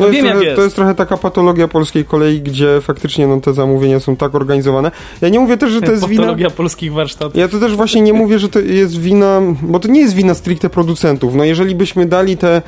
To 0.00 0.12
jest, 0.12 0.22
wiem, 0.22 0.32
trochę, 0.32 0.44
jest. 0.44 0.56
to 0.56 0.62
jest 0.62 0.76
trochę 0.76 0.94
taka 0.94 1.16
patologia 1.16 1.68
polskiej 1.68 2.04
kolei, 2.04 2.40
gdzie 2.40 2.80
faktycznie 2.80 3.26
no, 3.26 3.40
te 3.40 3.52
zamówienia 3.52 4.00
są 4.00 4.16
tak 4.16 4.34
organizowane. 4.34 4.90
Ja 5.20 5.28
nie 5.28 5.40
mówię 5.40 5.56
też, 5.56 5.70
że 5.70 5.80
to 5.80 5.92
jest 5.92 6.08
wina. 6.08 6.22
Patologia 6.22 6.50
polskich 6.50 6.92
warsztatów. 6.92 7.36
Ja 7.36 7.48
to 7.48 7.60
też 7.60 7.76
właśnie 7.76 8.00
nie 8.00 8.12
mówię, 8.12 8.38
że 8.38 8.48
to 8.48 8.58
jest 8.58 9.00
wina, 9.00 9.40
bo 9.62 9.80
to 9.80 9.88
nie 9.88 10.00
jest 10.00 10.14
wina 10.14 10.34
stricte 10.34 10.70
producentów. 10.70 11.34
No 11.34 11.44
jeżeli 11.44 11.74
byśmy 11.74 12.06
dali 12.06 12.36
te 12.36 12.62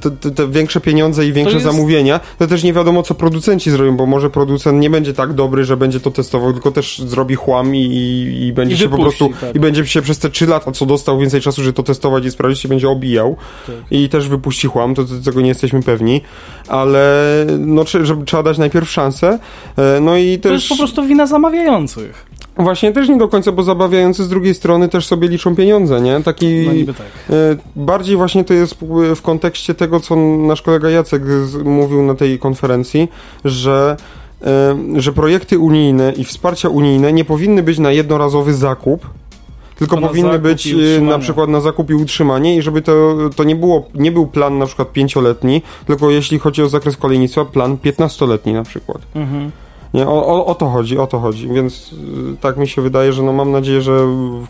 te, 0.00 0.10
te, 0.10 0.30
te 0.30 0.48
większe 0.48 0.80
pieniądze 0.80 1.26
i 1.26 1.32
większe 1.32 1.54
jest- 1.56 1.66
zamówienia, 1.66 2.20
to 2.38 2.46
też 2.46 2.62
nie 2.64 2.72
wiadomo, 2.72 3.02
co 3.02 3.14
producenci 3.14 3.70
zrobią, 3.70 3.96
bo 3.96 4.06
może 4.06 4.30
producent 4.30 4.80
nie 4.80 4.90
będzie 4.90 5.14
tak 5.14 5.32
dobry, 5.32 5.64
że 5.64 5.76
będzie 5.76 6.00
to 6.00 6.10
testował, 6.10 6.52
tylko 6.52 6.70
też 6.70 6.98
zrobi 6.98 7.34
chłam 7.34 7.74
i, 7.76 7.80
i 8.40 8.52
będzie 8.52 8.74
I 8.74 8.78
się 8.78 8.88
po 8.88 8.96
wypuści, 8.96 9.18
prostu, 9.18 9.40
tak. 9.46 9.54
i 9.56 9.60
będzie 9.60 9.86
się 9.86 10.02
przez 10.02 10.18
te 10.18 10.30
3 10.30 10.46
lata, 10.46 10.72
co 10.72 10.86
dostał 10.86 11.18
więcej 11.18 11.40
czasu, 11.40 11.62
żeby 11.62 11.72
to 11.72 11.82
testować 11.82 12.24
i 12.24 12.30
sprawdzić, 12.30 12.60
się 12.62 12.68
będzie 12.68 12.88
obijał 12.88 13.36
Tak. 13.66 13.74
i 13.90 14.08
też 14.08 14.28
wypuści 14.28 14.68
chłam, 14.68 14.94
to, 14.94 15.04
to 15.04 15.14
tego 15.24 15.40
nie 15.40 15.48
jesteśmy 15.48 15.82
pewni, 15.82 16.20
ale 16.68 17.06
no, 17.58 17.82
trze- 17.82 18.04
żeby, 18.04 18.24
trzeba 18.24 18.42
dać 18.42 18.58
najpierw 18.58 18.90
szansę, 18.90 19.38
e, 19.76 20.00
no 20.00 20.16
i 20.16 20.38
To 20.38 20.42
też... 20.48 20.52
jest 20.52 20.68
po 20.68 20.76
prostu 20.76 21.04
wina 21.06 21.26
zamawiających. 21.26 22.25
Właśnie 22.56 22.92
też 22.92 23.08
nie 23.08 23.16
do 23.16 23.28
końca, 23.28 23.52
bo 23.52 23.62
zabawiający 23.62 24.24
z 24.24 24.28
drugiej 24.28 24.54
strony 24.54 24.88
też 24.88 25.06
sobie 25.06 25.28
liczą 25.28 25.56
pieniądze, 25.56 26.00
nie? 26.00 26.22
Taki... 26.22 26.64
No 26.66 26.72
niby 26.72 26.94
tak. 26.94 27.06
E, 27.30 27.32
Bardziej 27.76 28.16
właśnie 28.16 28.44
to 28.44 28.54
jest 28.54 28.76
w 29.16 29.22
kontekście 29.22 29.74
tego, 29.74 30.00
co 30.00 30.16
nasz 30.16 30.62
kolega 30.62 30.90
Jacek 30.90 31.22
mówił 31.64 32.02
na 32.02 32.14
tej 32.14 32.38
konferencji, 32.38 33.08
że, 33.44 33.96
e, 34.42 34.76
że 34.96 35.12
projekty 35.12 35.58
unijne 35.58 36.12
i 36.12 36.24
wsparcia 36.24 36.68
unijne 36.68 37.12
nie 37.12 37.24
powinny 37.24 37.62
być 37.62 37.78
na 37.78 37.92
jednorazowy 37.92 38.54
zakup, 38.54 39.06
tylko 39.78 39.96
powinny 39.96 40.38
być 40.38 40.66
e, 40.66 41.00
na 41.00 41.18
przykład 41.18 41.50
na 41.50 41.60
zakup 41.60 41.90
i 41.90 41.94
utrzymanie 41.94 42.56
i 42.56 42.62
żeby 42.62 42.82
to, 42.82 43.16
to 43.36 43.44
nie, 43.44 43.56
było, 43.56 43.84
nie 43.94 44.12
był 44.12 44.26
plan 44.26 44.58
na 44.58 44.66
przykład 44.66 44.92
pięcioletni, 44.92 45.62
tylko 45.86 46.10
jeśli 46.10 46.38
chodzi 46.38 46.62
o 46.62 46.68
zakres 46.68 46.96
kolejnictwa, 46.96 47.44
plan 47.44 47.78
piętnastoletni 47.78 48.52
na 48.52 48.62
przykład. 48.62 48.98
Mhm. 49.14 49.50
Nie, 49.96 50.08
o, 50.08 50.26
o, 50.26 50.46
o 50.46 50.54
to 50.54 50.68
chodzi, 50.68 50.98
o 50.98 51.06
to 51.06 51.18
chodzi, 51.18 51.48
więc 51.48 51.92
y, 51.92 51.96
tak 52.40 52.56
mi 52.56 52.68
się 52.68 52.82
wydaje, 52.82 53.12
że 53.12 53.22
no 53.22 53.32
mam 53.32 53.52
nadzieję, 53.52 53.82
że 53.82 54.00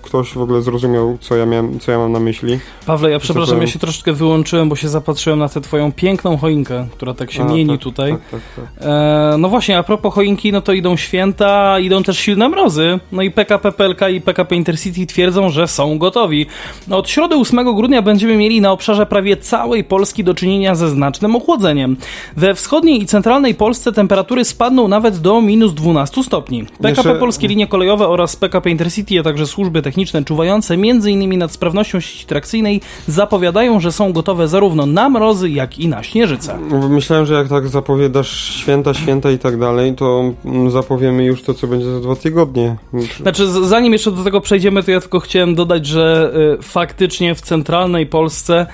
ktoś 0.03 0.33
w 0.33 0.41
ogóle 0.41 0.63
zrozumiał, 0.63 1.19
co 1.21 1.37
ja, 1.37 1.47
miałem, 1.47 1.81
co 1.81 1.93
ja 1.93 1.99
mam 1.99 2.13
na 2.13 2.21
myśli. 2.21 2.59
Pawle, 2.87 3.11
ja 3.11 3.19
przepraszam, 3.19 3.55
powiem? 3.55 3.63
ja 3.63 3.73
się 3.73 3.79
troszeczkę 3.79 4.13
wyłączyłem, 4.13 4.69
bo 4.69 4.77
się 4.77 4.89
zapatrzyłem 4.89 5.39
na 5.39 5.49
tę 5.49 5.61
twoją 5.61 5.93
piękną 5.93 6.37
choinkę, 6.37 6.87
która 6.93 7.15
tak 7.15 7.33
się 7.33 7.43
A, 7.43 7.49
mieni 7.49 7.71
tak, 7.71 7.81
tutaj. 7.81 8.13
Tak, 8.13 8.21
tak, 8.31 8.41
tak. 8.57 8.89
E, 8.89 9.39
no 9.39 9.49
właśnie, 9.49 9.79
a 9.79 9.83
propos 9.83 10.15
choinki, 10.15 10.53
no 10.53 10.61
to 10.61 10.73
idą 10.73 10.97
święta, 10.97 11.79
idą 11.79 12.03
też 12.03 12.19
silne 12.19 12.49
mrozy. 12.49 13.01
No 13.13 13.23
i 13.23 13.31
PKP 13.31 13.73
PLK 13.73 14.01
i 14.13 14.21
PKP 14.21 14.57
Intercity 14.57 15.07
twierdzą, 15.07 15.51
że 15.51 15.69
są 15.69 15.99
gotowi. 15.99 16.47
No 16.89 16.99
Od 16.99 17.11
środy 17.11 17.37
8 17.37 17.75
grudnia 17.75 18.03
będziemy 18.03 18.37
mieli 18.37 18.61
na 18.61 18.73
obszarze 18.73 19.07
prawie 19.07 19.37
całej 19.37 19.85
Polski 19.85 20.25
do 20.25 20.35
czynienia 20.35 20.75
ze 20.75 20.89
znacznym 20.89 21.37
ochłodzeniem. 21.37 21.97
We 22.37 22.55
wschodniej 22.55 23.03
i 23.03 23.07
centralnej 23.07 23.55
Polsce 23.55 23.93
temperatury 23.93 24.45
spadną 24.45 24.89
nawet 24.89 25.19
do 25.19 25.36
minus 25.41 25.75
12 25.75 26.23
stopni. 26.25 26.65
PKP 26.65 26.89
Jeszcze- 26.89 27.15
Polskie 27.15 27.49
Linie 27.49 27.67
Kolejowe 27.67 28.09
oraz 28.09 28.37
PKP 28.37 28.71
Intercity, 28.71 29.21
a 29.21 29.23
także 29.23 29.47
służby 29.47 29.83
techniczne 29.83 30.25
czuwające 30.25 30.75
m.in. 30.75 31.39
nad 31.39 31.53
sprawnością 31.53 32.01
sieci 32.01 32.27
trakcyjnej 32.27 32.81
zapowiadają, 33.09 33.81
że 33.81 33.93
są 33.93 34.13
gotowe 34.13 34.49
zarówno 34.49 34.87
na 34.87 35.09
mrozy, 35.09 35.51
jak 35.51 35.79
i 35.79 35.89
na 35.89 36.03
śnieżycę. 36.03 36.59
Myślałem, 36.89 37.27
że 37.27 37.35
jak 37.35 37.49
tak 37.49 37.69
zapowiadasz 37.69 38.55
święta, 38.55 38.95
święta 38.95 39.31
i 39.31 39.39
tak 39.39 39.59
dalej, 39.59 39.95
to 39.95 40.33
mm, 40.45 40.71
zapowiemy 40.71 41.25
już 41.25 41.43
to, 41.43 41.55
co 41.55 41.67
będzie 41.67 41.87
za 41.87 42.01
dwa 42.01 42.17
tygodnie. 42.17 42.77
Znaczy, 43.21 43.47
zanim 43.49 43.93
jeszcze 43.93 44.11
do 44.11 44.25
tego 44.25 44.41
przejdziemy, 44.41 44.83
to 44.83 44.91
ja 44.91 45.01
tylko 45.01 45.21
chciałem 45.21 45.55
dodać, 45.55 45.87
że 45.87 46.33
y, 46.59 46.63
faktycznie 46.63 47.35
w 47.35 47.41
centralnej 47.41 48.07
Polsce 48.07 48.67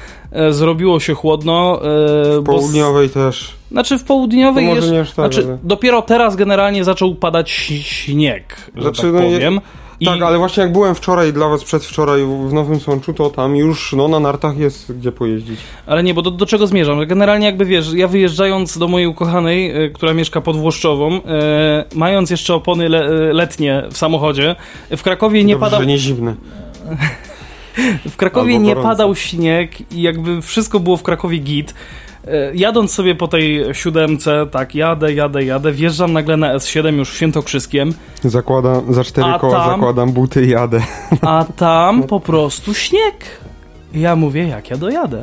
y, 0.48 0.52
zrobiło 0.52 1.00
się 1.00 1.14
chłodno. 1.14 1.80
y, 2.36 2.40
W 2.40 2.42
bo 2.42 2.52
południowej 2.52 3.10
też. 3.10 3.61
Znaczy 3.73 3.99
w 3.99 4.05
południowej 4.05 4.66
może 4.66 4.95
jeszcze- 4.95 5.16
tak, 5.23 5.33
znaczy, 5.33 5.49
ale- 5.49 5.59
dopiero 5.62 6.03
teraz 6.03 6.37
generalnie 6.37 6.85
zaczął 6.85 7.14
padać 7.14 7.51
śnieg, 7.51 8.57
że 8.77 8.83
Znaczy, 8.83 9.03
tak 9.03 9.12
no 9.12 9.20
je- 9.20 9.35
powiem. 9.35 9.61
I, 10.01 10.05
Tak, 10.07 10.23
ale 10.23 10.39
właśnie 10.39 10.62
jak 10.62 10.73
byłem 10.73 10.95
wczoraj 10.95 11.33
dla 11.33 11.49
was 11.49 11.64
przedwczoraj 11.64 12.23
w 12.49 12.53
Nowym 12.53 12.81
Sączu, 12.81 13.14
to 13.14 13.31
tam 13.31 13.57
już 13.57 13.93
no, 13.93 14.09
na 14.09 14.20
nartach 14.20 14.59
jest 14.59 14.99
gdzie 14.99 15.12
pojeździć. 15.12 15.61
ale 15.87 16.03
nie, 16.03 16.14
bo 16.14 16.23
do, 16.23 16.31
do 16.31 16.47
czego 16.47 16.66
zmierzam? 16.66 17.07
Generalnie 17.07 17.47
jakby 17.47 17.64
wiesz, 17.64 17.93
ja 17.93 18.09
wyjeżdżając 18.09 18.79
do 18.79 18.89
mojej 18.89 19.07
ukochanej, 19.09 19.85
y, 19.85 19.91
która 19.91 20.14
mieszka 20.14 20.41
pod 20.41 20.57
Włoszczową, 20.57 21.16
y, 21.16 21.20
mając 21.95 22.31
jeszcze 22.31 22.55
opony 22.55 22.89
le, 22.89 23.11
y, 23.11 23.33
letnie 23.33 23.83
w 23.91 23.97
samochodzie, 23.99 24.57
w 24.97 25.03
Krakowie 25.03 25.45
nie 25.45 25.55
Dobrze, 25.55 25.66
padał... 25.66 25.81
że 25.81 25.87
nie 25.87 25.99
zimne. 25.99 26.35
W 28.11 28.16
Krakowie 28.16 28.59
nie 28.59 28.77
padał 28.77 29.14
śnieg 29.14 29.93
i 29.93 30.03
jakby 30.03 30.43
wszystko 30.43 30.81
było 30.81 30.97
w 30.97 31.03
Krakowie 31.03 31.39
git. 31.39 31.75
E, 32.29 32.55
Jadąc 32.55 32.93
sobie 32.93 33.14
po 33.14 33.29
tej 33.29 33.64
siódemce, 33.73 34.47
tak, 34.51 34.75
jadę, 34.75 35.14
jadę, 35.14 35.45
jadę, 35.45 35.73
wjeżdżam 35.73 36.12
nagle 36.12 36.37
na 36.37 36.55
S7 36.57 36.95
już 36.95 37.11
w 37.11 37.14
Świętokrzyskiem, 37.16 37.95
Zakładam, 38.25 38.95
za 38.95 39.05
cztery 39.05 39.29
koła 39.41 39.57
tam? 39.59 39.70
zakładam 39.70 40.12
buty 40.12 40.45
i 40.45 40.49
jadę. 40.49 40.83
a 41.23 41.45
tam 41.57 42.03
po 42.03 42.20
prostu 42.20 42.75
śnieg. 42.75 43.25
Ja 43.95 44.16
mówię, 44.16 44.49
jak 44.49 44.70
ja 44.70 44.77
dojadę. 44.77 45.23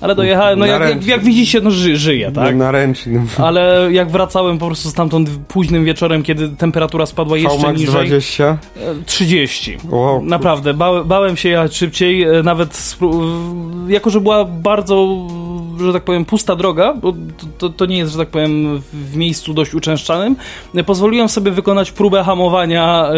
Ale 0.00 0.14
dojechałem, 0.14 0.58
no 0.58 0.66
jak, 0.66 0.80
jak, 0.80 1.06
jak 1.06 1.22
widzicie, 1.22 1.60
no 1.60 1.70
ży, 1.70 1.96
żyję, 1.96 2.32
tak? 2.32 2.56
Na 2.56 2.70
ręcznym. 2.70 3.26
Ale 3.38 3.88
jak 3.92 4.10
wracałem 4.10 4.58
po 4.58 4.66
prostu 4.66 4.90
stamtąd 4.90 5.30
późnym 5.48 5.84
wieczorem, 5.84 6.22
kiedy 6.22 6.48
temperatura 6.48 7.06
spadła 7.06 7.36
jeszcze 7.36 7.58
VMAX 7.58 7.78
niżej, 7.78 8.08
20. 8.08 8.44
e, 8.44 8.58
30. 9.06 9.78
Wow. 9.88 10.22
Naprawdę, 10.24 10.74
bałem, 10.74 11.08
bałem 11.08 11.36
się 11.36 11.48
jechać 11.48 11.76
szybciej, 11.76 12.22
e, 12.22 12.42
nawet 12.42 12.98
jako, 13.88 14.10
że 14.10 14.20
była 14.20 14.44
bardzo, 14.44 15.16
że 15.86 15.92
tak 15.92 16.02
powiem, 16.04 16.24
pusta 16.24 16.56
droga, 16.56 16.94
bo 16.94 17.12
to, 17.58 17.68
to, 17.68 17.86
nie 17.86 17.98
jest, 17.98 18.12
że 18.12 18.18
tak 18.18 18.28
powiem, 18.28 18.80
w- 18.92 19.16
miejscu 19.16 19.54
dość 19.54 19.74
uczęszczanym, 19.74 20.36
e, 20.74 20.84
pozwoliłem 20.84 21.28
sobie 21.28 21.50
wykonać 21.50 21.92
próbę 21.92 22.24
hamowania 22.24 23.06
e, 23.08 23.14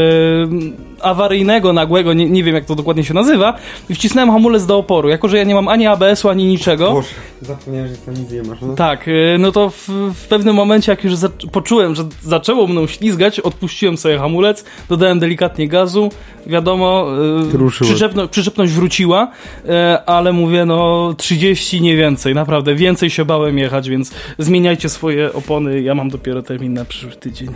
awaryjnego, 1.00 1.72
nagłego, 1.72 2.12
nie, 2.12 2.30
nie 2.30 2.44
wiem 2.44 2.54
jak 2.54 2.64
to 2.64 2.74
dokładnie 2.74 3.04
się 3.04 3.14
nazywa, 3.14 3.54
i 3.90 3.94
wcisnąłem 3.94 4.30
hamulec 4.30 4.66
do 4.66 4.78
oporu. 4.78 5.08
Jako, 5.08 5.28
że 5.28 5.38
ja 5.38 5.44
nie 5.44 5.54
mam 5.54 5.68
ani 5.68 5.86
ABS-u, 5.86 6.28
ani 6.28 6.44
niczego, 6.44 6.92
Boże, 6.92 7.08
zapomniałem, 7.42 7.88
że 7.88 7.96
tam 7.96 8.14
nic 8.14 8.30
nie 8.30 8.42
masz. 8.42 8.58
No. 8.62 8.74
tak, 8.74 9.08
y, 9.08 9.36
no 9.38 9.52
to 9.52 9.70
w, 9.70 9.88
w 10.14 10.26
pewnym 10.28 10.54
momencie, 10.54 10.92
jak 10.92 11.04
już 11.04 11.14
poczułem, 11.52 11.94
że 11.94 12.04
zaczęło 12.22 12.66
mną 12.66 12.86
ślizgać, 12.86 13.40
odpuściłem 13.40 13.96
sobie 13.96 14.18
hamulec, 14.18 14.64
dodałem 14.88 15.18
delikatnie 15.18 15.68
gazu, 15.68 16.08
wiadomo, 16.46 17.06
y, 17.54 17.56
Ruszyło. 17.56 17.90
przyczepno, 17.90 18.28
przyczepność 18.28 18.72
wróciła, 18.72 19.28
y, 19.64 19.68
ale 20.06 20.32
mówię, 20.32 20.64
no 20.64 21.14
30 21.16 21.80
nie 21.80 21.96
więcej, 21.96 22.34
naprawdę, 22.34 22.51
więcej 22.74 23.10
się 23.10 23.24
bałem 23.24 23.58
jechać, 23.58 23.88
więc 23.88 24.12
zmieniajcie 24.38 24.88
swoje 24.88 25.32
opony, 25.32 25.82
ja 25.82 25.94
mam 25.94 26.08
dopiero 26.10 26.42
termin 26.42 26.74
na 26.74 26.84
przyszły 26.84 27.10
tydzień. 27.12 27.48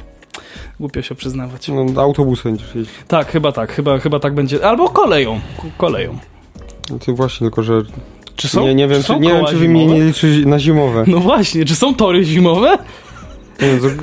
Głupio 0.81 1.03
się 1.03 1.15
przyznawać. 1.15 1.69
No, 1.69 2.03
autobusem 2.03 2.53
będziesz 2.53 2.75
jeździć. 2.75 2.95
Tak, 3.09 3.31
chyba 3.31 3.53
tak, 3.53 3.73
chyba, 3.73 3.99
chyba 3.99 4.19
tak 4.19 4.35
będzie. 4.35 4.67
Albo 4.67 4.89
koleją. 4.89 5.41
Koleją. 5.77 6.19
No 6.91 6.99
Ty 6.99 7.13
właśnie, 7.13 7.45
tylko 7.47 7.63
że 7.63 7.83
Czy 8.37 8.49
są? 8.49 8.63
nie, 8.67 8.75
nie 8.75 8.89
wiem, 8.89 9.03
czy, 9.03 9.21
nie 9.21 9.29
wiem, 9.29 9.45
czy 9.47 9.57
wy 9.57 9.69
mnie 9.69 9.87
nie 9.87 10.05
liczy 10.05 10.43
na 10.47 10.59
zimowe. 10.59 11.05
No 11.07 11.19
właśnie, 11.21 11.65
czy 11.65 11.77
są 11.77 11.95
tory 11.95 12.25
zimowe? 12.25 12.79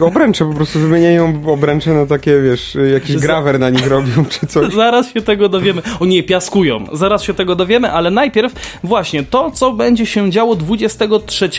Obręcze 0.02 0.46
po 0.46 0.54
prostu 0.54 0.80
wymieniają 0.80 1.42
obręcze 1.48 1.94
na 1.94 2.06
takie, 2.06 2.42
wiesz, 2.42 2.78
jakiś 2.94 3.18
grawer 3.18 3.60
na 3.60 3.70
nich 3.70 3.88
robią, 3.88 4.26
czy 4.30 4.48
coś. 4.48 4.74
Zaraz 4.84 5.14
się 5.14 5.22
tego 5.22 5.50
dowiemy. 5.50 5.82
O 6.00 6.06
nie, 6.06 6.24
piaskują. 6.24 6.86
Zaraz 6.94 7.24
się 7.24 7.34
tego 7.34 7.56
dowiemy, 7.56 7.92
ale 7.92 8.12
najpierw 8.12 8.54
właśnie 8.84 9.24
to, 9.24 9.52
co 9.52 9.72
będzie 9.72 10.06
się 10.06 10.32
działo 10.32 10.56
23 10.56 11.50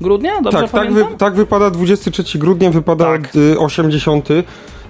grudnia, 0.00 0.40
dobrze 0.42 0.58
Tak, 0.60 0.70
tak, 0.70 0.80
pamiętam? 0.80 1.12
wy, 1.12 1.18
tak 1.18 1.34
wypada 1.34 1.70
23 1.70 2.38
grudnia, 2.38 2.70
wypada 2.70 3.04
Tak. 3.04 3.36
y, 3.36 3.58
80. 3.58 4.28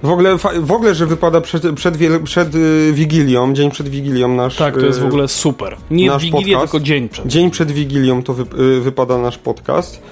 W 0.02 0.10
ogóle, 0.10 0.36
w 0.60 0.72
ogóle, 0.72 0.94
że 0.94 1.06
wypada 1.06 1.40
przed, 1.40 1.74
przed, 1.74 1.94
przed 2.24 2.54
y, 2.54 2.92
Wigilią, 2.92 3.52
dzień 3.54 3.70
przed 3.70 3.88
Wigilią 3.88 4.28
nasz... 4.28 4.56
Tak, 4.56 4.74
to 4.74 4.86
jest 4.86 5.00
w 5.00 5.04
y, 5.04 5.06
ogóle 5.06 5.28
super. 5.28 5.76
Nie 5.90 6.10
Wigilię, 6.20 6.58
tylko 6.58 6.80
dzień 6.80 7.08
przed. 7.08 7.26
Dzień 7.26 7.50
przed 7.50 7.70
Wigilią 7.70 8.22
to 8.22 8.34
wy, 8.34 8.42
y, 8.62 8.80
wypada 8.80 9.18
nasz 9.18 9.38
podcast. 9.38 10.02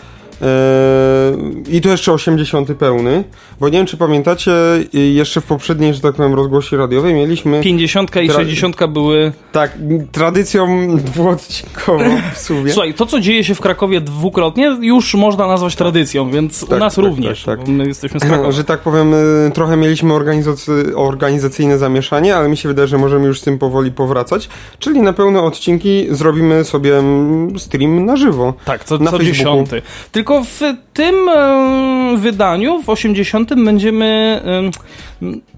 Eee, 0.42 1.76
I 1.76 1.80
to 1.80 1.88
jeszcze 1.88 2.12
80 2.12 2.74
pełny, 2.74 3.24
bo 3.60 3.68
nie 3.68 3.78
wiem 3.78 3.86
czy 3.86 3.96
pamiętacie, 3.96 4.52
jeszcze 4.92 5.40
w 5.40 5.44
poprzedniej, 5.44 5.94
że 5.94 6.00
tak 6.00 6.14
powiem, 6.14 6.34
rozgłosie 6.34 6.76
radiowej 6.76 7.14
mieliśmy 7.14 7.60
50 7.60 8.10
i 8.16 8.28
Tra- 8.28 8.32
60 8.32 8.76
były... 8.88 9.32
tak, 9.52 9.78
tradycją 10.12 10.66
dwuodcinkową 11.14 12.04
w 12.34 12.38
sumie. 12.38 12.72
Słuchaj, 12.72 12.94
to 12.94 13.06
co 13.06 13.20
dzieje 13.20 13.44
się 13.44 13.54
w 13.54 13.60
Krakowie 13.60 14.00
dwukrotnie 14.00 14.76
już 14.80 15.14
można 15.14 15.46
nazwać 15.46 15.76
tradycją, 15.76 16.30
więc 16.30 16.62
u 16.62 16.66
Tak, 16.66 16.80
nas 16.80 16.94
tak, 16.94 17.04
również, 17.04 17.44
tak, 17.44 17.58
tak. 17.58 17.68
my 17.68 17.86
jesteśmy 17.86 18.20
z 18.20 18.22
Krakowa. 18.22 18.52
że 18.60 18.64
tak 18.64 18.80
powiem, 18.80 19.14
y, 19.14 19.50
trochę 19.54 19.76
mieliśmy 19.76 20.12
organizacy- 20.14 20.92
organizacyjne 20.96 21.78
zamieszanie, 21.78 22.36
ale 22.36 22.48
mi 22.48 22.56
się 22.56 22.68
wydaje, 22.68 22.88
że 22.88 22.98
możemy 22.98 23.26
już 23.26 23.40
z 23.40 23.42
tym 23.42 23.58
powoli 23.58 23.92
powracać. 23.92 24.48
Czyli 24.78 25.00
na 25.02 25.12
pełne 25.12 25.40
odcinki 25.42 26.06
zrobimy 26.10 26.64
sobie 26.64 26.98
mm, 26.98 27.58
stream 27.58 28.04
na 28.04 28.16
żywo. 28.16 28.54
Tak, 28.64 28.84
co, 28.84 28.98
na 28.98 29.10
co 29.10 29.18
Facebooku. 29.18 29.24
dziesiąty. 29.38 29.82
Tylko 30.12 30.29
w 30.38 30.60
tym 30.94 31.28
e, 31.28 32.16
wydaniu, 32.16 32.82
w 32.82 32.88
80, 32.88 33.54
będziemy. 33.64 34.40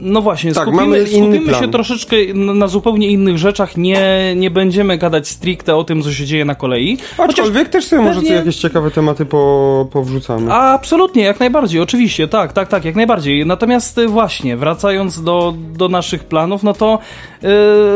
No 0.00 0.22
właśnie, 0.22 0.52
Tak, 0.52 0.68
skupimy, 0.68 1.06
skupimy 1.06 1.54
się 1.54 1.70
troszeczkę 1.70 2.16
na, 2.34 2.68
zupełnie 2.68 3.08
innych 3.08 3.38
rzeczach. 3.38 3.76
Nie, 3.76 4.34
nie 4.36 4.50
będziemy 4.50 4.98
gadać 4.98 5.28
stricte 5.28 5.76
o 5.76 5.84
tym, 5.84 6.02
co 6.02 6.12
się 6.12 6.26
dzieje 6.26 6.44
na 6.44 6.54
kolei. 6.54 6.98
Aczkolwiek 7.18 7.68
też 7.68 7.84
sobie 7.84 8.02
może 8.02 8.14
pewnie- 8.14 8.28
co 8.30 8.34
jakieś 8.36 8.56
ciekawe 8.56 8.90
tematy 8.90 9.24
po, 9.24 9.88
powrzucamy. 9.92 10.52
A, 10.52 10.72
absolutnie, 10.72 11.22
jak 11.22 11.40
najbardziej, 11.40 11.80
oczywiście, 11.80 12.28
tak, 12.28 12.52
tak, 12.52 12.68
tak, 12.68 12.84
jak 12.84 12.94
najbardziej. 12.94 13.46
Natomiast 13.46 13.98
y, 13.98 14.08
właśnie, 14.08 14.56
wracając 14.56 15.22
do, 15.22 15.54
do 15.76 15.88
naszych 15.88 16.24
planów, 16.24 16.62
no 16.62 16.74
to 16.74 16.98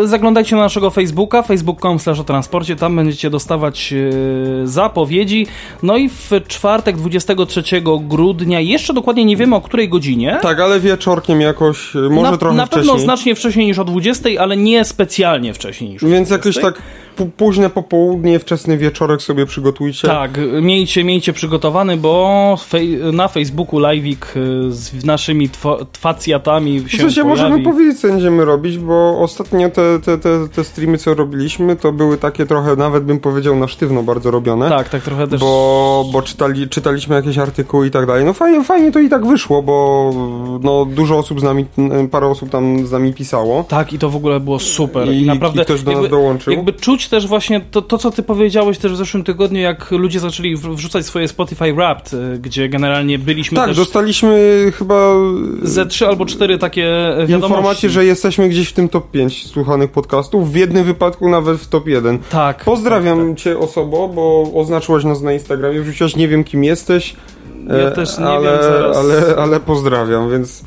y, 0.02 0.08
zaglądajcie 0.08 0.56
na 0.56 0.62
naszego 0.62 0.90
Facebooka, 0.90 1.42
facebook.com 1.42 1.98
slash 1.98 2.20
o 2.20 2.24
transporcie, 2.24 2.76
tam 2.76 2.96
będziecie 2.96 3.30
dostawać 3.30 3.92
y, 3.92 4.12
zapowiedzi. 4.64 5.46
No 5.82 5.96
i 5.96 6.08
w 6.08 6.30
czwartek 6.48 6.96
23 6.96 7.62
grudnia, 8.00 8.60
jeszcze 8.60 8.92
dokładnie 8.94 9.24
nie 9.24 9.36
wiemy 9.36 9.56
o 9.56 9.60
której 9.60 9.88
godzinie. 9.88 10.38
Tak, 10.42 10.60
ale 10.60 10.80
wieczorkiem 10.80 11.40
jakoś, 11.56 11.96
y, 11.96 11.98
może 11.98 12.30
na, 12.30 12.36
trochę 12.36 12.56
na 12.56 12.66
wcześniej. 12.66 12.86
pewno 12.86 13.04
znacznie 13.04 13.34
wcześniej 13.34 13.66
niż 13.66 13.78
o 13.78 13.84
20, 13.84 14.28
ale 14.38 14.56
nie 14.56 14.84
specjalnie 14.84 15.54
wcześniej 15.54 15.90
niż 15.90 16.02
o 16.02 16.06
Więc 16.06 16.28
20. 16.28 16.60
jakoś 16.60 16.74
tak 16.74 16.82
późne 17.36 17.70
popołudnie, 17.70 18.38
wczesny 18.38 18.76
wieczorek 18.78 19.22
sobie 19.22 19.46
przygotujcie. 19.46 20.08
Tak, 20.08 20.30
miejcie, 20.62 21.04
miejcie 21.04 21.32
przygotowany, 21.32 21.96
bo 21.96 22.56
fej, 22.68 22.98
na 23.12 23.28
Facebooku 23.28 23.80
live'ik 23.80 24.16
y, 24.36 24.72
z 24.72 25.04
naszymi 25.04 25.48
twa, 25.48 25.76
twacjatami 25.92 26.84
się 26.86 26.98
W 26.98 27.00
sensie 27.00 27.22
pojawi. 27.22 27.42
możemy 27.42 27.62
powiedzieć, 27.64 28.00
co 28.00 28.08
będziemy 28.08 28.44
robić, 28.44 28.78
bo 28.78 29.18
ostatnio 29.20 29.70
te, 29.70 30.00
te, 30.00 30.18
te, 30.18 30.48
te 30.48 30.64
streamy, 30.64 30.98
co 30.98 31.14
robiliśmy, 31.14 31.76
to 31.76 31.92
były 31.92 32.16
takie 32.18 32.46
trochę, 32.46 32.76
nawet 32.76 33.04
bym 33.04 33.18
powiedział, 33.20 33.56
na 33.56 33.68
sztywno 33.68 34.02
bardzo 34.02 34.30
robione. 34.30 34.68
Tak, 34.68 34.88
tak 34.88 35.02
trochę 35.02 35.28
też. 35.28 35.40
Bo, 35.40 36.04
bo 36.12 36.22
czytali, 36.22 36.68
czytaliśmy 36.68 37.14
jakieś 37.14 37.38
artykuły 37.38 37.86
i 37.86 37.90
tak 37.90 38.06
dalej. 38.06 38.24
No 38.24 38.32
fajnie, 38.32 38.64
fajnie 38.64 38.92
to 38.92 38.98
i 38.98 39.08
tak 39.08 39.26
wyszło, 39.26 39.62
bo 39.62 40.10
no, 40.62 40.84
dużo 40.84 41.18
osób 41.18 41.40
z 41.40 41.42
nami, 41.42 41.64
parę 42.10 42.26
osób 42.26 42.50
tam 42.50 42.86
z 42.86 42.92
nami 42.92 43.12
pisało. 43.14 43.64
Tak, 43.68 43.92
i 43.92 43.98
to 43.98 44.10
w 44.10 44.16
ogóle 44.16 44.40
było 44.40 44.58
super. 44.58 45.08
I- 45.08 45.22
I, 45.22 45.26
naprawdę. 45.26 45.62
i 45.62 45.64
ktoś 45.64 45.82
do 45.82 45.90
nas 45.90 46.02
jakby, 46.02 46.16
dołączył. 46.16 46.52
Jakby 46.52 46.72
czuć 46.72 47.05
też 47.08 47.26
właśnie 47.26 47.60
to, 47.70 47.82
to, 47.82 47.98
co 47.98 48.10
ty 48.10 48.22
powiedziałeś 48.22 48.78
też 48.78 48.92
w 48.92 48.96
zeszłym 48.96 49.24
tygodniu, 49.24 49.60
jak 49.60 49.90
ludzie 49.90 50.20
zaczęli 50.20 50.56
wrzucać 50.56 51.06
swoje 51.06 51.28
Spotify 51.28 51.72
Wrapped, 51.74 52.12
y, 52.14 52.38
gdzie 52.38 52.68
generalnie 52.68 53.18
byliśmy 53.18 53.56
Tak, 53.56 53.74
dostaliśmy 53.74 54.64
chyba 54.78 55.12
ze 55.62 55.86
trzy 55.86 56.06
albo 56.06 56.26
cztery 56.26 56.58
takie 56.58 56.84
e, 56.84 57.26
wiadomości. 57.26 57.54
informację, 57.54 57.90
że 57.90 58.04
jesteśmy 58.04 58.48
gdzieś 58.48 58.68
w 58.68 58.72
tym 58.72 58.88
top 58.88 59.10
5 59.10 59.46
słuchanych 59.46 59.90
podcastów, 59.90 60.52
w 60.52 60.56
jednym 60.56 60.84
wypadku 60.84 61.28
nawet 61.28 61.56
w 61.58 61.68
top 61.68 61.86
1. 61.88 62.18
Tak. 62.30 62.64
Pozdrawiam 62.64 63.36
cię 63.36 63.58
osobo, 63.58 64.08
bo 64.08 64.50
oznaczyłaś 64.54 65.04
nas 65.04 65.22
na 65.22 65.32
Instagramie, 65.32 65.80
wrzuciłaś, 65.80 66.16
nie 66.16 66.28
wiem 66.28 66.44
kim 66.44 66.64
jesteś. 66.64 67.16
Ja 67.68 67.74
e, 67.74 67.92
też 67.92 68.18
nie 68.18 68.24
ale, 68.26 68.50
wiem, 68.52 68.62
zaraz- 68.62 68.96
Ale, 68.96 69.36
ale 69.36 69.60
pozdrawiam, 69.60 70.30
więc... 70.30 70.64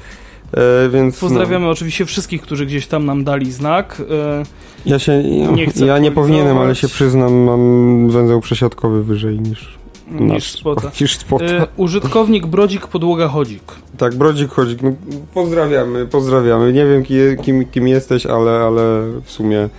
E, 0.54 0.90
więc 0.90 1.20
Pozdrawiamy 1.20 1.68
oczywiście 1.68 2.06
wszystkich, 2.06 2.42
którzy 2.42 2.66
gdzieś 2.66 2.88
tam 2.88 3.06
nam 3.06 3.24
dali 3.24 3.52
znak. 3.52 4.02
E, 4.10 4.44
No. 4.86 4.92
Ja 4.92 5.00
się, 5.00 5.24
Nie 5.56 5.68
chcę 5.68 5.86
ja 5.86 5.98
nie 5.98 6.12
powinienem, 6.12 6.58
ale 6.58 6.76
się 6.76 6.88
przyznam, 6.88 7.34
mam 7.34 8.10
węzeł 8.10 8.42
przesiadkowy 8.42 9.04
wyżej 9.04 9.40
niż 9.40 9.80
niż 10.12 10.52
spota. 10.52 10.92
Niż 11.02 11.18
spota. 11.18 11.46
E, 11.46 11.68
użytkownik 11.78 12.46
Brodzik 12.46 12.88
Podłoga 12.88 13.28
Chodzik. 13.28 13.64
Tak, 13.98 14.16
Brodzik 14.16 14.52
Chodzik, 14.52 14.82
no, 14.82 14.92
pozdrawiamy, 15.34 16.06
pozdrawiamy. 16.06 16.74
Nie 16.74 16.86
wiem 16.86 17.04
kim, 17.04 17.38
kim, 17.38 17.66
kim 17.66 17.88
jesteś, 17.88 18.26
ale, 18.26 18.52
ale 18.52 18.82
w 19.24 19.32
sumie... 19.32 19.70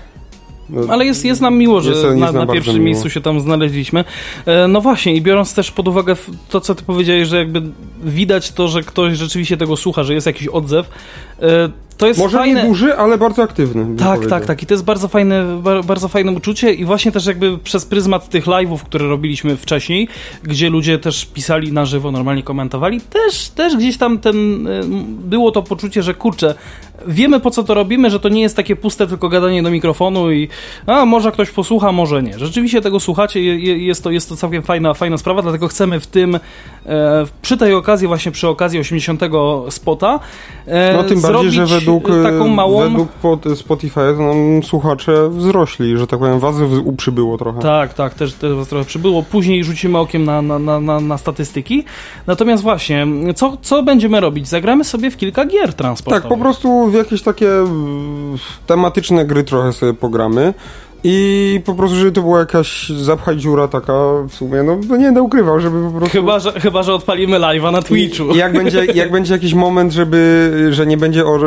No, 0.72 0.92
Ale 0.92 1.06
jest, 1.06 1.24
jest 1.24 1.40
nam 1.40 1.58
miło, 1.58 1.80
że 1.80 1.90
Jest- 1.90 2.04
na, 2.16 2.32
na 2.32 2.46
pierwszym 2.46 2.74
miło. 2.74 2.84
miejscu 2.84 3.10
się 3.10 3.20
tam 3.20 3.40
znaleźliśmy. 3.40 4.04
E, 4.46 4.68
no 4.68 4.80
właśnie, 4.80 5.14
i 5.14 5.22
biorąc 5.22 5.54
też 5.54 5.70
pod 5.70 5.88
uwagę 5.88 6.16
to, 6.48 6.60
co 6.60 6.74
ty 6.74 6.84
powiedziałeś, 6.84 7.28
że 7.28 7.36
jakby 7.38 7.62
widać 8.04 8.52
to, 8.52 8.68
że 8.68 8.82
ktoś 8.82 9.16
rzeczywiście 9.18 9.56
tego 9.56 9.76
słucha, 9.76 10.02
że 10.02 10.14
jest 10.14 10.26
jakiś 10.26 10.48
odzew, 10.48 10.88
to 11.96 12.06
jest 12.06 12.20
Może 12.20 12.38
fajne. 12.38 12.62
nie 12.62 12.68
duży, 12.68 12.96
ale 12.96 13.18
bardzo 13.18 13.42
aktywny. 13.42 13.96
Tak, 13.96 14.08
powiedział. 14.08 14.30
tak, 14.30 14.46
tak. 14.46 14.62
I 14.62 14.66
to 14.66 14.74
jest 14.74 14.84
bardzo 14.84 15.08
fajne, 15.08 15.58
bar, 15.62 15.84
bardzo 15.84 16.08
fajne 16.08 16.32
uczucie 16.32 16.72
i 16.74 16.84
właśnie 16.84 17.12
też 17.12 17.26
jakby 17.26 17.58
przez 17.58 17.86
pryzmat 17.86 18.28
tych 18.28 18.46
live'ów, 18.46 18.78
które 18.78 19.08
robiliśmy 19.08 19.56
wcześniej, 19.56 20.08
gdzie 20.42 20.70
ludzie 20.70 20.98
też 20.98 21.24
pisali 21.26 21.72
na 21.72 21.84
żywo, 21.84 22.10
normalnie 22.12 22.42
komentowali, 22.42 23.00
też, 23.00 23.48
też 23.48 23.76
gdzieś 23.76 23.96
tam 23.98 24.18
ten, 24.18 24.66
y, 24.66 24.80
było 25.24 25.50
to 25.50 25.62
poczucie, 25.62 26.02
że 26.02 26.14
kurczę, 26.14 26.54
wiemy 27.06 27.40
po 27.40 27.50
co 27.50 27.64
to 27.64 27.74
robimy, 27.74 28.10
że 28.10 28.20
to 28.20 28.28
nie 28.28 28.40
jest 28.42 28.56
takie 28.56 28.76
puste 28.76 29.06
tylko 29.06 29.28
gadanie 29.28 29.62
do 29.62 29.70
mikrofonu 29.70 30.30
i 30.32 30.48
a 30.86 31.04
może 31.06 31.32
ktoś 31.32 31.50
posłucha, 31.50 31.92
może 31.92 32.22
nie. 32.22 32.38
Rzeczywiście 32.38 32.80
tego 32.80 33.00
słuchacie, 33.00 33.42
je- 33.42 33.58
je- 33.58 33.78
jest 33.86 34.04
to, 34.04 34.10
jest 34.10 34.28
to 34.28 34.36
całkiem 34.36 34.62
fajna, 34.62 34.94
fajna 34.94 35.18
sprawa, 35.18 35.42
dlatego 35.42 35.68
chcemy 35.68 36.00
w 36.00 36.06
tym, 36.06 36.34
e, 36.34 36.40
przy 37.42 37.56
tej 37.56 37.74
okazji, 37.74 38.08
właśnie 38.08 38.32
przy 38.32 38.48
okazji 38.48 38.78
80 38.80 39.70
spota, 39.70 40.20
e, 40.66 40.92
No 40.96 41.04
tym 41.04 41.20
bardziej, 41.32 41.50
że 41.50 41.66
według, 41.66 42.10
e, 42.10 42.22
taką 42.22 42.48
małą... 42.48 42.80
według 42.80 43.08
Spotify 43.58 44.00
nam 44.18 44.62
słuchacze 44.62 45.28
wzrośli, 45.30 45.98
że 45.98 46.06
tak 46.06 46.18
powiem, 46.18 46.38
was 46.40 46.56
w- 46.58 46.96
przybyło 46.96 47.38
trochę. 47.38 47.60
Tak, 47.60 47.94
tak, 47.94 48.14
też, 48.14 48.34
też 48.34 48.54
was 48.54 48.68
trochę 48.68 48.84
przybyło. 48.84 49.22
Później 49.22 49.64
rzucimy 49.64 49.98
okiem 49.98 50.24
na, 50.24 50.42
na, 50.42 50.58
na, 50.58 50.80
na, 50.80 51.00
na 51.00 51.18
statystyki. 51.18 51.84
Natomiast 52.26 52.62
właśnie, 52.62 53.06
co, 53.34 53.56
co 53.62 53.82
będziemy 53.82 54.20
robić? 54.20 54.48
Zagramy 54.48 54.84
sobie 54.84 55.10
w 55.10 55.16
kilka 55.16 55.44
gier 55.46 55.74
transportowych. 55.74 56.22
Tak, 56.22 56.28
po 56.28 56.36
prostu 56.38 56.86
w 56.86 56.94
jakieś 56.94 57.22
takie 57.22 57.48
tematyczne 58.66 59.24
gry 59.24 59.44
trochę 59.44 59.72
sobie 59.72 59.94
pogramy. 59.94 60.54
I 61.04 61.60
po 61.64 61.74
prostu, 61.74 61.96
żeby 61.96 62.12
to 62.12 62.20
była 62.22 62.38
jakaś 62.38 62.88
zapchaj 62.88 63.36
dziura 63.36 63.68
taka 63.68 63.92
w 64.28 64.34
sumie, 64.34 64.62
no, 64.62 64.78
no 64.88 64.96
nie 64.96 65.04
będę 65.04 65.22
ukrywał, 65.22 65.60
żeby 65.60 65.90
po 65.90 65.98
prostu... 65.98 66.12
Chyba, 66.18 66.38
że, 66.38 66.52
chyba, 66.52 66.82
że 66.82 66.94
odpalimy 66.94 67.36
live'a 67.38 67.72
na 67.72 67.82
Twitchu. 67.82 68.24
I 68.30 68.36
jak 68.36 68.52
będzie, 68.52 68.84
jak 68.84 69.10
będzie 69.16 69.32
jakiś 69.34 69.54
moment, 69.54 69.92
żeby, 69.92 70.68
że 70.70 70.86
nie 70.86 70.96
będzie 70.96 71.26
o, 71.26 71.38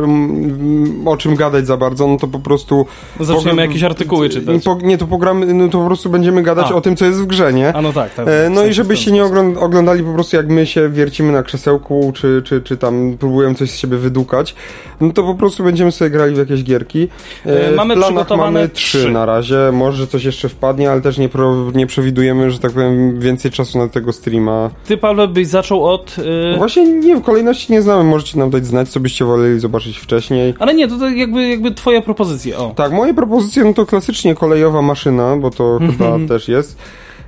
o 1.06 1.18
czym 1.18 1.36
gadać 1.36 1.68
za 1.68 1.78
bardzo, 1.78 2.08
no 2.08 2.18
to 2.18 2.28
po 2.28 2.39
prostu... 2.39 2.86
Zaczniemy 3.20 3.62
jakieś 3.62 3.84
artykuły 3.84 4.30
czytać. 4.30 4.64
Po, 4.64 4.78
nie, 4.82 4.97
to 4.97 5.08
programy, 5.08 5.54
no 5.54 5.68
to 5.70 5.80
po 5.80 5.86
prostu 5.86 6.10
będziemy 6.10 6.43
gadać 6.43 6.66
A. 6.72 6.76
o 6.76 6.82
tym, 6.82 6.95
co 6.95 7.06
jest 7.06 7.22
w 7.22 7.26
grze, 7.26 7.54
nie? 7.54 7.76
A 7.76 7.82
no 7.82 7.93
tak, 7.93 8.14
tak. 8.14 8.28
E, 8.28 8.49
w 8.49 8.51
No 8.54 8.66
i 8.66 8.70
w 8.70 8.74
żebyście 8.74 9.12
nie 9.12 9.24
ogląd- 9.26 9.58
oglądali 9.58 10.04
po 10.04 10.14
prostu 10.14 10.36
jak 10.38 10.47
my 10.47 10.66
się 10.66 10.89
wiercimy 10.89 11.32
na 11.32 11.43
krzesełku, 11.43 12.12
czy, 12.16 12.41
czy, 12.45 12.62
czy 12.62 12.78
tam 12.78 13.18
próbujemy 13.20 13.56
coś 13.56 13.72
z 13.72 13.76
siebie 13.76 13.97
wydukać, 13.97 14.56
no 15.01 15.14
to 15.14 15.24
po 15.24 15.36
prostu 15.36 15.64
będziemy 15.64 15.91
sobie 15.91 16.10
grali 16.10 16.36
w 16.36 16.38
jakieś 16.38 16.64
gierki. 16.64 17.08
E, 17.45 17.72
w 17.72 17.76
mamy 17.76 17.93
planach 17.95 18.10
przygotowane 18.10 18.51
mamy 18.60 18.70
trzy. 18.70 19.12
na 19.12 19.26
razie, 19.26 19.43
może 19.74 20.08
coś 20.08 20.24
jeszcze 20.24 20.50
wpadnie, 20.50 20.91
ale 20.91 21.02
też 21.02 21.18
nie, 21.18 21.30
pro, 21.30 21.72
nie 21.76 21.88
przewidujemy, 21.88 22.52
że 22.52 22.60
tak 22.60 22.72
powiem, 22.72 23.20
więcej 23.20 23.52
czasu 23.52 23.78
na 23.78 23.88
tego 23.88 24.14
streama. 24.14 24.70
Ty, 24.88 24.98
Paweł, 24.98 25.28
byś 25.28 25.48
zaczął 25.48 25.86
od... 25.86 26.16
y, 26.54 26.58
Właśnie 26.58 26.86
nie, 27.00 27.16
w 27.16 27.22
kolejności 27.22 27.74
nie 27.74 27.82
znamy, 27.82 28.04
możecie 28.04 28.39
nam 28.39 28.50
dać 28.50 28.66
znać, 28.66 28.89
co 28.89 29.00
byście 29.00 29.26
woleli 29.26 29.60
zobaczyć 29.60 29.98
wcześniej. 29.98 30.54
Ale 30.60 30.74
nie, 30.74 30.88
to, 30.88 30.98
to 30.98 31.10
jakby, 31.10 31.48
jakby 31.48 31.72
twoja 31.72 32.02
propozycja, 32.02 32.58
o. 32.58 32.70
Tak, 32.76 32.91
moje 32.91 33.14
propozycje, 33.14 33.64
no 33.64 33.74
to 33.74 33.86
klasycznie 33.86 34.36
kolejowa 34.36 34.82
maszyna, 34.82 35.38
bo 35.38 35.50
to 35.50 35.80
chyba 35.91 36.18
też 36.28 36.48
jest. 36.48 36.78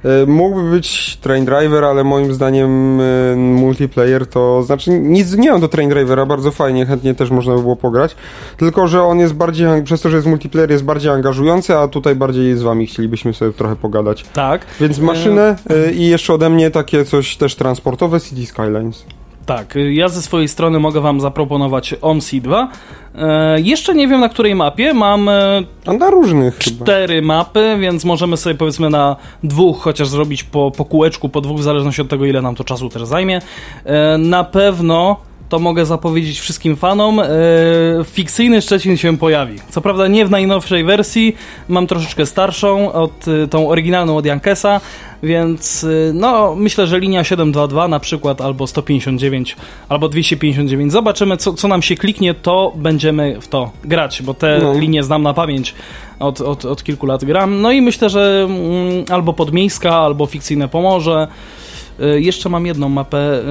E, 0.06 0.26
Mógłby 0.26 0.70
być 0.70 1.18
Train 1.18 1.46
Driver, 1.46 1.84
ale 1.84 2.04
moim 2.04 2.34
zdaniem 2.34 3.02
e, 3.02 3.36
multiplayer 3.36 4.28
to 4.28 4.64
znaczy 4.64 5.00
nic 5.00 5.36
nie 5.36 5.52
mam 5.52 5.62
do 5.62 5.68
Train 5.68 5.90
Drivera, 5.90 6.26
bardzo 6.26 6.52
fajnie, 6.52 6.86
chętnie 6.86 7.16
też 7.16 7.30
można 7.30 7.56
by 7.56 7.62
było 7.62 7.76
pograć. 7.76 8.16
Tylko, 8.58 8.88
że 8.88 9.04
on 9.04 9.20
jest 9.20 9.34
bardziej, 9.34 9.84
przez 9.84 10.02
to, 10.02 10.10
że 10.10 10.16
jest 10.16 10.28
multiplayer, 10.28 10.72
jest 10.72 10.84
bardziej 10.84 11.12
angażujący, 11.12 11.78
a 11.78 11.88
tutaj 11.88 12.16
bardziej 12.16 12.58
z 12.58 12.62
wami 12.62 12.88
chcielibyśmy 12.88 13.34
sobie 13.34 13.54
trochę 13.54 13.76
pogadać. 13.76 14.26
Tak. 14.34 14.66
Więc 14.80 15.00
maszynę 15.00 15.56
e, 15.70 15.92
i 15.92 16.08
jeszcze 16.08 16.34
ode 16.34 16.50
mnie 16.50 16.72
takie 16.72 17.06
coś 17.06 17.38
też 17.38 17.56
transportowe, 17.56 18.22
City 18.22 18.46
Skylines. 18.46 19.06
Tak, 19.46 19.76
y, 19.76 19.94
ja 19.94 20.10
ze 20.10 20.22
swojej 20.22 20.48
strony 20.48 20.80
mogę 20.80 21.02
wam 21.02 21.22
zaproponować 21.22 21.96
OMSI 22.02 22.42
2. 22.42 22.68
E, 23.16 23.62
jeszcze 23.62 23.96
nie 23.96 24.08
wiem 24.08 24.20
na 24.20 24.30
której 24.30 24.56
mapie, 24.56 24.94
mam 24.94 25.30
e, 25.30 25.64
A 25.86 25.94
na 25.94 26.10
różnych 26.10 26.58
chyba. 26.58 26.86
cztery 26.86 27.22
mapy, 27.22 27.78
więc 27.80 28.06
możemy 28.06 28.38
sobie 28.38 28.56
powiedzmy 28.56 28.90
na 28.90 29.16
dwóch 29.44 29.82
chociaż 29.82 30.08
zrobić 30.08 30.44
po, 30.44 30.72
po 30.72 30.86
kółeczku, 30.86 31.30
po 31.30 31.42
dwóch, 31.42 31.60
w 31.60 31.64
zależności 31.64 32.02
od 32.02 32.10
tego, 32.10 32.26
ile 32.26 32.42
nam 32.42 32.56
to 32.56 32.64
czasu 32.64 32.90
też 32.90 33.06
zajmie. 33.06 33.42
E, 33.86 34.18
na 34.18 34.44
pewno 34.44 35.18
to 35.50 35.60
mogę 35.60 35.86
zapowiedzieć 35.86 36.40
wszystkim 36.40 36.76
fanom. 36.76 37.20
E, 37.20 37.26
fikcyjny 38.04 38.62
Szczecin 38.62 38.98
się 38.98 39.18
pojawi. 39.18 39.60
Co 39.70 39.82
prawda 39.82 40.08
nie 40.08 40.26
w 40.26 40.32
najnowszej 40.32 40.84
wersji, 40.84 41.36
mam 41.70 41.88
troszeczkę 41.88 42.26
starszą, 42.26 42.92
od, 42.92 43.28
y, 43.28 43.48
tą 43.48 43.70
oryginalną 43.70 44.18
od 44.18 44.26
Jankesa, 44.26 44.82
więc 45.24 45.84
y, 45.84 46.12
no 46.14 46.56
myślę, 46.56 46.88
że 46.88 47.00
linia 47.00 47.24
722 47.24 47.88
na 47.88 48.00
przykład, 48.00 48.42
albo 48.42 48.68
159, 48.68 49.56
albo 49.90 50.10
259. 50.10 50.92
Zobaczymy, 50.92 51.38
co, 51.38 51.54
co 51.54 51.68
nam 51.68 51.82
się 51.82 51.96
kliknie, 51.96 52.34
to 52.34 52.74
będziemy 52.76 53.42
w 53.42 53.48
to 53.48 53.72
grać, 53.84 54.22
bo 54.22 54.34
te 54.34 54.60
No. 54.64 54.74
linie 54.74 55.04
znam 55.04 55.24
na 55.24 55.34
pamięć. 55.34 55.76
Od, 56.20 56.42
od, 56.42 56.66
od 56.66 56.84
kilku 56.84 57.06
lat 57.06 57.26
gram. 57.26 57.62
No 57.62 57.72
i 57.72 57.82
myślę, 57.82 58.10
że 58.10 58.48
mm, 58.50 59.06
albo 59.10 59.34
podmiejska, 59.34 59.96
albo 59.96 60.26
fikcyjne 60.26 60.68
Pomorze. 60.68 61.28
Y, 62.00 62.22
jeszcze 62.22 62.50
mam 62.50 62.66
jedną 62.66 62.90
mapę 62.90 63.42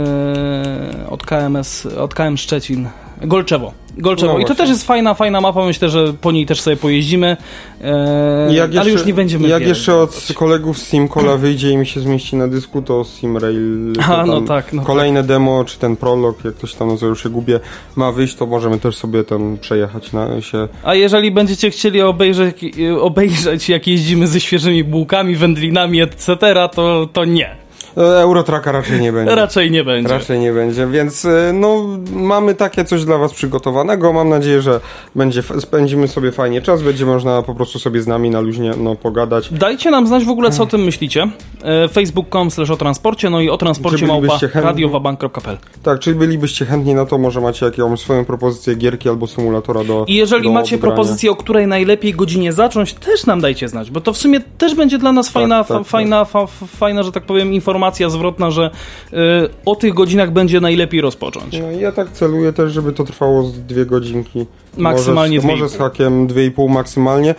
y, 1.07 1.11
od 1.11 1.27
KMS, 1.27 1.87
od 1.87 2.15
KM 2.15 2.37
Szczecin. 2.37 2.89
Golczewo. 3.23 3.73
Golczewo. 3.99 4.33
No 4.33 4.39
I 4.39 4.45
to 4.45 4.55
też 4.55 4.69
jest 4.69 4.87
fajna, 4.87 5.15
fajna 5.15 5.41
mapa. 5.41 5.65
Myślę, 5.65 5.89
że 5.89 6.13
po 6.21 6.33
niej 6.33 6.47
też 6.47 6.61
sobie 6.61 6.77
pojeździmy. 6.77 7.37
E, 7.85 8.55
Jak 8.55 8.77
ale 8.77 8.91
już 8.91 9.07
nie 9.07 9.15
będziemy 9.15 9.49
Jak 9.49 9.67
jeszcze 9.67 9.95
od 9.95 10.11
robić. 10.15 10.33
kolegów 10.33 10.79
z 10.79 10.89
Simcola 10.89 11.37
wyjdzie 11.37 11.71
i 11.71 11.77
mi 11.77 11.87
się 11.87 12.01
zmieści 12.01 12.37
na 12.37 12.49
dysku, 12.49 12.83
to 12.83 13.05
Simrail. 13.05 13.93
A, 14.09 14.27
no 14.27 14.41
tak, 14.41 14.73
no 14.73 14.83
Kolejne 14.83 15.23
demo, 15.23 15.65
czy 15.65 15.79
ten 15.79 15.97
prolog, 15.97 16.45
jak 16.45 16.55
ktoś 16.55 16.75
tam 16.75 16.89
nazywa, 16.89 17.09
już 17.09 17.23
się 17.23 17.29
gubię, 17.29 17.61
ma 17.97 18.13
wyjść, 18.13 18.35
to 18.35 18.47
możemy 18.47 18.79
też 18.79 18.97
sobie 18.97 19.25
tam 19.25 19.59
przejechać 19.61 20.13
na 20.13 20.41
się. 20.41 20.69
A 20.85 20.95
jeżeli 20.95 21.31
będziecie 21.31 21.71
chcieli 21.71 22.03
obejrzeć, 22.03 22.57
obejrzeć 23.01 23.69
jak 23.69 23.87
jeździmy 23.87 24.27
ze 24.27 24.41
świeżymi 24.41 24.85
bułkami, 24.85 25.37
wędlinami, 25.37 26.01
etc., 26.01 26.37
to, 26.75 27.09
to 27.13 27.25
nie. 27.25 27.64
E, 27.97 28.01
Eurotraka 28.01 28.73
raczej 28.73 29.01
nie 29.01 29.13
będzie. 29.13 29.35
Raczej 29.35 29.71
nie 29.71 29.85
będzie. 29.85 30.13
Raczej 30.13 30.39
nie 30.39 30.53
będzie, 30.53 30.87
więc 30.87 31.25
e, 31.25 31.53
no 31.55 31.85
mamy 32.13 32.55
takie 32.55 32.85
coś 32.85 33.05
dla 33.05 33.19
Was 33.19 33.35
przygotowanego. 33.35 34.13
Mam 34.13 34.29
nadzieję, 34.29 34.63
że 34.63 34.81
będzie, 35.15 35.43
spędzimy 35.43 36.09
sobie 36.09 36.33
fajnie 36.33 36.63
czas, 36.63 36.83
będzie 36.83 37.07
można 37.07 37.43
po 37.43 37.55
prostu 37.55 37.79
sobie 37.79 38.03
z 38.03 38.07
nami 38.07 38.31
na 38.31 38.41
luźnie 38.41 38.71
no, 38.79 38.95
pogadać. 38.95 39.53
Dajcie 39.53 39.91
nam 39.91 40.07
znać 40.07 40.25
w 40.25 40.31
ogóle, 40.31 40.51
co 40.51 40.63
o 40.63 40.67
tym 40.67 40.81
myślicie. 40.81 41.29
E, 41.63 41.89
Facebook.com 41.89 42.51
slash 42.51 42.71
o 42.71 42.77
transporcie, 42.77 43.31
no 43.31 43.41
i 43.41 43.49
o 43.49 43.59
transporcie 43.59 44.07
małpa 44.07 44.39
radiowabank.pl. 44.55 45.57
Tak, 45.83 45.99
czyli 45.99 46.17
bylibyście 46.17 46.65
chętni 46.65 46.95
na 46.95 47.07
to, 47.07 47.19
może 47.19 47.41
macie 47.41 47.67
jakąś 47.67 48.01
swoją 48.01 48.25
propozycję 48.25 48.75
gierki 48.75 49.09
albo 49.09 49.27
symulatora 49.27 49.85
do 49.85 50.05
I 50.09 50.15
jeżeli 50.15 50.45
do 50.45 50.53
macie 50.53 50.79
propozycję, 50.79 51.31
o 51.31 51.37
której 51.37 51.67
najlepiej 51.67 52.15
godzinie 52.15 52.53
zacząć, 52.53 52.95
też 52.95 53.27
nam 53.27 53.41
dajcie 53.41 53.69
znać, 53.69 53.91
bo 53.91 54.01
to 54.01 54.13
w 54.13 54.19
sumie 54.19 54.41
też 54.59 54.75
będzie 54.75 54.99
dla 54.99 55.13
nas 55.13 55.29
fajna, 55.29 55.59
tak, 55.59 55.69
fa, 55.69 55.79
tak. 55.79 55.87
fajna, 55.87 56.25
fa, 56.25 56.47
fajna, 56.67 57.03
że 57.03 57.13
tak 57.13 57.23
powiem, 57.23 57.53
informacja 57.53 57.84
zwrotna, 58.11 58.51
że 58.51 58.71
y, 59.13 59.17
o 59.65 59.77
tych 59.77 59.95
godzinach 59.95 60.31
będzie 60.33 60.61
najlepiej 60.61 61.01
rozpocząć. 61.01 61.59
No 61.61 61.71
ja 61.71 61.93
tak 61.93 62.11
celuję 62.13 62.53
też, 62.53 62.73
żeby 62.73 62.93
to 62.93 63.05
trwało 63.05 63.45
z 63.45 63.61
dwie 63.61 63.87
godzinki. 63.87 64.47
Maksymalnie 64.77 65.37
może, 65.37 65.41
z, 65.41 65.45
dwie 65.45 65.55
i 65.55 65.61
może 65.61 65.69
z 65.69 65.73
pół. 65.73 65.87
hakiem 65.87 66.29
2,5 66.29 66.71
maksymalnie, 66.71 67.35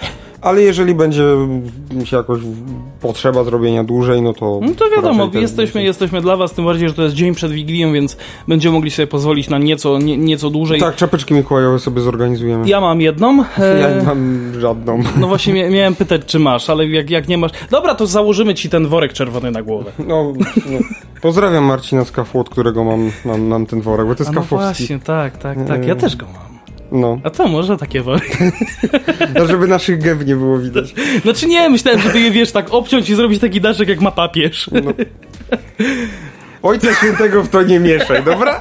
ale 0.46 0.62
jeżeli 0.62 0.96
będzie 0.96 1.24
się 2.04 2.18
jakoś 2.18 2.40
potrzeba 3.02 3.44
zrobienia 3.44 3.84
dłużej, 3.84 4.22
no 4.22 4.34
to... 4.34 4.60
No 4.64 4.74
to 4.74 4.86
wiadomo, 4.96 5.30
jesteśmy, 5.34 5.84
jesteśmy 5.84 6.22
dla 6.22 6.38
was, 6.38 6.54
tym 6.54 6.66
bardziej, 6.66 6.88
że 6.88 6.94
to 6.94 7.04
jest 7.04 7.16
dzień 7.16 7.36
przed 7.36 7.52
Wigilią, 7.52 7.94
więc 7.94 8.18
będziemy 8.48 8.74
mogli 8.74 8.92
sobie 8.92 9.08
pozwolić 9.08 9.50
na 9.50 9.58
nieco, 9.58 9.98
nie, 9.98 10.18
nieco 10.18 10.50
dłużej. 10.50 10.80
Tak, 10.80 10.96
czapeczki 10.96 11.34
Mikołajowe 11.34 11.80
sobie 11.80 12.02
zorganizujemy. 12.02 12.68
Ja 12.70 12.82
mam 12.82 13.02
jedną. 13.02 13.44
e, 13.60 13.80
Ja 13.80 13.96
nie 14.00 14.04
mam 14.04 14.52
żadną. 14.60 15.04
No 15.20 15.28
właśnie 15.28 15.54
mia- 15.54 15.72
miałem 15.72 15.96
pytać, 15.96 16.22
czy 16.26 16.40
masz, 16.40 16.70
ale 16.70 16.88
jak, 16.88 17.10
jak 17.10 17.28
nie 17.28 17.38
masz... 17.38 17.52
Dobra, 17.72 17.96
to 17.96 18.08
założymy 18.08 18.54
ci 18.56 18.70
ten 18.70 18.88
worek 18.88 19.14
czerwony 19.14 19.52
na 19.52 19.62
głowę. 19.62 19.92
No, 20.00 20.34
no. 20.66 20.80
Pozdrawiam 21.22 21.64
Marcina 21.64 22.06
z 22.06 22.12
Kafu, 22.12 22.40
od 22.40 22.50
którego 22.50 22.84
mam, 22.84 23.12
mam, 23.26 23.42
mam 23.42 23.66
ten 23.66 23.82
worek, 23.82 24.08
bo 24.08 24.16
to 24.16 24.24
jest 24.24 24.32
A 24.32 24.34
no 24.36 24.42
kafowski. 24.42 24.66
właśnie, 24.84 25.00
tak, 25.00 25.38
tak, 25.38 25.58
tak, 25.68 25.88
ja 25.88 25.96
też 25.96 26.16
go 26.16 26.26
mam. 26.26 26.45
No, 26.96 27.20
A 27.24 27.30
to 27.30 27.48
może 27.48 27.78
takie 27.78 28.02
worek? 28.02 28.38
no, 29.36 29.48
żeby 29.48 29.68
naszych 29.68 30.02
gęb 30.02 30.26
nie 30.26 30.36
było 30.36 30.60
widać. 30.60 30.94
Znaczy 31.22 31.48
nie, 31.48 31.70
myślałem, 31.70 32.02
żeby 32.02 32.20
je, 32.20 32.32
wiesz, 32.32 32.52
tak 32.52 32.74
obciąć 32.74 33.10
i 33.10 33.16
zrobić 33.16 33.42
taki 33.42 33.62
daszek, 33.62 33.90
jak 33.90 34.02
ma 34.02 34.12
papież. 34.12 34.70
No. 34.84 34.94
Ojca 36.66 36.94
Świętego 36.94 37.44
w 37.44 37.50
to 37.50 37.62
nie 37.64 37.80
mieszaj, 37.80 38.24
dobra? 38.24 38.60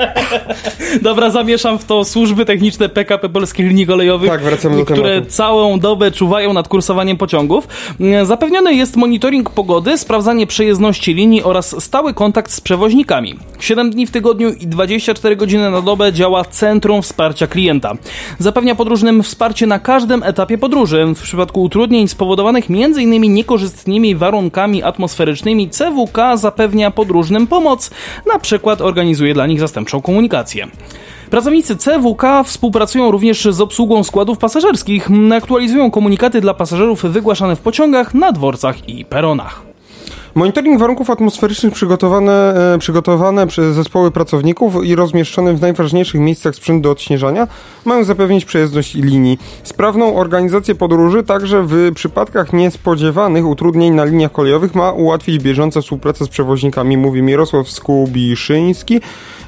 Dobra, 1.03 1.31
zamieszam 1.31 1.79
w 1.79 1.85
to 1.85 2.05
służby 2.05 2.45
techniczne 2.45 2.89
PKP 2.89 3.29
Polskich 3.29 3.67
Linii 3.69 3.87
Kolejowych, 3.87 4.31
Tak, 4.31 4.43
wracamy 4.43 4.77
do 4.77 4.85
które 4.85 5.15
tematu. 5.15 5.31
całą 5.31 5.79
dobę 5.79 6.11
czuwają 6.11 6.53
nad 6.53 6.69
kursowaniem 6.69 7.17
pociągów. 7.17 7.69
Mm, 8.01 8.27
Zapewniony 8.27 8.75
jest 8.75 8.97
monitoring 8.97 9.51
pogody, 9.51 9.99
sprawdzanie 9.99 10.47
przejezdności 10.47 11.15
linii 11.15 11.43
oraz 11.43 11.85
stały 11.85 12.15
kontakt 12.15 12.51
z 12.53 12.61
przewoźnikami. 12.61 13.35
7 13.61 13.91
dni 13.91 14.07
w 14.07 14.11
tygodniu 14.11 14.49
i 14.53 14.67
24 14.67 15.37
godziny 15.37 15.71
na 15.71 15.81
dobę 15.81 16.13
działa 16.13 16.45
Centrum 16.45 17.03
Wsparcia 17.03 17.47
Klienta. 17.47 17.93
Zapewnia 18.39 18.75
podróżnym 18.75 19.23
wsparcie 19.23 19.67
na 19.67 19.79
każdym 19.79 20.23
etapie 20.23 20.59
podróży. 20.59 21.07
W 21.17 21.23
przypadku 21.23 21.63
utrudnień 21.63 22.09
spowodowanych 22.09 22.65
m.in. 22.71 23.35
niekorzystnymi 23.35 24.15
warunkami 24.17 24.83
atmosferycznymi 24.83 25.71
CWK 25.71 26.19
zapewnia 26.37 26.91
podróżnym 26.91 27.47
pomoc, 27.47 27.91
na 28.26 28.38
przykład 28.38 28.80
organizuje 28.80 29.34
dla 29.34 29.47
nich 29.47 29.61
zastępczą 29.61 30.03
komunikację. 30.03 30.66
Pracownicy 31.30 31.76
CWK 31.76 32.22
współpracują 32.45 33.11
również 33.11 33.45
z 33.45 33.61
obsługą 33.61 34.05
składów 34.05 34.38
pasażerskich, 34.38 35.09
aktualizują 35.36 35.90
komunikaty 35.90 36.40
dla 36.40 36.55
pasażerów 36.55 37.03
wygłaszane 37.03 37.57
w 37.57 37.61
pociągach, 37.61 38.14
na 38.14 38.32
dworcach 38.32 38.88
i 38.88 39.05
peronach. 39.05 39.74
Monitoring 40.35 40.78
warunków 40.80 41.11
atmosferycznych 41.11 41.72
przygotowane, 41.74 42.55
e, 42.74 42.78
przygotowane 42.78 43.47
przez 43.47 43.74
zespoły 43.74 44.11
pracowników 44.11 44.85
i 44.85 44.95
rozmieszczone 44.95 45.55
w 45.55 45.61
najważniejszych 45.61 46.20
miejscach 46.20 46.55
sprzęt 46.55 46.82
do 46.82 46.91
odśnieżania 46.91 47.49
mają 47.85 48.05
zapewnić 48.05 48.45
przejezdność 48.45 48.95
linii. 48.95 49.39
Sprawną 49.62 50.16
organizację 50.16 50.74
podróży 50.74 51.22
także 51.22 51.62
w 51.66 51.93
przypadkach 51.95 52.53
niespodziewanych 52.53 53.47
utrudnień 53.47 53.95
na 53.95 54.05
liniach 54.05 54.32
kolejowych 54.32 54.74
ma 54.74 54.93
ułatwić 54.93 55.39
bieżąca 55.39 55.80
współpraca 55.80 56.24
z 56.24 56.28
przewoźnikami, 56.28 56.97
mówi 56.97 57.22
Mirosław 57.22 57.70
Skubiszyński, 57.70 59.01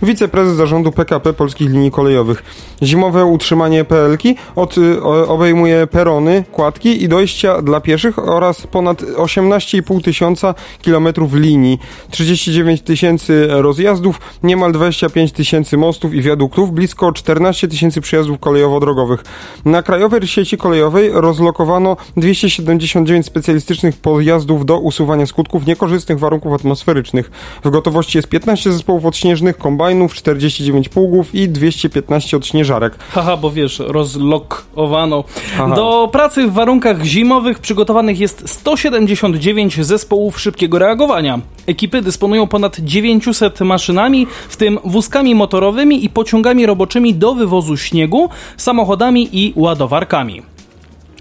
wiceprezes 0.02 0.56
zarządu 0.56 0.92
PKP 0.92 1.32
Polskich 1.32 1.70
Linii 1.70 1.90
Kolejowych. 1.90 2.42
Zimowe 2.82 3.24
utrzymanie 3.24 3.84
PLK 3.84 4.22
od, 4.56 4.74
o- 5.02 5.28
obejmuje 5.28 5.86
perony, 5.86 6.44
kładki 6.52 7.02
i 7.02 7.08
dojścia 7.08 7.62
dla 7.62 7.80
pieszych 7.80 8.18
oraz 8.18 8.66
ponad 8.66 9.02
18,5 9.02 10.02
tysiąca 10.02 10.54
kilometrów 10.82 11.34
linii, 11.34 11.78
39 12.10 12.82
tysięcy 12.82 13.46
rozjazdów, 13.50 14.20
niemal 14.42 14.72
25 14.72 15.32
tysięcy 15.32 15.76
mostów 15.76 16.14
i 16.14 16.22
wiaduktów, 16.22 16.72
blisko 16.72 17.12
14 17.12 17.68
tysięcy 17.68 18.00
przejazdów 18.00 18.38
kolejowo-drogowych. 18.38 19.24
Na 19.64 19.82
krajowej 19.82 20.26
sieci 20.26 20.56
kolejowej 20.56 21.10
rozlokowano 21.12 21.96
279 22.16 23.26
specjalistycznych 23.26 23.96
pojazdów 23.96 24.66
do 24.66 24.78
usuwania 24.78 25.26
skutków 25.26 25.66
niekorzystnych 25.66 26.18
warunków 26.18 26.52
atmosferycznych. 26.52 27.30
W 27.64 27.70
gotowości 27.70 28.18
jest 28.18 28.28
15 28.28 28.72
zespołów 28.72 29.04
odśnieżnych, 29.04 29.58
kombajnów, 29.58 30.14
49 30.14 30.88
pługów 30.88 31.34
i 31.34 31.48
215 31.48 32.36
odśnieżarek. 32.36 32.96
Haha, 33.10 33.36
bo 33.36 33.50
wiesz, 33.50 33.78
rozlokowano. 33.78 35.24
Aha. 35.54 35.74
Do 35.74 36.08
pracy 36.12 36.46
w 36.46 36.52
warunkach 36.52 37.04
zimowych 37.04 37.58
przygotowanych 37.58 38.20
jest 38.20 38.48
179 38.48 39.84
zespołów 39.84 40.40
szybkiego 40.40 40.65
reagowania. 40.74 41.40
Ekipy 41.66 42.02
dysponują 42.02 42.46
ponad 42.46 42.80
900 42.80 43.60
maszynami, 43.60 44.26
w 44.48 44.56
tym 44.56 44.78
wózkami 44.84 45.34
motorowymi 45.34 46.04
i 46.04 46.08
pociągami 46.08 46.66
roboczymi 46.66 47.14
do 47.14 47.34
wywozu 47.34 47.76
śniegu, 47.76 48.28
samochodami 48.56 49.28
i 49.32 49.52
ładowarkami. 49.56 50.55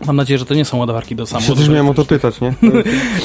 Mam 0.05 0.15
nadzieję, 0.15 0.37
że 0.37 0.45
to 0.45 0.53
nie 0.53 0.65
są 0.65 0.77
ładowarki 0.77 1.15
do 1.15 1.25
samochodu. 1.25 1.55
też 1.55 1.69
miałem 1.69 1.89
o 1.89 1.93
to 1.93 2.05
pytać, 2.05 2.41
nie? 2.41 2.53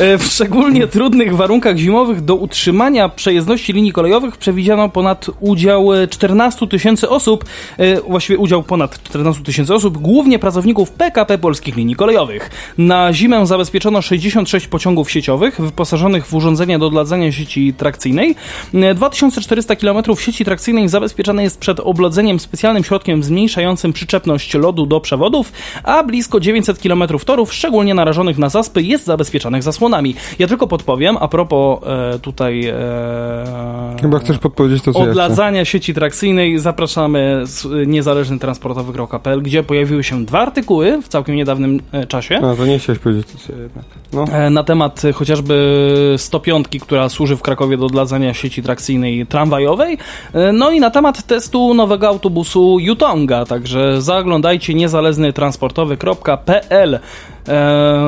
E, 0.00 0.18
W 0.18 0.24
szczególnie 0.24 0.86
trudnych 0.86 1.36
warunkach 1.36 1.76
zimowych 1.76 2.20
do 2.20 2.34
utrzymania 2.34 3.08
przejezdności 3.08 3.72
linii 3.72 3.92
kolejowych 3.92 4.36
przewidziano 4.36 4.88
ponad 4.88 5.26
udział 5.40 5.94
e, 5.94 6.08
14 6.08 6.66
tysięcy 6.66 7.08
osób, 7.08 7.44
e, 7.78 8.00
właściwie 8.00 8.38
udział 8.38 8.62
ponad 8.62 9.02
14 9.02 9.42
tysięcy 9.42 9.74
osób, 9.74 9.98
głównie 9.98 10.38
pracowników 10.38 10.90
PKP 10.90 11.38
Polskich 11.38 11.76
Linii 11.76 11.94
Kolejowych. 11.96 12.50
Na 12.78 13.12
zimę 13.12 13.46
zabezpieczono 13.46 14.02
66 14.02 14.66
pociągów 14.66 15.10
sieciowych 15.10 15.60
wyposażonych 15.60 16.26
w 16.26 16.34
urządzenia 16.34 16.78
do 16.78 16.86
odladzania 16.86 17.32
sieci 17.32 17.74
trakcyjnej. 17.74 18.34
E, 18.74 18.94
2400 18.94 19.76
km 19.76 20.02
sieci 20.18 20.44
trakcyjnej 20.44 20.88
zabezpieczane 20.88 21.42
jest 21.42 21.60
przed 21.60 21.80
oblodzeniem 21.80 22.40
specjalnym 22.40 22.84
środkiem 22.84 23.22
zmniejszającym 23.22 23.92
przyczepność 23.92 24.54
lodu 24.54 24.86
do 24.86 25.00
przewodów, 25.00 25.52
a 25.84 26.02
blisko 26.02 26.40
900 26.60 26.78
km 26.78 27.18
torów, 27.26 27.54
szczególnie 27.54 27.94
narażonych 27.94 28.38
na 28.38 28.48
zaspy, 28.48 28.82
jest 28.82 29.04
zabezpieczanych 29.04 29.62
zasłonami. 29.62 30.14
Ja 30.38 30.46
tylko 30.46 30.66
podpowiem, 30.66 31.16
a 31.20 31.28
propos 31.28 31.78
e, 31.86 32.18
tutaj 32.18 32.66
e, 32.66 33.96
Chyba 34.00 34.18
chcesz 34.18 34.38
podpowiedzieć 34.38 34.82
to, 34.82 34.92
co 34.92 34.98
ja 34.98 35.10
odladzania 35.10 35.64
sieci 35.64 35.94
trakcyjnej, 35.94 36.58
zapraszamy 36.58 37.42
z 37.44 37.88
niezależny 37.88 38.38
transportowy.pl, 38.38 39.42
gdzie 39.42 39.62
pojawiły 39.62 40.04
się 40.04 40.24
dwa 40.24 40.38
artykuły 40.40 41.02
w 41.02 41.08
całkiem 41.08 41.36
niedawnym 41.36 41.80
e, 41.92 42.06
czasie. 42.06 42.36
A, 42.36 42.56
to 42.56 42.66
nie 42.66 42.78
chciałeś 42.78 42.98
powiedzieć 42.98 43.26
to, 43.32 43.38
co 43.38 43.52
ja 43.52 43.58
jednak. 43.58 43.84
No. 44.12 44.24
E, 44.24 44.50
na 44.50 44.64
temat 44.64 45.02
chociażby 45.14 46.14
105, 46.18 46.66
która 46.80 47.08
służy 47.08 47.36
w 47.36 47.42
Krakowie 47.42 47.76
do 47.76 47.86
odladzania 47.86 48.34
sieci 48.34 48.62
trakcyjnej 48.62 49.26
tramwajowej, 49.26 49.98
e, 50.32 50.52
no 50.52 50.70
i 50.70 50.80
na 50.80 50.90
temat 50.90 51.22
testu 51.22 51.74
nowego 51.74 52.08
autobusu 52.08 52.78
Yutonga, 52.80 53.44
także 53.44 54.02
zaglądajcie 54.02 54.74
niezależnytransportowy.pl 54.74 56.49
e, 56.50 57.00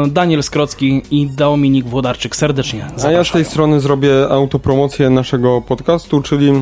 Daniel 0.09 0.43
Skrocki 0.43 1.03
i 1.11 1.27
Dominik 1.27 1.87
Włodarczyk 1.87 2.37
serdecznie 2.37 2.85
A 2.85 2.87
ja 2.93 2.99
z 2.99 3.03
zapraszam. 3.03 3.33
tej 3.33 3.45
strony 3.45 3.81
zrobię 3.81 4.29
autopromocję 4.31 5.11
naszego 5.11 5.61
podcastu, 5.61 6.23
czyli 6.23 6.53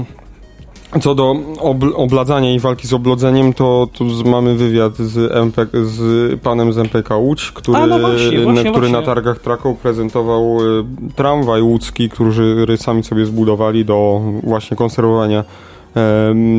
Co 1.00 1.14
do 1.14 1.34
obl- 1.58 1.92
obladzania 1.94 2.54
i 2.54 2.58
walki 2.58 2.86
z 2.86 2.92
oblodzeniem, 2.92 3.52
to 3.52 3.88
tu 3.92 4.10
z, 4.10 4.24
mamy 4.24 4.54
wywiad 4.54 4.96
z, 4.96 5.32
MP, 5.32 5.66
z 5.84 6.40
panem 6.40 6.72
z 6.72 6.78
MPK 6.78 7.16
Łódź, 7.16 7.52
który, 7.52 7.78
A, 7.78 7.86
no 7.86 7.98
właśnie, 7.98 8.38
na, 8.38 8.52
właśnie, 8.52 8.70
który 8.70 8.88
na 8.88 9.02
targach 9.02 9.38
Traką 9.38 9.76
prezentował 9.76 10.58
y, 10.80 10.84
tramwaj 11.16 11.62
łódzki, 11.62 12.08
który 12.08 12.76
sami 12.76 13.04
sobie 13.04 13.26
zbudowali 13.26 13.84
do 13.84 14.20
właśnie 14.42 14.76
konserwowania 14.76 15.44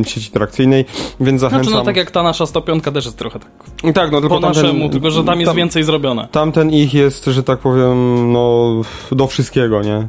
sieci 0.06 0.32
trakcyjnej, 0.32 0.86
więc 1.20 1.42
zachęcam. 1.42 1.64
Znaczy, 1.64 1.78
no 1.80 1.84
tak 1.86 1.96
jak 1.98 2.12
ta 2.12 2.24
nasza 2.24 2.46
105 2.46 2.84
też 2.84 3.06
jest 3.06 3.18
trochę 3.18 3.40
tak 3.40 3.50
tak, 3.94 4.12
no 4.12 4.22
tylko 4.22 4.36
po 4.36 4.42
tamten- 4.48 4.64
naszemu, 4.64 4.90
tylko 4.90 5.12
że 5.12 5.24
tam 5.24 5.40
jest 5.40 5.50
tam- 5.50 5.58
więcej 5.58 5.84
zrobione. 5.84 6.28
Tamten 6.32 6.70
ich 6.72 6.94
jest, 6.94 7.26
że 7.26 7.44
tak 7.44 7.60
powiem, 7.60 8.32
no 8.32 8.72
do 9.12 9.28
wszystkiego, 9.28 9.82
nie? 9.82 10.08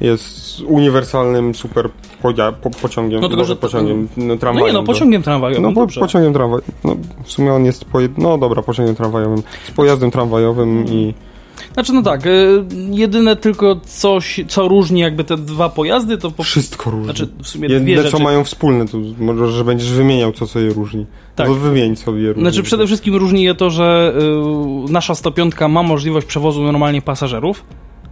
Jest 0.00 0.60
uniwersalnym 0.60 1.54
super 1.54 1.88
podzia- 2.22 2.52
po, 2.52 2.70
pociągiem, 2.70 3.20
No 3.20 3.28
tylko, 3.28 3.44
że 3.44 3.56
pociągiem, 3.56 4.08
no, 4.16 4.24
No 4.24 4.36
tramwajem. 4.36 4.66
nie 4.66 4.72
no, 4.80 4.82
pociągiem 4.86 5.22
tramwajowym, 5.22 5.62
No 5.62 5.68
no 5.68 5.74
po, 5.74 5.80
dobrze. 5.80 6.00
pociągiem 6.00 6.32
tramwajowym. 6.32 6.74
No, 6.84 6.96
w 7.24 7.32
sumie 7.32 7.52
on 7.52 7.64
jest 7.64 7.84
pojed... 7.84 8.18
No 8.18 8.38
dobra, 8.38 8.62
pociągiem 8.62 8.94
tramwajowym. 8.94 9.42
Z 9.68 9.70
pojazdem 9.70 10.10
tramwajowym 10.10 10.84
i... 10.88 11.14
Znaczy 11.78 11.92
no 11.92 12.02
tak, 12.02 12.26
y, 12.26 12.64
jedyne 12.90 13.36
tylko 13.36 13.80
coś, 13.86 14.40
co 14.48 14.68
różni 14.68 15.00
jakby 15.00 15.24
te 15.24 15.36
dwa 15.36 15.68
pojazdy, 15.68 16.18
to 16.18 16.30
po 16.30 16.42
Wszystko 16.42 16.90
różni. 16.90 17.04
Znaczy 17.04 17.28
w 17.42 17.48
sumie 17.48 17.68
Jedne, 17.68 17.80
dwie 17.80 17.96
co 17.96 18.10
rzeczy. 18.10 18.22
mają 18.22 18.44
wspólne, 18.44 18.88
to 18.88 18.98
może, 19.18 19.48
że 19.48 19.64
będziesz 19.64 19.90
wymieniał, 19.92 20.32
co 20.32 20.46
co 20.46 20.60
je 20.60 20.72
różni. 20.72 21.06
Tak. 21.36 21.46
To 21.46 21.54
wymień 21.54 21.96
sobie 21.96 22.22
je 22.22 22.28
różni. 22.28 22.42
Znaczy 22.42 22.62
przede 22.62 22.86
wszystkim 22.86 23.14
różni 23.16 23.42
je 23.42 23.54
to, 23.54 23.70
że 23.70 24.14
y, 24.88 24.92
nasza 24.92 25.14
105 25.14 25.54
ma 25.68 25.82
możliwość 25.82 26.26
przewozu 26.26 26.62
normalnie 26.62 27.02
pasażerów. 27.02 27.64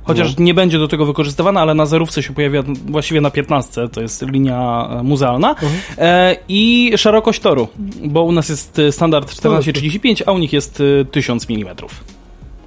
Chociaż 0.04 0.36
No. 0.38 0.44
nie 0.44 0.54
będzie 0.54 0.78
do 0.78 0.88
tego 0.88 1.06
wykorzystywana, 1.06 1.60
ale 1.60 1.74
na 1.74 1.86
zerówce 1.86 2.22
się 2.22 2.34
pojawia 2.34 2.62
właściwie 2.88 3.20
na 3.20 3.30
15, 3.30 3.88
to 3.88 4.00
jest 4.02 4.22
linia 4.22 4.88
e, 4.90 5.02
muzealna. 5.02 5.50
Mhm. 5.50 5.72
E, 5.98 6.36
I 6.48 6.92
szerokość 6.96 7.40
toru, 7.40 7.68
bo 8.04 8.22
u 8.22 8.32
nas 8.32 8.48
jest 8.48 8.78
e, 8.78 8.92
standard 8.92 9.24
No, 9.28 9.30
1435, 9.36 10.22
a 10.26 10.32
u 10.32 10.38
nich 10.38 10.52
jest 10.52 10.82
e, 11.00 11.04
1000 11.04 11.46
mm. 11.50 11.76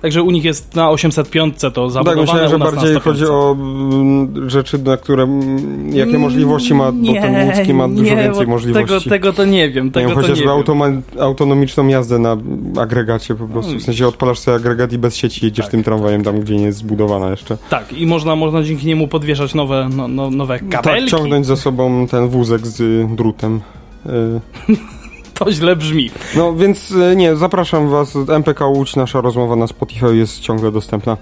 Także 0.02 0.24
u 0.24 0.32
nich 0.32 0.44
jest 0.44 0.76
na 0.76 0.90
805 0.90 1.58
to 1.62 1.72
Tak, 1.72 1.92
zabudowane, 1.92 2.22
myślałem, 2.22 2.50
że 2.50 2.60
bardziej 2.60 2.94
na 2.94 3.00
105. 3.00 3.04
chodzi 3.04 3.26
o 3.26 3.52
mm, 3.60 4.50
rzeczy, 4.50 4.78
na 4.78 4.98
które... 4.98 5.24
mm, 5.24 5.90
Jakie 5.96 6.18
możliwości 6.20 6.74
ma, 6.74 6.92
bo 6.92 7.14
ten 7.14 7.48
łódzki 7.48 7.74
ma 7.74 7.88
dużo 7.88 8.04
nie, 8.04 8.16
więcej 8.16 8.48
możliwości. 8.48 8.88
Tego, 8.88 9.10
tego 9.10 9.34
to 9.34 9.46
nie 9.46 9.70
wiem, 9.70 9.86
Nie 9.86 9.92
tego 9.92 10.08
wiem, 10.10 10.16
to 10.16 10.22
nie 10.22 10.28
chociażby 10.28 10.76
wiem. 10.86 11.04
autonomiczną 11.20 11.88
jazdę 11.88 12.20
na 12.20 12.38
agregacie 12.82 13.36
po 13.36 13.48
prostu. 13.48 13.76
W 13.80 13.82
sensie 13.82 14.08
odpalasz 14.08 14.40
sobie 14.40 14.56
agregat 14.58 14.94
i 14.94 14.98
bez 14.98 15.16
sieci 15.16 15.46
jedziesz 15.46 15.66
Tak. 15.66 15.72
tym 15.72 15.84
tramwajem 15.84 16.24
tam, 16.24 16.40
gdzie 16.40 16.56
nie 16.56 16.64
jest 16.66 16.78
zbudowana 16.78 17.30
jeszcze. 17.30 17.58
Tak, 17.70 17.94
i 17.94 18.08
można, 18.08 18.36
można 18.36 18.64
dzięki 18.64 18.88
niemu 18.88 19.08
podwieszać 19.08 19.56
nowe, 19.56 19.90
no, 19.96 20.08
no, 20.08 20.30
nowe 20.32 20.60
kabelki. 20.60 21.10
Tak, 21.12 21.20
ciągnąć 21.20 21.46
za 21.46 21.56
sobą 21.56 22.08
ten 22.08 22.28
wózek 22.28 22.68
z 22.68 23.08
drótem. 23.16 23.62
Y, 24.06 24.10
To 25.40 25.52
źle 25.52 25.76
brzmi. 25.76 26.10
No 26.36 26.54
więc 26.56 26.92
y, 26.92 27.16
nie, 27.16 27.36
zapraszam 27.36 27.90
was. 27.90 28.16
MPK 28.16 28.68
Łódź, 28.68 28.96
nasza 28.96 29.22
rozmowa 29.22 29.56
na 29.56 29.68
Spotify 29.68 30.16
jest 30.16 30.40
ciągle 30.40 30.72
dostępna. 30.72 31.18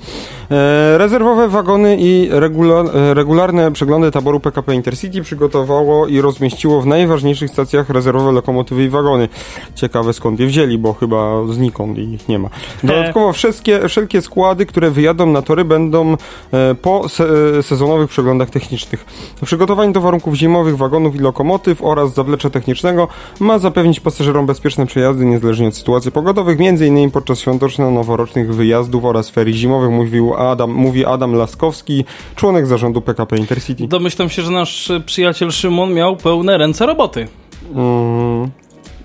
E, 0.51 0.97
rezerwowe 0.97 1.49
wagony 1.49 1.97
i 1.99 2.29
regula 2.31 2.75
e, 2.75 3.13
regularne 3.13 3.71
przeglądy 3.71 4.11
taboru 4.11 4.39
PKP 4.39 4.75
Intercity 4.75 5.21
przygotowało 5.21 6.07
i 6.07 6.21
rozmieściło 6.21 6.81
w 6.81 6.85
najważniejszych 6.85 7.51
stacjach 7.51 7.89
rezerwowe 7.89 8.31
lokomotywy 8.31 8.83
i 8.83 8.89
wagony. 8.89 9.29
Ciekawe 9.75 10.13
skąd 10.13 10.39
je 10.39 10.47
wzięli, 10.47 10.77
bo 10.77 10.93
chyba 10.93 11.47
znikąd 11.51 11.97
ich 11.97 12.29
nie 12.29 12.39
ma. 12.39 12.49
Dodatkowo 12.83 13.33
wszystkie, 13.33 13.89
wszelkie 13.89 14.21
składy, 14.21 14.65
które 14.65 14.91
wyjadą 14.91 15.25
na 15.25 15.41
tory 15.41 15.65
będą 15.65 16.17
e, 16.53 16.75
po 16.75 17.09
se, 17.09 17.25
e, 17.57 17.63
sezonowych 17.63 18.09
przeglądach 18.09 18.49
technicznych. 18.49 19.05
Przygotowanie 19.45 19.91
do 19.91 20.01
warunków 20.01 20.35
zimowych 20.35 20.77
wagonów 20.77 21.15
i 21.15 21.19
lokomotyw 21.19 21.83
oraz 21.83 22.13
zawlecza 22.13 22.49
technicznego 22.49 23.07
ma 23.39 23.59
zapewnić 23.59 23.99
pasażerom 24.07 24.45
bezpieczne 24.45 24.85
przejazdy 24.85 25.25
niezależnie 25.25 25.67
od 25.67 25.75
sytuacji 25.75 26.11
pogodowych, 26.11 26.57
m.in. 26.61 27.11
podczas 27.11 27.39
świąteczno-noworocznych 27.39 28.55
wyjazdów 28.55 29.05
oraz 29.05 29.29
ferii 29.29 29.53
zimowych, 29.53 29.89
mówił 29.89 30.33
Adam, 30.33 30.71
mówi 30.71 31.05
Adam 31.05 31.35
Laskowski, 31.35 32.05
członek 32.35 32.67
zarządu 32.67 33.01
PKP 33.01 33.37
Intercity. 33.37 33.87
Domyślam 33.87 34.29
się, 34.29 34.41
że 34.41 34.51
nasz 34.51 34.91
przyjaciel 35.05 35.51
Szymon 35.51 35.93
miał 35.93 36.15
pełne 36.15 36.57
ręce 36.57 36.85
roboty 36.85 37.27
Mm, 37.75 38.51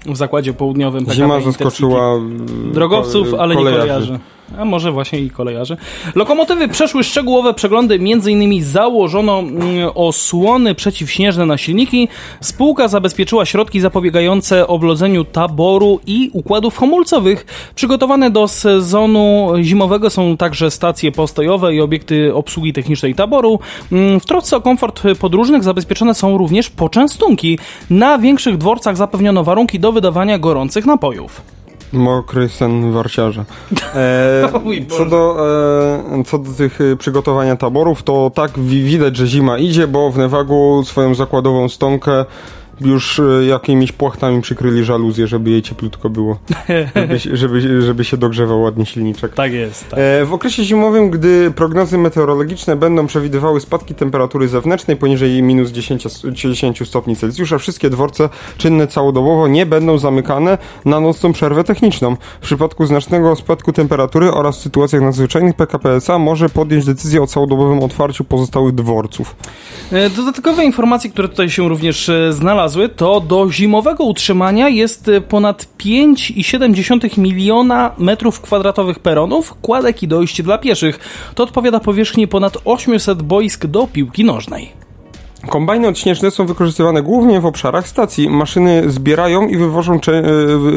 w 0.07 0.16
zakładzie 0.16 0.53
południowym 0.53 1.05
PKP 1.05 1.16
zima 1.16 1.40
zaskoczyła 1.40 2.14
e, 2.14 2.20
Drogowców, 2.72 3.34
ale 3.34 3.57
nie 3.57 3.62
kolejarzy. 3.62 4.18
A 4.59 4.64
może 4.64 4.92
właśnie 4.92 5.18
i 5.18 5.30
kolejarzy. 5.30 5.76
Lokomotywy 6.14 6.68
przeszły 6.68 7.05
szczegółowe 7.05 7.55
przeglądy, 7.55 7.94
m.in. 7.94 8.64
założono 8.64 9.38
mm, 9.38 9.61
osłony 9.94 10.74
przeciwśnieżne 10.74 11.46
na 11.46 11.59
silniki. 11.59 12.09
Spółka 12.40 12.88
zabezpieczyła 12.88 13.44
środki 13.46 13.80
zapobiegające 13.80 14.66
oblodzeniu 14.66 15.24
taboru 15.24 16.00
i 16.07 16.30
układów 16.32 16.78
hamulcowych. 16.78 17.46
Przygotowane 17.74 18.30
do 18.30 18.48
sezonu 18.48 19.53
zimowego 19.62 20.11
są 20.11 20.36
także 20.36 20.70
stacje 20.70 21.12
postojowe 21.12 21.74
i 21.74 21.80
obiekty 21.80 22.34
obsługi 22.34 22.72
technicznej 22.72 23.14
taboru. 23.14 23.59
Mm, 23.92 24.20
W 24.20 24.26
trosce 24.26 24.57
o 24.57 24.61
komfort 24.61 25.03
podróżnych 25.20 25.62
zabezpieczone 25.64 26.14
są 26.14 26.38
również 26.38 26.70
poczęstunki. 26.70 27.59
Na 27.90 28.18
większych 28.18 28.59
dworcach 28.59 28.96
zapewniono 28.96 29.44
warunki 29.44 29.80
do 29.80 29.92
wydawania 29.92 30.38
gorących 30.38 30.86
napojów. 30.86 31.62
Mokry 31.93 32.49
sen 32.49 32.93
warciarza. 32.93 33.45
E, 33.95 34.49
co, 34.88 35.05
do, 35.07 35.36
e, 36.20 36.24
co 36.24 36.38
do 36.38 36.53
tych 36.53 36.80
e, 36.80 36.97
przygotowania 36.97 37.57
taborów, 37.57 38.03
to 38.03 38.30
tak 38.34 38.59
wi- 38.59 38.82
widać, 38.82 39.16
że 39.16 39.26
zima 39.26 39.59
idzie, 39.59 39.86
bo 39.86 40.11
w 40.11 40.18
Newagu 40.18 40.82
swoją 40.86 41.14
zakładową 41.14 41.68
stonkę 41.68 42.24
już 42.87 43.18
e, 43.18 43.45
jakimiś 43.47 43.93
płachtami 43.93 44.43
przykryli 44.43 44.85
żaluzję, 44.85 45.26
żeby 45.26 45.51
jej 45.51 45.62
cieplutko 45.62 46.11
było. 46.11 46.39
Żeby, 46.97 47.20
się- 47.20 47.37
żeby, 47.37 47.83
żeby 47.83 48.05
się 48.05 48.16
dogrzewał 48.16 48.61
ładnie 48.62 48.87
silniczek. 48.87 49.35
Tak 49.35 49.53
jest. 49.53 49.89
Tak. 49.89 49.99
E, 49.99 50.24
W 50.24 50.33
okresie 50.33 50.64
zimowym, 50.64 51.11
gdy 51.11 51.51
prognozy 51.57 51.99
meteorologiczne 51.99 52.76
będą 52.76 53.07
przewidywały 53.07 53.61
spadki 53.61 53.95
temperatury 53.95 54.49
zewnętrznej 54.49 54.97
poniżej 54.97 55.43
minus 55.43 55.70
10, 55.70 56.07
s- 56.07 56.22
10 56.33 56.89
stopni 56.89 57.16
Celsjusza, 57.16 57.59
wszystkie 57.59 57.91
dworce 57.91 58.28
czynne 58.59 58.87
całodobowo 58.87 59.49
nie 59.49 59.66
będą 59.66 59.99
zamykane 59.99 60.59
na 60.85 61.01
nocną 61.01 61.33
przerwę 61.33 61.64
techniczną. 61.64 62.16
W 62.41 62.45
przypadku 62.45 62.87
znacznego 62.87 63.37
spadku 63.37 63.72
temperatury 63.72 64.33
oraz 64.33 64.59
w 64.59 64.62
sytuacjach 64.62 65.03
nadzwyczajnych 65.03 65.57
PKP 65.57 65.91
SA 65.95 66.18
może 66.18 66.49
podjąć 66.49 66.85
decyzję 66.87 67.22
o 67.22 67.26
całodobowym 67.26 67.80
otwarciu 67.83 68.24
pozostałych 68.24 68.74
dworców. 68.74 69.37
E, 69.93 70.11
Dodatkowe 70.11 70.64
informacje, 70.64 71.11
które 71.11 71.28
tutaj 71.28 71.51
się 71.51 71.68
również 71.68 72.09
e, 72.09 72.33
znalazły, 72.33 72.62
to 72.97 73.20
do 73.20 73.53
zimowego 73.53 74.05
utrzymania 74.05 74.68
jest 74.68 75.09
e, 75.09 75.20
ponad 75.20 75.66
5,7 75.79 77.18
miliona 77.18 77.95
metrów 77.99 78.41
kwadratowych 78.41 78.99
peronów, 78.99 79.55
kładek 79.62 80.03
i 80.03 80.09
dojść 80.09 80.43
dla 80.43 80.59
pieszych. 80.59 80.99
To 81.35 81.43
odpowiada 81.43 81.81
powierzchni 81.81 82.29
ponad 82.29 82.59
800 82.64 83.23
boisk 83.23 83.66
do 83.66 83.87
piłki 83.87 84.25
nożnej. 84.25 84.82
Kombajny 85.49 85.88
odśnieżne 85.88 86.30
są 86.30 86.47
wykorzystywane 86.47 87.03
głównie 87.03 87.40
w 87.40 87.47
obszarach 87.47 87.88
stacji. 87.88 88.28
Maszyny 88.28 88.90
zbierają 88.90 89.49
i 89.49 89.57
wywożą 89.57 90.01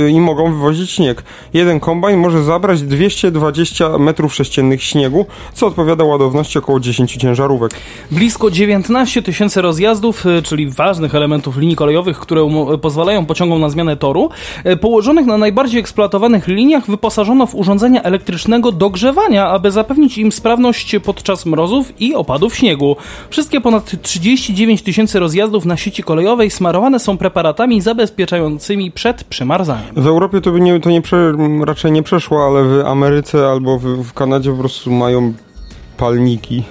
e, 0.05 0.09
i 0.09 0.20
mogą 0.20 0.53
wywozić 0.53 0.91
śnieg. 0.91 1.24
Jeden 1.53 1.80
kombajn 1.80 2.20
może 2.20 2.43
zabrać 2.43 2.82
220 2.82 3.97
metrów 3.97 4.36
sześciennych 4.36 4.84
śniegu, 4.84 5.26
co 5.53 5.68
odpowiada 5.68 6.03
ładowności 6.03 6.59
około 6.59 6.80
10 6.80 7.16
ciężarówek. 7.16 7.72
Blisko 8.11 8.51
19 8.51 9.22
tysięcy 9.22 9.61
rozjazdów, 9.61 10.26
e, 10.26 10.41
czyli 10.41 10.70
ważnych 10.70 11.16
elementów 11.16 11.57
linii 11.57 11.76
kolejowych, 11.76 12.20
które 12.20 12.49
pozwalają 12.82 13.26
pociągom 13.26 13.61
na 13.61 13.70
zmianę 13.70 13.97
toru, 13.97 14.30
e, 14.63 14.78
położonych 14.78 15.26
na 15.26 15.38
najbardziej 15.38 15.80
eksploatowanych 15.80 16.47
liniach 16.47 16.88
wyposażono 16.88 17.45
w 17.45 17.55
urządzenia 17.55 18.03
elektrycznego 18.03 18.72
dogrzewania, 18.72 19.47
aby 19.47 19.72
zapewnić 19.72 20.18
im 20.18 20.32
sprawność 20.32 20.95
podczas 21.03 21.45
mrozów 21.45 22.01
i 22.01 22.16
opadów 22.16 22.55
śniegu. 22.55 22.95
Wszystkie 23.30 23.61
ponad 23.61 23.91
39 24.56 24.82
tysięcy 24.82 25.20
rozjazdów 25.20 25.66
na 25.66 25.78
sieci 25.78 26.03
kolejowej 26.03 26.51
smarowane 26.51 26.99
są 26.99 27.18
preparatami 27.18 27.82
zabezpieczającymi 27.82 28.91
przed 28.91 29.24
przymarzaniem. 29.24 29.95
W 29.95 30.08
Europie 30.08 30.41
to 30.41 30.51
by 30.51 30.62
nie, 30.62 30.80
to 30.80 30.89
nie 30.89 31.01
prze, 31.01 31.34
raczej 31.66 31.91
nie 31.91 32.03
przeszło, 32.03 32.45
ale 32.47 32.64
w 32.64 32.86
Ameryce 32.86 33.47
albo 33.47 33.80
w, 33.80 33.84
w 34.03 34.14
Kanadzie 34.14 34.51
po 34.51 34.58
prostu 34.58 34.91
mają 34.91 35.34
palniki 35.97 36.64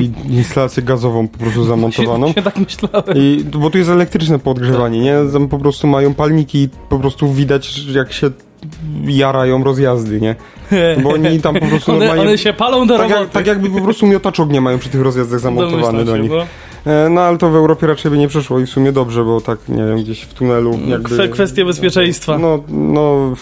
i 0.00 0.10
instalację 0.38 0.82
gazową 0.82 1.28
po 1.28 1.38
prostu 1.38 1.64
zamontowaną. 1.64 2.28
Się, 2.28 2.34
się 2.34 2.42
tak 2.42 2.56
myślałem. 2.56 3.04
I, 3.14 3.44
bo 3.58 3.70
tu 3.70 3.78
jest 3.78 3.90
elektryczne 3.90 4.38
podgrzewanie, 4.38 5.00
nie? 5.00 5.14
Tam 5.32 5.48
po 5.48 5.58
prostu 5.58 5.86
mają 5.86 6.14
palniki 6.14 6.62
i 6.62 6.68
po 6.88 6.98
prostu 6.98 7.32
widać, 7.32 7.78
jak 7.86 8.12
się 8.12 8.30
jarają 9.04 9.64
rozjazdy, 9.64 10.20
nie? 10.20 10.34
Bo 11.02 11.10
oni 11.10 11.40
tam 11.42 11.54
po 11.54 11.66
prostu 11.66 11.90
One, 11.90 11.98
normalnie... 11.98 12.28
one 12.28 12.38
się 12.38 12.52
palą 12.52 12.86
do 12.86 12.98
tak, 12.98 13.02
roboty. 13.02 13.20
jak, 13.20 13.30
tak 13.30 13.46
jakby 13.46 13.70
po 13.70 13.80
prostu 13.80 14.06
miotacz 14.06 14.40
ognia 14.40 14.60
mają 14.60 14.78
przy 14.78 14.88
tych 14.88 15.00
rozjazdach 15.00 15.40
zamontowany 15.40 15.82
Domyślam 15.82 16.06
do 16.06 16.16
się, 16.16 16.22
nich. 16.22 16.30
no. 16.30 16.42
E, 16.42 16.69
No 17.10 17.20
ale 17.20 17.38
to 17.38 17.50
w 17.50 17.54
Europie 17.54 17.86
raczej 17.86 18.10
by 18.10 18.18
nie 18.18 18.28
przeszło 18.28 18.60
i 18.60 18.66
w 18.66 18.70
sumie 18.70 18.92
dobrze, 18.92 19.24
bo 19.24 19.40
tak, 19.40 19.58
nie 19.68 19.84
wiem, 19.84 19.96
gdzieś 20.02 20.20
w 20.20 20.34
tunelu 20.34 20.78
jakby... 20.86 21.16
Kwe- 21.16 21.28
kwestie 21.28 21.64
bezpieczeństwa. 21.64 22.38
No, 22.38 22.62
no... 22.68 23.34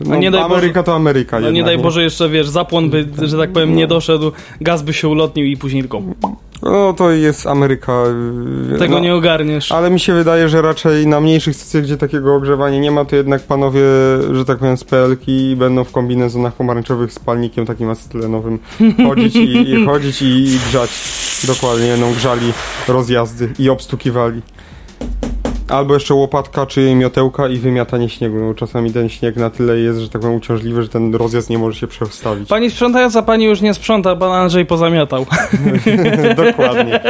no 0.00 0.16
nie 0.16 0.30
daj 0.30 0.42
Boże- 0.42 0.54
Ameryka 0.54 0.82
to 0.82 0.94
Ameryka 0.94 1.40
No 1.40 1.46
jednak, 1.46 1.54
nie 1.54 1.64
daj 1.64 1.78
Boże 1.84 2.02
jeszcze, 2.02 2.28
wiesz, 2.28 2.48
zapłon 2.48 2.90
by, 2.90 3.06
że 3.22 3.38
tak 3.38 3.52
powiem, 3.52 3.76
nie 3.76 3.86
doszedł, 3.86 4.32
gaz 4.60 4.82
by 4.82 4.92
się 4.92 5.08
ulotnił 5.08 5.46
i 5.46 5.56
później 5.56 5.82
tylko... 5.82 6.02
No 6.70 6.92
to 6.92 7.10
jest 7.10 7.46
Ameryka. 7.46 7.92
y, 8.74 8.78
Tego 8.78 8.94
no, 8.94 9.00
nie 9.00 9.14
ogarniesz. 9.14 9.72
Ale 9.72 9.90
mi 9.90 10.00
się 10.00 10.14
wydaje, 10.14 10.48
że 10.48 10.62
raczej 10.62 11.06
na 11.06 11.20
mniejszych 11.20 11.56
stacjach, 11.56 11.82
gdzie 11.82 11.96
takiego 11.96 12.34
ogrzewania 12.34 12.78
nie 12.78 12.90
ma, 12.90 13.04
to 13.04 13.16
jednak 13.16 13.42
panowie, 13.42 13.80
że 14.32 14.44
tak 14.44 14.58
powiem, 14.58 14.76
z 14.76 14.84
PLki 14.84 15.56
będą 15.56 15.84
w 15.84 15.92
kombinezonach 15.92 16.54
pomarańczowych 16.54 17.12
z 17.12 17.18
palnikiem 17.18 17.66
takim 17.66 17.90
acetylenowym 17.90 18.58
chodzić 19.06 19.36
i, 19.36 19.70
i 19.70 19.86
chodzić 19.86 20.22
i, 20.22 20.26
i 20.26 20.58
grzać. 20.68 20.90
Dokładnie, 21.46 21.86
będą 21.88 22.12
grzali 22.12 22.52
rozjazdy 22.88 23.52
i 23.58 23.70
obstukiwali. 23.70 24.42
Albo 25.68 25.94
jeszcze 25.94 26.14
łopatka 26.14 26.66
czy 26.66 26.94
miotełka 26.94 27.48
i 27.48 27.58
wymiatanie 27.58 28.08
śniegu. 28.08 28.38
No, 28.38 28.54
czasami 28.54 28.92
ten 28.92 29.08
śnieg 29.08 29.36
na 29.36 29.50
tyle 29.50 29.78
jest, 29.78 29.98
że 29.98 30.08
tak 30.08 30.22
powiem, 30.22 30.36
uciążliwy, 30.36 30.82
że 30.82 30.88
ten 30.88 31.14
rozjazd 31.14 31.50
nie 31.50 31.58
może 31.58 31.80
się 31.80 31.86
przestawić. 31.86 32.48
Pani 32.48 32.70
sprzątająca, 32.70 33.22
pani 33.22 33.44
już 33.44 33.60
nie 33.60 33.74
sprząta, 33.74 34.16
pan 34.16 34.32
Andrzej 34.32 34.66
pozamiatał. 34.66 35.26
Dokładnie. 36.46 37.00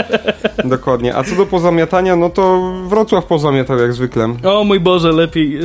Dokładnie. 0.64 1.16
A 1.16 1.24
co 1.24 1.36
do 1.36 1.46
pozamiatania, 1.46 2.16
no 2.16 2.30
to 2.30 2.72
Wrocław 2.88 3.24
pozamiatał 3.24 3.78
jak 3.78 3.92
zwykle. 3.92 4.34
O 4.44 4.64
mój 4.64 4.80
Boże, 4.80 5.12
lepiej, 5.12 5.58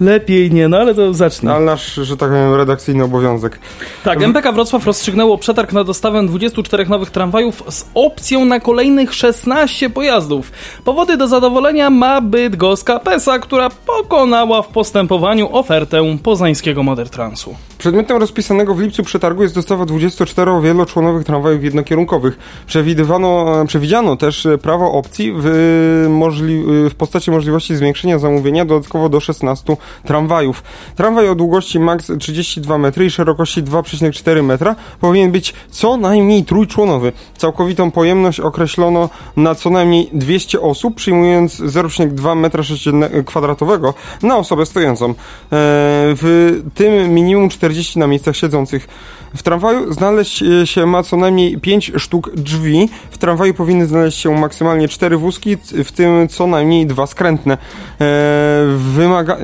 lepiej 0.00 0.50
nie, 0.52 0.68
no 0.68 0.76
ale 0.76 0.94
to 0.94 1.14
zacznę. 1.14 1.54
Ale 1.54 1.64
nasz, 1.64 1.94
że 1.94 2.16
tak 2.16 2.28
powiem, 2.28 2.54
redakcyjny 2.54 3.04
obowiązek. 3.04 3.58
Tak, 4.04 4.22
MPK 4.22 4.52
Wrocław 4.52 4.86
rozstrzygnęło 4.86 5.38
przetarg 5.38 5.72
na 5.72 5.84
dostawę 5.84 6.26
24 6.26 6.86
nowych 6.86 7.10
tramwajów 7.10 7.62
z 7.68 7.84
opcją 7.94 8.44
na 8.44 8.60
kolejnych 8.60 9.14
16 9.14 9.90
pojazdów. 9.90 10.52
Powody 10.84 11.16
do 11.16 11.28
zadowolenia 11.28 11.90
ma 11.90 12.20
bydgoska 12.38 12.98
PESA, 12.98 13.38
która 13.38 13.70
pokonała 13.86 14.62
w 14.62 14.68
postępowaniu 14.68 15.56
ofertę 15.56 16.18
poznańskiego 16.22 16.82
Modertransu. 16.82 17.54
Przedmiotem 17.78 18.16
rozpisanego 18.16 18.74
w 18.74 18.80
lipcu 18.80 19.02
przetargu 19.02 19.42
jest 19.42 19.54
dostawa 19.54 19.84
24 19.84 20.50
wieloczłonowych 20.62 21.24
tramwajów 21.24 21.64
jednokierunkowych. 21.64 22.38
Przewidywano, 22.66 23.46
przewidziano 23.66 24.16
też 24.16 24.46
e, 24.46 24.58
prawo 24.58 24.92
opcji 24.92 25.32
w, 25.36 26.06
możli, 26.10 26.62
w 26.90 26.94
postaci 26.94 27.30
możliwości 27.30 27.76
zwiększenia 27.76 28.18
zamówienia 28.18 28.64
dodatkowo 28.64 29.08
do 29.08 29.20
16 29.20 29.76
tramwajów. 30.04 30.62
Tramwaj 30.96 31.28
o 31.28 31.34
długości 31.34 31.78
max 31.80 32.12
32 32.20 32.78
metry 32.78 33.06
i 33.06 33.10
szerokości 33.10 33.62
2,4 33.62 34.44
metra 34.44 34.76
powinien 35.00 35.32
być 35.32 35.54
co 35.70 35.96
najmniej 35.96 36.44
trójczłonowy. 36.44 37.12
Całkowitą 37.36 37.90
pojemność 37.90 38.40
określono 38.40 39.08
na 39.36 39.54
co 39.54 39.70
najmniej 39.70 40.10
200 40.12 40.60
osób, 40.60 40.94
przyjmując 40.94 41.60
0,2 41.60 42.27
metra 42.34 42.62
sześciennego- 42.62 43.24
kwadratowego 43.24 43.94
na 44.22 44.36
osobę 44.36 44.66
stojącą. 44.66 45.10
E, 45.10 45.14
w 45.50 46.60
tym 46.74 47.14
minimum 47.14 47.48
40 47.48 47.98
na 47.98 48.06
miejscach 48.06 48.36
siedzących. 48.36 48.88
W 49.36 49.42
tramwaju 49.42 49.92
znaleźć 49.92 50.42
e, 50.42 50.66
się 50.66 50.86
ma 50.86 51.02
co 51.02 51.16
najmniej 51.16 51.60
5 51.60 51.92
sztuk 51.96 52.30
drzwi. 52.34 52.88
W 53.10 53.18
tramwaju 53.18 53.54
powinny 53.54 53.86
znaleźć 53.86 54.18
się 54.18 54.40
maksymalnie 54.40 54.88
4 54.88 55.16
wózki, 55.16 55.56
w 55.84 55.92
tym 55.92 56.28
co 56.28 56.46
najmniej 56.46 56.86
dwa 56.86 57.06
skrętne. 57.06 57.58
E, 58.00 58.64
wymaga... 58.76 59.36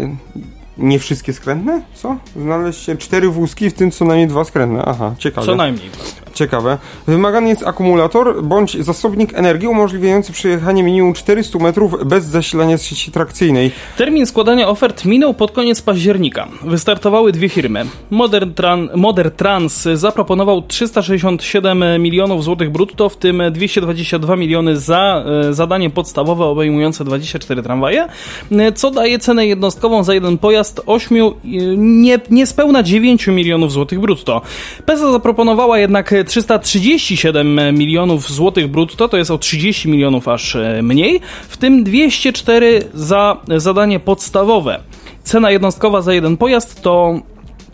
Nie 0.78 0.98
wszystkie 0.98 1.32
skrętne? 1.32 1.82
Co? 1.94 2.16
Znaleźć 2.36 2.84
się 2.84 2.96
cztery 2.96 3.28
wózki, 3.28 3.70
w 3.70 3.74
tym 3.74 3.90
co 3.90 4.04
najmniej 4.04 4.28
dwa 4.28 4.44
skrętne. 4.44 4.82
Aha, 4.86 5.14
ciekawe. 5.18 5.46
Co 5.46 5.54
najmniej. 5.54 5.90
Ciekawe. 6.34 6.78
Wymagany 7.06 7.48
jest 7.48 7.66
akumulator 7.66 8.42
bądź 8.42 8.84
zasobnik 8.84 9.34
energii 9.34 9.68
umożliwiający 9.68 10.32
przejechanie 10.32 10.82
minimum 10.82 11.14
400 11.14 11.58
metrów 11.58 12.04
bez 12.04 12.24
zasilania 12.24 12.78
z 12.78 12.82
sieci 12.82 13.10
trakcyjnej. 13.12 13.70
Termin 13.96 14.26
składania 14.26 14.68
ofert 14.68 15.04
minął 15.04 15.34
pod 15.34 15.52
koniec 15.52 15.82
października. 15.82 16.48
Wystartowały 16.62 17.32
dwie 17.32 17.48
firmy. 17.48 17.86
Modern, 18.10 18.54
Tran, 18.54 18.88
Modern 18.94 19.30
Trans 19.36 19.88
zaproponował 19.94 20.62
367 20.62 22.02
milionów 22.02 22.44
złotych 22.44 22.70
brutto, 22.70 23.08
w 23.08 23.16
tym 23.16 23.42
222 23.52 24.36
miliony 24.36 24.76
za 24.76 25.24
e, 25.48 25.54
zadanie 25.54 25.90
podstawowe 25.90 26.44
obejmujące 26.44 27.04
24 27.04 27.62
tramwaje, 27.62 28.08
e, 28.52 28.72
co 28.72 28.90
daje 28.90 29.18
cenę 29.18 29.46
jednostkową 29.46 30.04
za 30.04 30.14
jeden 30.14 30.38
pojazd 30.38 30.80
8, 30.86 31.18
e, 31.18 31.30
nie, 31.76 32.18
niespełna 32.30 32.82
9 32.82 33.26
milionów 33.26 33.72
złotych 33.72 34.00
brutto. 34.00 34.42
PESA 34.86 35.12
zaproponowała 35.12 35.78
jednak 35.78 36.14
337 36.24 37.78
milionów 37.78 38.32
złotych 38.32 38.68
brutto, 38.68 39.08
to 39.08 39.16
jest 39.16 39.30
o 39.30 39.38
30 39.38 39.88
milionów 39.88 40.28
aż 40.28 40.56
e, 40.56 40.82
mniej, 40.82 41.20
w 41.48 41.56
tym 41.56 41.84
204 41.84 42.82
za 42.94 43.36
zadanie 43.56 44.00
podstawowe. 44.00 44.80
Cena 45.22 45.50
jednostkowa 45.50 46.02
za 46.02 46.14
jeden 46.14 46.36
pojazd 46.36 46.82
to 46.82 47.20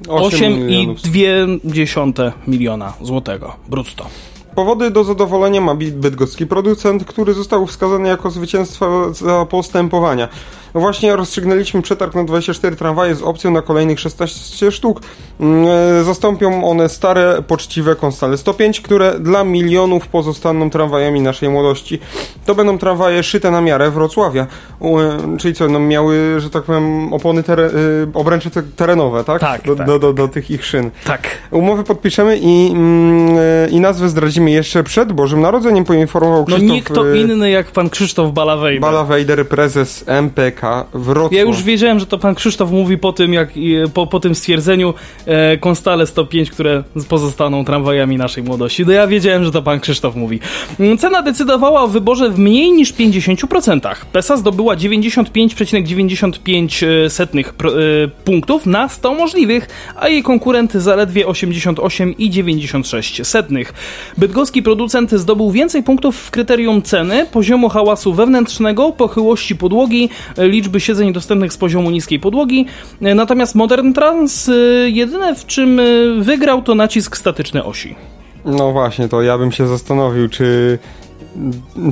8,2 0.07 2.33
miliona 2.47 2.93
złotego 3.03 3.57
brutto. 3.69 4.07
Powody 4.55 4.91
do 4.91 5.05
zadowolenia 5.05 5.61
ma 5.61 5.75
bydgoski 5.75 6.47
producent, 6.47 7.05
który 7.05 7.35
został 7.35 7.67
wskazany 7.67 8.09
jako 8.09 8.31
zwycięstwo 8.31 9.15
za 9.15 9.47
postępowania. 9.51 10.29
Właśnie 10.75 11.17
rozstrzygnęliśmy 11.17 11.83
przetarg 11.83 12.15
na 12.15 12.25
24 12.25 12.77
tramwaje 12.77 13.15
z 13.15 13.23
opcją 13.23 13.51
na 13.51 13.63
kolejnych 13.63 14.01
16 14.01 14.73
sztuk. 14.73 15.01
Mm, 15.41 15.67
e, 16.01 16.05
Zastąpią 16.05 16.65
one 16.65 16.89
stare, 16.89 17.43
poczciwe 17.47 17.97
Konstale 17.97 18.37
105, 18.37 18.81
które 18.81 19.21
dla 19.21 19.45
milionów 19.45 20.09
pozostaną 20.09 20.71
tramwajami 20.71 21.21
naszej 21.21 21.49
młodości. 21.49 21.99
To 22.47 22.55
będą 22.55 22.79
tramwaje 22.79 23.23
szyte 23.23 23.51
na 23.51 23.61
miarę 23.61 23.91
Wrocławia. 23.91 24.47
E, 24.83 25.37
Czyli 25.39 25.55
co, 25.55 25.69
no 25.69 25.79
miały, 25.81 26.41
że 26.41 26.51
tak 26.51 26.63
powiem, 26.63 27.13
opony 27.13 27.41
y, 27.41 27.45
obręcze 28.15 28.51
te- 28.51 28.63
terenowe, 28.63 29.25
tak? 29.25 29.41
Tak, 29.41 29.63
do, 29.63 29.77
tak. 29.77 29.87
Do, 29.87 29.99
do, 29.99 30.13
do 30.13 30.29
tych 30.29 30.51
ich 30.51 30.65
szyn. 30.67 30.91
Tak. 31.05 31.23
Umowę 31.51 31.85
podpiszemy 31.85 32.39
i, 32.39 32.71
mm, 32.73 33.37
e, 33.39 33.69
i 33.71 33.81
nazwę 33.81 34.09
zdradzimy 34.09 34.40
jeszcze 34.49 34.83
przed 34.83 35.13
Bożym 35.13 35.41
Narodzeniem, 35.41 35.85
poinformował 35.85 36.41
No 36.41 36.47
Krzysztof 36.47 36.71
nikt 36.71 36.95
to 36.95 37.13
e, 37.13 37.19
inny 37.19 37.51
jak 37.51 37.71
pan 37.71 37.91
Krzysztof 37.91 38.33
Balawejda. 38.33 38.87
Balawejder, 38.87 39.49
prezes 39.49 40.05
MPK 40.07 40.87
Wrocław. 40.95 41.33
Ja 41.33 41.43
już 41.43 41.63
wiedziałem, 41.63 42.01
że 42.01 42.07
to 42.07 42.19
pan 42.19 42.35
Krzysztof 42.35 42.71
mówi 42.71 42.99
po 42.99 43.13
tym, 43.13 43.33
jak 43.33 43.49
po, 43.95 44.07
po 44.07 44.21
tym 44.21 44.35
stwierdzeniu 44.35 44.95
e, 45.27 45.59
Konstale 45.59 46.07
105, 46.07 46.51
które 46.51 46.85
pozostaną 47.09 47.65
tramwajami 47.65 48.17
naszej 48.17 48.45
młodości. 48.45 48.87
No 48.87 48.93
ja 48.93 49.07
wiedziałem, 49.07 49.45
że 49.45 49.51
to 49.51 49.63
pan 49.63 49.81
Krzysztof 49.81 50.15
mówi. 50.15 50.41
Mm, 50.81 50.99
Cena 50.99 51.23
decydowała 51.23 51.83
o 51.83 51.89
wyborze 51.89 52.31
w 52.31 52.39
mniej 52.39 52.73
niż 52.73 52.95
50%. 52.95 53.95
PESA 54.13 54.37
zdobyła 54.37 54.77
95,95 54.77 56.87
e, 56.87 57.11
e, 58.05 58.09
punktów 58.09 58.67
na 58.67 58.89
100 58.89 59.15
możliwych, 59.15 59.69
a 59.97 60.09
jej 60.09 60.23
konkurent 60.23 60.73
zaledwie 60.73 61.27
88,96 61.27 63.25
setnych. 63.25 63.75
Bydgoski 64.31 64.63
producent 64.63 65.11
zdobył 65.11 65.51
więcej 65.51 65.83
punktów 65.83 66.17
w 66.17 66.31
kryterium 66.31 66.83
ceny, 66.83 67.27
poziomu 67.33 67.69
hałasu 67.69 68.15
wewnętrznego, 68.15 68.93
pochyłości 68.93 69.57
podłogi, 69.57 70.09
liczby 70.39 70.81
siedzeń 70.81 71.13
dostępnych 71.13 71.53
z 71.53 71.57
poziomu 71.57 71.91
niskiej 71.91 72.21
podłogi. 72.21 72.67
Natomiast 73.01 73.55
Modern 73.55 73.93
Trans 73.93 74.49
e, 74.49 74.53
jedyne 74.91 75.35
w 75.35 75.47
czym 75.47 75.81
e, 75.81 75.85
wygrał 76.21 76.63
to 76.63 76.75
nacisk 76.75 77.17
statyczny 77.17 77.65
osi. 77.65 77.95
No 78.45 78.73
właśnie, 78.73 79.09
to 79.09 79.23
ja 79.23 79.39
bym 79.39 79.53
się 79.53 79.67
zastanowił, 79.67 80.29
czy 80.29 80.79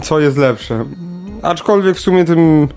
co 0.02 0.20
jest 0.20 0.36
lepsze. 0.36 0.84
Aczkolwiek 1.42 1.96
w 1.96 2.00
sumie 2.00 2.24
tym 2.24 2.68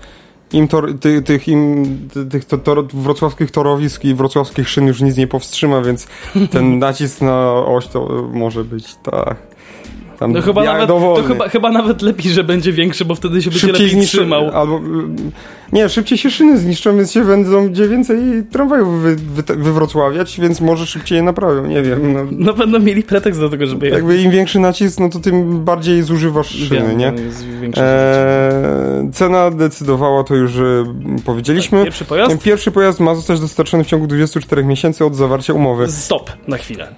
im 0.52 0.68
tor, 0.68 0.98
ty, 1.00 1.22
tych, 1.22 1.48
im, 1.48 1.84
ty, 2.12 2.26
tych 2.26 2.44
to, 2.44 2.58
tor, 2.58 2.86
wrocławskich 2.86 3.50
torowisk 3.50 4.04
i 4.04 4.14
wrocławskich 4.14 4.68
szyn 4.68 4.86
już 4.86 5.00
nic 5.00 5.16
nie 5.16 5.26
powstrzyma, 5.26 5.80
więc 5.80 6.06
ten 6.50 6.78
nacisk 6.78 7.20
na 7.20 7.52
oś 7.52 7.86
to 7.86 8.28
może 8.32 8.64
być 8.64 8.94
tak. 8.94 9.51
Tam 10.22 10.34
To 10.34 10.42
chyba, 10.42 10.64
nawet, 10.64 10.80
to 10.80 10.86
dowolny. 10.86 11.28
chyba, 11.28 11.48
chyba 11.48 11.70
nawet 11.72 12.02
lepiej, 12.02 12.32
że 12.32 12.44
będzie 12.44 12.72
większy, 12.72 13.04
bo 13.04 13.14
wtedy 13.14 13.42
się 13.42 13.50
będzie 13.50 13.60
szybciej 13.60 13.72
lepiej 13.86 13.90
zniszczą, 13.98 14.18
trzymał. 14.18 14.50
albo 14.54 14.80
nie, 15.72 15.88
szybciej 15.88 16.18
się 16.18 16.30
szyny 16.30 16.58
zniszczą, 16.58 16.96
więc 16.96 17.12
się 17.12 17.24
będą 17.24 17.68
gdzie 17.68 17.88
więcej 17.88 18.18
tramwajów 18.50 19.02
wy, 19.02 19.16
wy, 19.16 19.42
wywrocławiać, 19.56 20.40
więc 20.40 20.60
może 20.60 20.86
szybciej 20.86 21.16
je 21.16 21.22
naprawią, 21.22 21.66
nie 21.66 21.82
wiem. 21.82 22.12
No, 22.12 22.20
No 22.30 22.52
będą 22.52 22.78
mieli 22.78 23.02
pretekst 23.02 23.40
do 23.40 23.48
tego, 23.48 23.66
żeby 23.66 23.88
jakby 23.88 24.16
im 24.22 24.30
większy 24.30 24.58
nacisk, 24.60 25.00
no 25.00 25.08
to 25.08 25.18
tym 25.20 25.64
bardziej 25.64 26.02
zużywasz 26.02 26.48
szyny, 26.48 26.88
Wiem, 26.88 26.98
nie? 26.98 27.12
to 27.74 27.80
Eee, 27.82 29.10
cena 29.12 29.50
decydowała, 29.50 30.24
to 30.24 30.34
już 30.34 30.56
e, 30.56 30.84
powiedzieliśmy. 31.24 31.84
Pierwszy 31.84 32.04
pojazd? 32.04 32.42
Pierwszy 32.42 32.70
pojazd 32.70 33.00
ma 33.00 33.14
zostać 33.14 33.40
dostarczony 33.40 33.84
w 33.84 33.86
ciągu 33.86 34.06
24 34.06 34.64
miesięcy 34.64 35.04
od 35.04 35.16
zawarcia 35.16 35.52
umowy. 35.52 35.88
Stop 35.90 36.30
na 36.48 36.56
chwilę. 36.56 36.94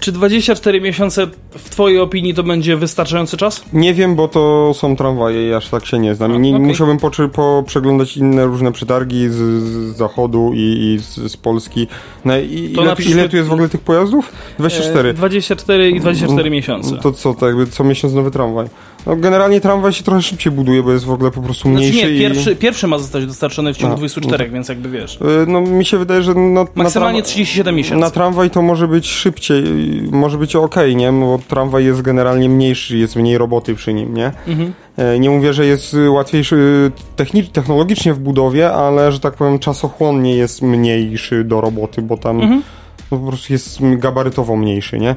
Czy 0.00 0.12
24 0.12 0.80
miesiące 0.80 1.26
w 1.50 1.70
twojej 1.70 1.98
opinii 1.98 2.34
to 2.34 2.42
będzie 2.42 2.76
wystarczający 2.76 3.36
czas? 3.36 3.64
Nie 3.72 3.94
wiem, 3.94 4.16
bo 4.16 4.28
to 4.28 4.72
są 4.74 4.96
tramwaje 4.96 5.48
i 5.48 5.54
aż 5.54 5.68
tak 5.68 5.86
się 5.86 5.98
nie 5.98 6.14
znam. 6.14 6.32
A, 6.32 6.38
Nie, 6.38 6.50
okej. 6.56 6.66
Musiałbym 6.66 6.98
po, 7.32 7.62
przeglądać 7.66 8.16
inne 8.16 8.44
różne 8.46 8.72
przetargi 8.72 9.28
z, 9.28 9.34
z 9.34 9.96
zachodu 9.96 10.52
i, 10.54 10.58
i 10.60 10.98
z, 10.98 11.32
z 11.32 11.36
Polski. 11.36 11.86
Na, 12.24 12.38
i, 12.38 12.72
ile, 12.72 12.94
przyszły- 12.94 13.10
ile 13.10 13.28
tu 13.28 13.36
jest 13.36 13.48
w 13.48 13.52
ogóle 13.52 13.68
tych 13.68 13.80
pojazdów? 13.80 14.32
24. 14.58 15.08
E, 15.08 15.14
24 15.14 15.90
i 15.90 16.00
24 16.00 16.50
miesiące. 16.50 16.96
To 16.96 17.12
co, 17.12 17.34
to 17.34 17.46
jakby 17.46 17.66
co 17.66 17.84
miesiąc 17.84 18.14
nowy 18.14 18.30
tramwaj. 18.30 18.66
No, 19.06 19.16
generalnie 19.16 19.60
tramwaj 19.60 19.92
się 19.92 20.04
trochę 20.04 20.22
szybciej 20.22 20.52
buduje, 20.52 20.82
bo 20.82 20.92
jest 20.92 21.04
w 21.04 21.10
ogóle 21.10 21.30
po 21.30 21.40
prostu 21.42 21.68
Znaczy 21.68 21.76
mniejszy 21.86 22.06
nie, 22.06 22.10
i... 22.16 22.20
pierwszy, 22.20 22.56
pierwszy 22.56 22.86
ma 22.86 22.98
zostać 22.98 23.26
dostarczony 23.26 23.74
w 23.74 23.76
ciągu 23.76 23.94
A, 23.94 23.98
24, 23.98 24.46
no. 24.46 24.52
więc 24.54 24.68
jakby 24.68 24.88
wiesz. 24.90 25.16
Y, 25.16 25.46
No 25.48 25.60
mi 25.60 25.84
się 25.84 25.98
wydaje, 25.98 26.22
że 26.22 26.34
no, 26.34 26.66
Maksymalnie 26.74 27.18
na, 27.18 27.24
37 27.24 27.74
miesięcy. 27.74 28.00
na 28.00 28.10
tramwaj 28.10 28.50
to 28.50 28.62
może 28.62 28.88
być 28.88 29.06
szybciej, 29.08 29.64
może 30.10 30.38
być 30.38 30.56
ok, 30.56 30.74
nie? 30.96 31.12
No, 31.12 31.26
bo 31.26 31.38
tramwaj 31.48 31.84
jest 31.84 32.02
generalnie 32.02 32.48
mniejszy, 32.48 32.98
jest 32.98 33.16
mniej 33.16 33.38
roboty 33.38 33.74
przy 33.74 33.94
nim, 33.94 34.14
nie? 34.14 34.32
Mhm. 34.48 34.72
E, 34.96 35.18
Nie 35.18 35.30
mówię, 35.30 35.52
że 35.52 35.66
jest 35.66 35.94
y, 35.94 36.10
łatwiejszy 36.10 36.90
techni- 37.16 37.48
technologicznie 37.52 38.14
w 38.14 38.18
budowie, 38.18 38.72
ale 38.72 39.12
że 39.12 39.20
tak 39.20 39.34
powiem 39.34 39.58
czasochłonnie 39.58 40.36
jest 40.36 40.62
mniejszy 40.62 41.44
do 41.44 41.60
roboty, 41.60 42.02
bo 42.02 42.16
tam 42.16 42.40
Mhm. 42.40 42.62
no, 43.10 43.18
po 43.18 43.26
prostu 43.26 43.52
jest 43.52 43.78
gabarytowo 43.82 44.56
mniejszy, 44.56 44.98
nie? 44.98 45.16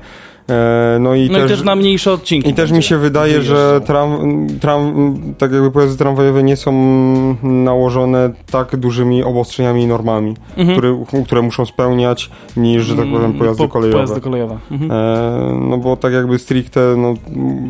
E, 0.50 0.98
No 1.00 1.16
i 1.16 1.30
No 1.30 1.38
też... 1.40 1.46
i 1.52 1.54
też 1.56 1.64
na 1.64 1.76
mniejsze 1.76 2.12
odcinki. 2.14 2.50
I 2.50 2.54
też 2.54 2.72
mi 2.72 2.84
się 2.84 2.98
wydaje, 2.98 3.42
że 3.42 3.82
tram, 3.86 4.18
tram, 4.62 5.16
tak 5.38 5.52
jakby 5.52 5.72
pojazdy 5.72 5.98
tramwajowe 5.98 6.44
nie 6.44 6.56
są 6.56 6.72
nałożone 7.44 8.30
tak 8.52 8.76
dużymi 8.78 9.24
obostrzeniami 9.24 9.84
i 9.84 9.88
normami, 9.88 10.34
Mhm. 10.58 10.78
które, 10.78 11.04
które 11.26 11.42
muszą 11.42 11.66
spełniać, 11.66 12.30
niż, 12.58 12.84
że 12.86 12.96
tak 12.96 13.06
powiem, 13.06 13.26
Mm, 13.26 13.38
pojazdy 13.40 13.64
po- 13.64 13.70
kolejowe. 13.70 14.04
Pojazdy 14.04 14.22
kolejowe. 14.22 14.58
Mhm. 14.72 14.92
E, 14.92 15.60
no 15.70 15.78
bo 15.78 15.98
tak 15.98 16.14
jakby 16.14 16.40
stricte, 16.40 16.80
no, 16.98 17.14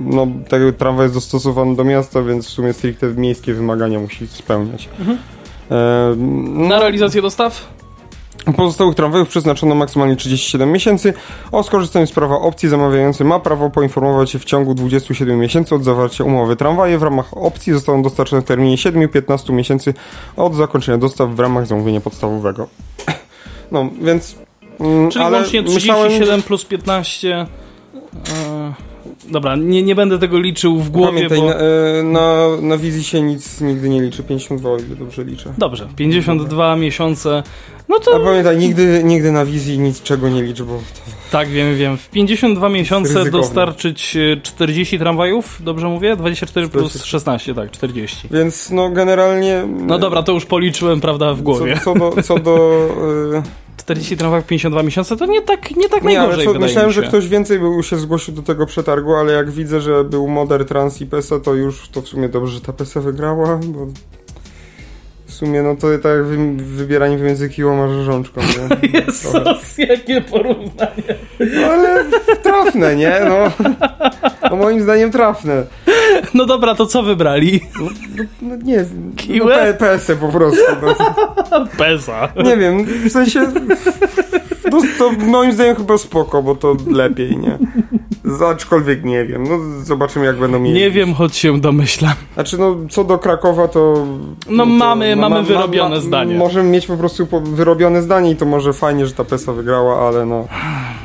no 0.06 0.28
tak 0.50 0.62
jakby 0.62 0.74
tramwaj 0.74 1.06
jest 1.06 1.16
dostosowany 1.16 1.76
do 1.76 1.84
miasta, 1.84 2.22
więc 2.22 2.48
w 2.48 2.50
sumie 2.50 2.74
stricte 2.74 3.08
miejskie 3.08 3.54
wymagania 3.54 4.00
musi 4.00 4.28
spełniać. 4.28 4.90
Mhm. 5.00 5.18
E, 5.72 6.16
no, 6.18 6.68
Na 6.68 6.80
realizację 6.80 7.22
dostaw? 7.22 7.74
Pozostałych 8.58 8.96
tramwajów 8.96 9.30
przeznaczono 9.30 9.76
maksymalnie 9.76 10.16
37 10.16 10.72
miesięcy. 10.72 11.14
O 11.52 11.64
skorzystaniu 11.64 12.08
z 12.08 12.12
prawa 12.12 12.36
opcji 12.36 12.70
zamawiający 12.70 13.24
ma 13.24 13.40
prawo 13.40 13.70
poinformować 13.70 14.32
się 14.32 14.40
w 14.40 14.46
ciągu 14.46 14.74
27 14.74 15.40
miesięcy 15.40 15.76
od 15.76 15.84
zawarcia 15.84 16.24
umowy. 16.24 16.56
Tramwaje 16.56 16.98
w 16.98 17.04
ramach 17.04 17.38
opcji 17.38 17.74
zostaną 17.74 18.02
dostarczone 18.02 18.42
w 18.42 18.46
terminie 18.46 18.76
7-15 18.76 19.54
miesięcy 19.54 19.94
od 20.38 20.56
zakończenia 20.56 20.98
dostaw 20.98 21.30
w 21.30 21.40
ramach 21.40 21.68
zamówienia 21.68 22.02
podstawowego. 22.02 22.68
No, 23.72 23.90
więc... 24.02 24.36
mm, 24.80 25.12
Czyli 25.12 25.26
ale 25.26 25.38
łącznie 25.38 25.62
myślałem, 25.62 26.08
37 26.08 26.42
plus 26.42 26.66
15. 26.66 27.36
E, 27.36 28.74
dobra, 29.32 29.56
nie, 29.56 29.84
nie 29.84 29.96
będę 29.96 30.20
tego 30.20 30.40
liczył 30.40 30.80
w 30.80 30.90
głowie, 30.90 31.14
Pamiętaj, 31.14 31.38
bo... 31.40 31.46
na, 31.46 31.56
e, 31.56 32.04
na, 32.04 32.48
na 32.62 32.78
wizji 32.78 33.04
się 33.04 33.22
nic 33.22 33.62
nigdy 33.62 33.90
nie 33.90 34.02
liczy. 34.02 34.24
52, 34.24 34.70
o 34.70 34.78
ile 34.78 34.96
dobrze 34.96 35.24
liczę. 35.24 35.54
Dobrze, 35.58 35.88
52 35.96 36.76
miesiące. 36.76 37.44
No 37.94 38.00
A 38.00 38.20
to 38.20 38.20
pamiętaj, 38.20 38.58
nigdy, 38.58 39.02
nigdy 39.04 39.32
na 39.32 39.46
wizji 39.46 39.80
niczego 39.80 40.30
nie 40.30 40.44
licz, 40.44 40.62
bo 40.62 40.80
tak, 41.32 41.50
wiem, 41.50 41.78
wiem. 41.78 41.98
W 41.98 42.10
52 42.10 42.70
miesiące 42.70 43.14
Ryzykowne. 43.14 43.32
dostarczyć 43.32 44.16
e, 44.16 44.42
40 44.42 45.00
tramwajów, 45.00 45.60
dobrze 45.64 45.88
mówię? 45.88 46.16
24 46.16 46.68
plus 46.68 46.90
40. 46.90 47.10
16, 47.10 47.56
tak, 47.56 47.72
40. 47.72 48.28
Więc 48.32 48.72
no 48.72 48.90
generalnie... 48.90 49.64
No 49.68 50.00
dobra, 50.00 50.24
to 50.24 50.32
już 50.32 50.46
policzyłem, 50.46 51.02
prawda, 51.02 51.34
w 51.34 51.42
głowie. 51.42 51.80
Co, 51.84 51.94
co 51.94 52.00
do... 52.00 52.22
Co 52.22 52.40
do 52.40 52.88
e, 53.38 53.44
40 53.78 54.18
tramwajów, 54.18 54.46
52 54.46 54.84
miesiące, 54.84 55.18
to 55.18 55.26
nie 55.26 55.42
tak, 55.42 55.76
nie 55.76 55.90
tak 55.90 56.04
Nie, 56.04 56.20
ale 56.20 56.28
najgorzej, 56.28 56.46
co, 56.46 56.54
wydaje 56.54 56.68
myślałem, 56.68 56.92
że 56.92 57.02
ktoś 57.02 57.28
więcej 57.28 57.60
był, 57.60 57.84
się 57.84 57.98
zgłosił 57.98 58.34
do 58.34 58.42
tego 58.42 58.66
przetargu, 58.66 59.16
ale 59.16 59.34
jak 59.34 59.52
widzę, 59.52 59.82
że 59.82 60.04
był 60.04 60.28
Moder, 60.28 60.66
Trans 60.66 61.02
i 61.02 61.06
PESA, 61.06 61.40
to 61.40 61.54
już 61.54 61.90
to 61.90 62.02
w 62.02 62.08
sumie 62.08 62.30
dobrze, 62.30 62.54
że 62.54 62.62
ta 62.62 62.74
PESA 62.74 63.02
wygrała, 63.02 63.60
bo 63.64 63.88
w 65.34 65.36
sumie 65.36 65.62
no 65.62 65.76
to 65.76 65.88
tak 65.98 66.12
jak 66.12 66.26
wy, 66.26 66.38
wybieranie 66.58 67.18
pomiędzy 67.18 67.50
kiłą 67.50 67.84
a 67.84 67.90
rzeżączką, 67.90 68.42
nie? 68.42 68.90
Jezus, 69.00 69.78
jakie 69.78 70.22
porównanie. 70.22 71.16
No 71.40 71.68
ale 71.68 72.06
trafne, 72.44 72.96
nie? 72.96 73.14
No, 73.30 73.52
no 74.52 74.56
moim 74.56 74.82
zdaniem 74.82 75.12
trafne. 75.12 75.64
No 76.34 76.46
dobra, 76.46 76.76
to 76.76 76.86
co 76.86 77.04
wybrali? 77.04 77.62
No 78.42 78.56
nie, 78.56 78.78
no, 78.78 79.16
Kiłę? 79.16 79.56
P- 79.56 79.74
PESę 79.74 80.16
po 80.16 80.30
prostu. 80.30 80.62
No. 80.82 81.66
Peza. 81.78 82.34
Nie 82.44 82.58
wiem, 82.58 82.86
w 82.86 83.12
sensie 83.12 83.52
no, 84.72 84.82
to 84.98 85.12
moim 85.12 85.52
zdaniem 85.54 85.76
chyba 85.76 85.98
spoko, 85.98 86.44
bo 86.44 86.56
to 86.56 86.76
lepiej, 86.88 87.38
nie? 87.38 87.58
Aczkolwiek 88.52 89.04
nie 89.04 89.26
wiem, 89.26 89.44
no 89.44 89.84
zobaczymy 89.86 90.26
jak 90.26 90.38
będą 90.40 90.60
mieli. 90.60 90.80
Nie 90.80 90.92
wiem, 90.92 91.14
choć 91.14 91.36
się 91.36 91.60
domyślam. 91.62 92.14
Znaczy, 92.34 92.58
no, 92.58 92.76
co 92.90 93.04
do 93.04 93.18
Krakowa, 93.18 93.68
to. 93.68 94.06
No 94.50 94.64
to, 94.64 94.70
mamy- 94.70 95.16
mamy 95.16 95.44
wyrobione 95.44 96.02
zdanie. 96.02 96.36
Możemy 96.36 96.70
mieć 96.70 96.88
po 96.88 96.98
prostu 96.98 97.28
wyrobione 97.44 98.02
zdanie 98.02 98.32
i 98.32 98.36
to 98.36 98.46
może 98.46 98.74
fajnie, 98.74 99.06
że 99.06 99.14
ta 99.14 99.24
PESA 99.24 99.54
wygrała, 99.54 100.08
ale 100.08 100.26
no. 100.26 100.48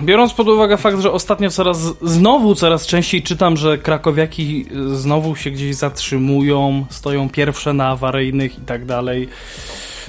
Biorąc 0.02 0.32
pod 0.34 0.48
uwagę 0.48 0.76
fakt, 0.76 1.00
że 1.00 1.12
ostatnio 1.12 1.50
coraz, 1.50 1.78
znowu 2.02 2.54
coraz 2.54 2.86
częściej 2.86 3.22
czytam, 3.22 3.56
że 3.56 3.78
krakowiaki 3.78 4.66
znowu 4.92 5.36
się 5.36 5.50
gdzieś 5.50 5.76
zatrzymują, 5.76 6.86
stoją 6.90 7.28
pierwsze 7.28 7.72
na 7.72 7.88
awaryjnych 7.88 8.59
i 8.59 8.61
tak 8.61 8.84
dalej. 8.84 9.28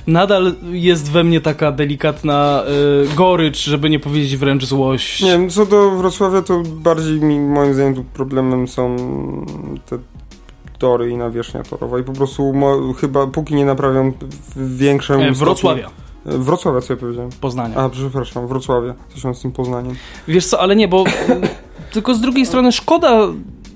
Nadal 0.10 0.54
jest 0.72 1.12
we 1.12 1.24
mnie 1.24 1.42
taka 1.42 1.72
delikatna 1.72 2.64
y, 3.12 3.16
gorycz, 3.16 3.66
żeby 3.66 3.90
nie 3.90 4.00
powiedzieć 4.00 4.38
wręcz 4.38 4.66
złość. 4.66 5.22
Nie 5.22 5.32
wiem, 5.32 5.50
co 5.50 5.66
do 5.66 5.92
Wrocławia, 5.92 6.42
to 6.42 6.64
bardziej 6.66 7.22
mi, 7.22 7.40
moim 7.40 7.74
zdaniem, 7.74 7.96
tu 7.96 8.04
problemem 8.04 8.68
są 8.68 8.96
te 9.90 9.98
tory 10.78 11.10
i 11.10 11.18
nawierzchnia 11.18 11.64
torowa 11.64 12.00
i 12.00 12.04
po 12.04 12.14
prostu 12.14 12.54
mo, 12.54 12.94
chyba 12.94 13.28
póki 13.28 13.56
nie 13.56 13.66
naprawią 13.66 14.14
w 14.56 14.78
większym. 14.78 15.16
E, 15.16 15.24
stopniu- 15.32 15.36
Wrocławia, 15.36 15.90
Wrocławia, 16.26 16.82
co 16.82 16.94
ja 16.94 17.00
powiedziałem? 17.00 17.30
Poznania. 17.42 17.76
A, 17.76 17.90
przepraszam, 17.90 18.48
Wrocławia. 18.48 18.94
Coś 19.14 19.24
mam 19.24 19.36
z 19.36 19.42
tym 19.42 19.52
Poznaniem. 19.52 19.96
Wiesz 20.28 20.46
co, 20.46 20.60
ale 20.60 20.76
nie, 20.76 20.88
bo 20.88 21.04
tylko 21.94 22.16
z 22.16 22.22
drugiej 22.22 22.46
strony 22.46 22.72
szkoda, 22.72 23.28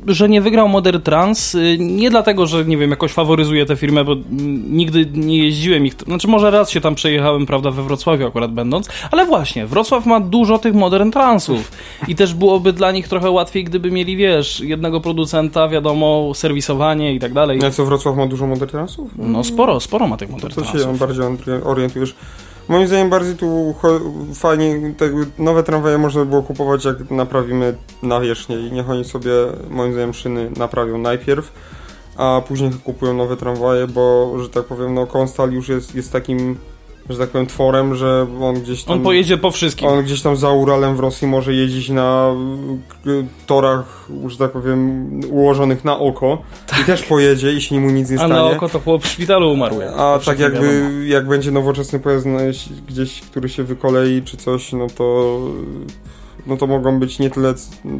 że 0.08 0.30
nie 0.30 0.41
wygrał 0.41 0.70
Modern 0.70 1.01
Trans. 1.01 1.56
y, 1.56 1.78
Nie 1.80 2.10
dlatego, 2.10 2.45
że 2.47 2.66
nie 2.66 2.78
wiem, 2.78 2.89
jakoś 2.89 3.12
faworyzuję 3.12 3.66
tę 3.66 3.76
firmę, 3.76 4.04
bo 4.04 4.16
nigdy 4.70 5.06
nie 5.14 5.38
jeździłem 5.38 5.86
ich. 5.86 5.93
Znaczy, 6.08 6.28
może 6.28 6.51
raz 6.51 6.70
się 6.70 6.82
tam 6.82 6.95
przejechałem, 6.95 7.45
prawda, 7.45 7.72
we 7.72 7.84
Wrocławiu 7.84 8.28
akurat 8.28 8.51
będąc, 8.51 8.89
ale 9.12 9.26
właśnie, 9.26 9.66
Wrocław 9.68 10.06
ma 10.06 10.20
dużo 10.20 10.58
tych 10.60 10.74
Modern 10.74 11.12
Transów 11.12 11.72
i 12.08 12.16
też 12.16 12.34
byłoby 12.34 12.74
dla 12.74 12.91
nich 12.91 13.08
trochę 13.08 13.30
łatwiej, 13.32 13.64
gdyby 13.64 13.91
mieli, 13.91 14.18
wiesz, 14.18 14.60
jednego 14.60 15.01
producenta, 15.01 15.68
wiadomo, 15.68 16.32
serwisowanie 16.36 17.14
i 17.16 17.20
tak 17.20 17.34
dalej. 17.34 17.60
A 17.66 17.72
co, 17.72 17.86
Wrocław 17.86 18.16
ma 18.18 18.28
dużo 18.28 18.47
modernansów? 18.47 19.12
No 19.18 19.43
sporo, 19.43 19.80
sporo 19.80 20.08
ma 20.08 20.18
tych 20.18 20.30
Modern 20.30 20.54
To 20.54 20.64
się 20.64 20.72
Transów. 20.72 20.99
bardziej 20.99 21.24
orientujesz. 21.64 22.16
Moim 22.68 22.88
zdaniem 22.88 23.09
bardziej 23.09 23.36
tu 23.36 23.76
fajnie, 24.36 24.93
tak, 24.97 25.11
nowe 25.38 25.64
tramwaje 25.64 25.97
można 25.97 26.22
by 26.22 26.30
było 26.30 26.43
kupować 26.43 26.86
jak 26.86 27.11
naprawimy 27.11 27.78
nawierzchnię 28.03 28.59
i 28.68 28.72
niech 28.72 28.89
oni 28.89 29.05
sobie, 29.05 29.32
moim 29.70 29.93
zdaniem, 29.93 30.14
szyny 30.14 30.51
naprawią 30.57 30.97
najpierw, 30.97 31.53
a 32.18 32.41
później 32.47 32.72
kupują 32.84 33.14
nowe 33.14 33.38
tramwaje, 33.38 33.88
bo, 33.88 34.34
że 34.39 34.49
tak 34.49 34.66
powiem, 34.66 34.93
no 34.93 35.07
Konstal 35.07 35.51
już 35.51 35.70
jest, 35.70 35.95
jest 35.95 36.11
takim, 36.11 36.57
że 37.10 37.18
tak 37.18 37.30
powiem, 37.30 37.47
tworem, 37.47 37.95
że 37.95 38.28
on 38.41 38.56
gdzieś 38.56 38.84
tam... 38.84 38.97
On 38.97 39.04
pojedzie 39.04 39.38
po 39.38 39.51
wszystkim. 39.51 39.88
On 39.88 40.04
gdzieś 40.04 40.22
tam 40.22 40.36
za 40.36 40.49
Uralem 40.49 40.95
w 40.95 40.99
Rosji 40.99 41.28
może 41.28 41.54
jeździć 41.54 41.89
na 41.89 42.36
torach, 43.47 44.10
że 44.28 44.38
tak 44.38 44.51
powiem, 44.51 45.10
ułożonych 45.30 45.86
na 45.86 45.99
oko 45.99 46.41
i 46.82 46.86
też 46.86 47.04
pojedzie 47.04 47.54
i 47.54 47.62
się 47.62 47.80
mu 47.80 47.89
nic 47.89 48.10
nie 48.10 48.16
A 48.16 48.20
stanie. 48.20 48.34
na 48.34 48.43
oko 48.43 48.70
to 48.70 48.80
chłop 48.80 49.04
w 49.04 49.08
szpitalu 49.08 49.51
umarł. 49.51 49.76
A 49.97 50.20
tak 50.26 50.39
jakby, 50.39 50.60
wiadomo. 50.60 51.04
jak 51.06 51.28
będzie 51.28 51.51
nowoczesny 51.51 51.99
pojazd 51.99 52.28
jeśli 52.45 52.76
gdzieś, 52.88 53.22
który 53.22 53.49
się 53.49 53.64
wykolei 53.64 54.22
czy 54.22 54.38
coś, 54.38 54.74
no 54.74 54.88
to 54.88 55.39
no 56.47 56.58
to 56.58 56.68
mogą 56.68 56.99
być 56.99 57.20
nie 57.20 57.30
tyle, 57.30 57.54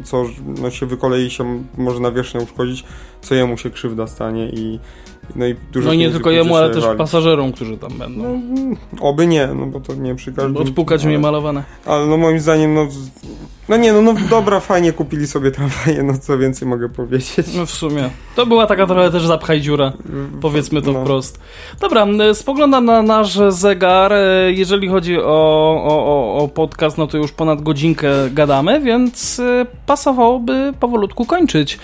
co 0.04 0.24
no, 0.62 0.70
się 0.70 0.86
wykolei 0.86 1.30
się 1.30 1.64
może 1.78 2.00
nawierzchnia 2.00 2.40
uszkodzić, 2.40 2.84
co 3.20 3.34
jemu 3.34 3.58
się 3.58 3.70
krzywda 3.70 4.06
stanie 4.06 4.48
i 4.48 4.78
no 5.36 5.46
i 5.46 5.54
dużo 5.72 5.86
No 5.88 5.92
i 5.92 5.98
nie 5.98 6.10
tylko 6.10 6.30
jemu, 6.30 6.56
ale 6.56 6.70
też 6.70 6.84
pasażerom, 6.98 7.52
którzy 7.52 7.78
tam 7.78 7.92
będą. 7.98 8.22
No, 8.22 8.76
oby 9.08 9.26
nie, 9.26 9.46
no 9.46 9.66
bo 9.66 9.80
to 9.80 9.94
nie 9.94 10.14
przy 10.14 10.32
każdym. 10.32 10.56
Odpukać 10.56 11.00
ale, 11.00 11.08
mnie 11.08 11.18
malowane. 11.18 11.62
Ale 11.86 12.06
no 12.06 12.16
moim 12.16 12.40
zdaniem, 12.40 12.74
no, 12.74 12.86
no 13.68 13.76
nie, 13.76 13.92
no, 13.92 14.02
no 14.02 14.14
dobra, 14.30 14.60
fajnie 14.60 14.92
kupili 14.92 15.26
sobie 15.26 15.50
tramwaje, 15.50 16.02
no 16.12 16.18
co 16.18 16.38
więcej 16.38 16.68
mogę 16.68 16.88
powiedzieć. 16.88 17.46
No 17.56 17.66
w 17.66 17.70
sumie. 17.70 18.10
To 18.36 18.46
była 18.46 18.66
taka 18.66 18.86
trochę 18.86 19.10
też 19.10 19.26
zapchaj 19.26 19.60
dziura. 19.60 19.92
Powiedzmy 20.40 20.82
to 20.82 20.92
No. 20.92 21.00
wprost. 21.02 21.40
Dobra, 21.80 22.06
spoglądam 22.32 22.84
na 22.84 23.02
nasz 23.02 23.38
zegar. 23.48 24.12
E, 24.12 24.52
Jeżeli 24.52 24.88
chodzi 24.88 25.18
o, 25.18 25.22
o, 25.24 26.06
o, 26.06 26.36
o 26.44 26.48
podcast, 26.48 26.98
no 26.98 27.06
to 27.06 27.18
już 27.18 27.32
ponad 27.32 27.62
godzinkę 27.62 28.08
gadamy, 28.30 28.80
więc 28.80 29.40
e, 29.40 29.66
pasowałoby 29.86 30.72
powolutku 30.80 31.24
kończyć. 31.24 31.78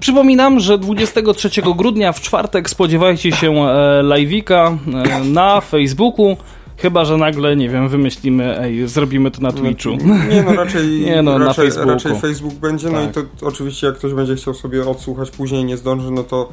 Przypominam, 0.00 0.60
że 0.60 0.78
23 0.78 1.50
grudnia 1.76 2.12
w 2.12 2.20
czwartek 2.20 2.70
spodziewajcie 2.70 3.32
się 3.32 3.50
e, 3.52 4.02
live'ika 4.02 4.76
e, 5.20 5.24
na 5.24 5.60
Facebooku. 5.60 6.36
Chyba, 6.76 7.04
że 7.04 7.16
nagle, 7.16 7.56
nie 7.56 7.68
wiem, 7.68 7.88
wymyślimy, 7.88 8.58
ej, 8.60 8.88
zrobimy 8.88 9.30
to 9.30 9.40
na 9.40 9.52
Twitchu. 9.52 9.90
Nie 10.30 10.42
no, 10.42 10.54
raczej, 10.54 11.00
Nie 11.06 11.22
no, 11.22 11.38
na 11.38 11.46
raczej, 11.46 11.64
Facebooku. 11.64 11.90
raczej 11.90 12.20
Facebook 12.20 12.54
będzie, 12.54 12.90
no 12.90 12.98
Tak. 13.00 13.10
i 13.10 13.12
to 13.12 13.46
oczywiście 13.46 13.86
jak 13.86 13.96
ktoś 13.96 14.12
będzie 14.12 14.34
chciał 14.36 14.54
sobie 14.54 14.88
odsłuchać 14.88 15.30
później 15.30 15.64
nie 15.64 15.76
zdąży, 15.76 16.10
no 16.10 16.24
to 16.24 16.48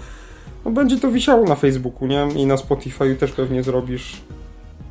no 0.65 0.71
będzie 0.71 0.97
to 0.97 1.11
wisiało 1.11 1.45
na 1.45 1.55
Facebooku, 1.55 2.07
nie? 2.07 2.27
I 2.35 2.45
na 2.45 2.57
Spotify 2.57 3.15
też 3.15 3.31
pewnie 3.31 3.63
zrobisz. 3.63 4.13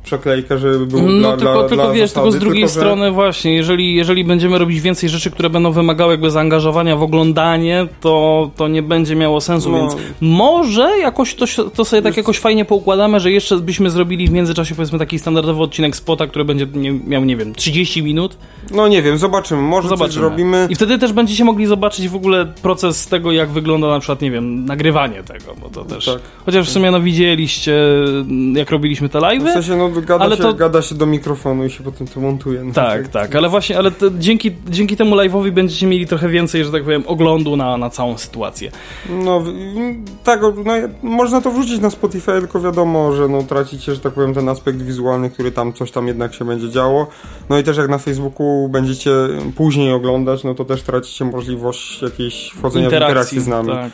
Przeklejkę, 0.03 0.57
żeby 0.57 0.85
był 0.85 1.01
No 1.01 1.19
dla, 1.19 1.37
tylko, 1.37 1.53
dla, 1.53 1.67
tylko 1.69 1.83
dla 1.83 1.93
wiesz, 1.93 2.09
zasady, 2.09 2.23
tylko 2.25 2.37
z 2.37 2.39
drugiej 2.39 2.63
tylko, 2.63 2.73
że- 2.73 2.79
strony 2.79 3.11
właśnie, 3.11 3.55
jeżeli, 3.55 3.95
jeżeli 3.95 4.23
będziemy 4.23 4.57
robić 4.57 4.81
więcej 4.81 5.09
rzeczy, 5.09 5.31
które 5.31 5.49
będą 5.49 5.71
wymagały 5.71 6.13
jakby 6.13 6.31
zaangażowania 6.31 6.95
w 6.95 7.03
oglądanie, 7.03 7.87
to, 8.01 8.49
to 8.55 8.67
nie 8.67 8.83
będzie 8.83 9.15
miało 9.15 9.41
sensu, 9.41 9.71
No. 9.71 9.77
więc 9.77 9.95
może 10.21 10.89
jakoś 10.99 11.35
to, 11.35 11.45
to 11.75 11.85
sobie 11.85 12.01
tak 12.01 12.17
jakoś 12.17 12.37
fajnie 12.39 12.65
poukładamy, 12.65 13.19
że 13.19 13.31
jeszcze 13.31 13.57
byśmy 13.57 13.89
zrobili 13.89 14.27
w 14.27 14.31
międzyczasie 14.31 14.75
powiedzmy 14.75 14.99
taki 14.99 15.19
standardowy 15.19 15.63
odcinek 15.63 15.95
spota, 15.95 16.27
który 16.27 16.45
będzie 16.45 16.67
nie, 16.73 16.91
miał, 16.91 17.25
nie 17.25 17.37
wiem, 17.37 17.53
30 17.55 18.03
minut. 18.03 18.37
No 18.71 18.87
nie 18.87 19.01
wiem, 19.01 19.17
zobaczymy, 19.17 19.61
może 19.61 19.89
coś 19.89 19.97
Zobaczymy. 19.97 20.25
zrobimy. 20.25 20.67
I 20.69 20.75
wtedy 20.75 20.97
też 20.99 21.13
będziecie 21.13 21.45
mogli 21.45 21.65
zobaczyć 21.65 22.09
w 22.09 22.15
ogóle 22.15 22.45
proces 22.61 23.07
tego, 23.07 23.31
jak 23.31 23.49
wygląda 23.49 23.87
na 23.87 23.99
przykład, 23.99 24.21
nie 24.21 24.31
wiem, 24.31 24.65
nagrywanie 24.65 25.23
tego, 25.23 25.55
bo 25.61 25.69
to 25.69 25.85
też... 25.85 26.05
Tak. 26.05 26.19
Chociaż 26.45 26.67
w 26.67 26.71
sumie 26.71 26.91
no 26.91 27.01
widzieliście, 27.01 27.75
jak 28.55 28.71
robiliśmy 28.71 29.09
te 29.09 29.19
W 29.19 29.21
live'y. 29.23 29.53
sensie, 29.53 29.75
no 29.75 29.90
gada, 29.91 30.25
Ale 30.25 30.37
się, 30.37 30.43
to- 30.43 30.53
gada 30.53 30.81
się 30.81 30.95
do 30.95 31.05
mikrofonu 31.05 31.65
i 31.65 31.69
się 31.69 31.83
potem 31.83 32.07
to 32.07 32.19
montuje. 32.19 32.63
No, 32.63 32.73
Tak, 32.73 33.07
tak, 33.07 33.35
ale 33.35 33.49
właśnie, 33.49 33.77
ale 33.77 33.91
te, 33.91 34.11
dzięki, 34.19 34.51
dzięki 34.69 34.97
temu 34.97 35.15
live'owi 35.15 35.51
będziecie 35.51 35.87
mieli 35.87 36.07
trochę 36.07 36.29
więcej, 36.29 36.65
że 36.65 36.71
tak 36.71 36.83
powiem, 36.83 37.03
oglądu 37.07 37.55
na, 37.55 37.77
na 37.77 37.89
całą 37.89 38.17
sytuację. 38.17 38.71
No, 39.09 39.43
tak, 40.23 40.41
no, 40.41 40.73
można 41.03 41.41
to 41.41 41.51
wrzucić 41.51 41.79
na 41.79 41.89
Spotify, 41.89 42.31
tylko 42.31 42.59
wiadomo, 42.61 43.13
że 43.13 43.27
no, 43.27 43.43
tracicie, 43.43 43.95
że 43.95 43.99
tak 43.99 44.13
powiem, 44.13 44.33
ten 44.33 44.49
aspekt 44.49 44.81
wizualny, 44.81 45.29
który 45.29 45.51
tam 45.51 45.73
coś 45.73 45.91
tam 45.91 46.07
jednak 46.07 46.33
się 46.33 46.45
będzie 46.45 46.69
działo. 46.69 47.07
No 47.49 47.57
i 47.59 47.63
też 47.63 47.77
jak 47.77 47.89
na 47.89 47.97
Facebooku 47.97 48.69
będziecie 48.69 49.11
później 49.55 49.93
oglądać, 49.93 50.43
no 50.43 50.55
to 50.55 50.65
też 50.65 50.81
tracicie 50.83 51.25
możliwość 51.25 52.01
jakiejś 52.01 52.49
wchodzenia 52.49 52.89
w 52.89 52.93
interakcję 52.93 53.41
z 53.41 53.47
nami. 53.47 53.69
Tak. 53.69 53.91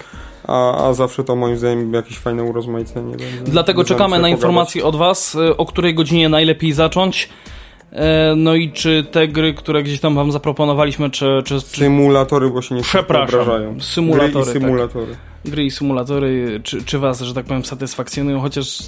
A, 0.48 0.88
a 0.88 0.94
zawsze 0.94 1.24
to 1.24 1.36
moim 1.36 1.58
zdaniem 1.58 1.94
jakieś 1.94 2.18
fajne 2.18 2.44
urozmaicenie 2.44 3.12
będzie. 3.18 3.52
Dlatego 3.52 3.84
czekamy 3.84 4.20
na 4.20 4.30
informacje 4.30 4.86
od 4.86 4.96
Was, 4.96 5.36
y, 5.36 5.58
o 5.58 5.66
której 5.66 5.94
godzinie 5.96 6.30
najlepiej 6.30 6.74
zacząć. 6.74 7.30
E, 7.92 8.34
No 8.36 8.56
i 8.56 8.72
czy 8.72 9.06
te 9.12 9.28
gry, 9.28 9.54
które 9.54 9.84
gdzieś 9.84 10.00
tam 10.00 10.16
Wam 10.16 10.32
zaproponowaliśmy, 10.32 11.10
czy, 11.10 11.42
czy, 11.46 11.62
czy 11.62 11.78
Symulatory, 11.78 12.50
bo 12.50 12.62
się 12.62 12.76
nie 12.76 12.82
Przepraszam, 12.82 13.82
symulatory, 13.82 14.32
Gry 14.32 14.42
i 14.42 14.46
tak. 14.46 14.54
symulatory. 14.54 15.16
gry 15.46 15.64
i 15.66 15.72
symulatory, 15.72 16.60
czy, 16.64 16.84
czy 16.84 17.00
Was, 17.00 17.22
że 17.22 17.34
tak 17.34 17.46
powiem, 17.46 17.66
satysfakcjonują, 17.66 18.42
chociaż 18.42 18.80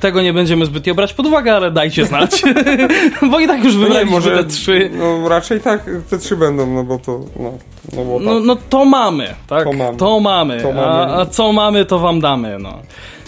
tego 0.00 0.22
nie 0.22 0.32
będziemy 0.32 0.66
zbytnio 0.66 0.94
brać 0.94 1.14
pod 1.14 1.26
uwagę, 1.26 1.56
ale 1.56 1.70
dajcie 1.70 2.06
znać. 2.06 2.42
Bo 3.30 3.40
i 3.40 3.46
tak 3.46 3.64
już 3.64 3.74
No 3.74 3.80
wybraliśmy 3.80 4.10
może 4.10 4.30
te 4.30 4.44
trzy. 4.44 4.90
No 4.92 5.28
raczej 5.28 5.60
tak, 5.60 5.90
te 6.10 6.18
trzy 6.18 6.36
będą, 6.36 6.66
no 6.66 6.84
bo 6.84 6.98
to, 6.98 7.20
no, 7.40 7.52
no 7.96 8.04
bo 8.04 8.16
tak. 8.18 8.26
No, 8.26 8.40
no 8.40 8.56
to 8.70 8.84
mamy, 8.84 9.34
tak? 9.46 9.64
To 9.64 9.72
mamy. 9.72 9.98
To 9.98 10.20
mamy. 10.20 10.62
To 10.62 10.72
mamy. 10.72 11.12
A, 11.12 11.20
a 11.20 11.26
co 11.26 11.52
mamy, 11.52 11.84
to 11.84 11.98
wam 11.98 12.20
damy, 12.20 12.58
no. 12.58 12.78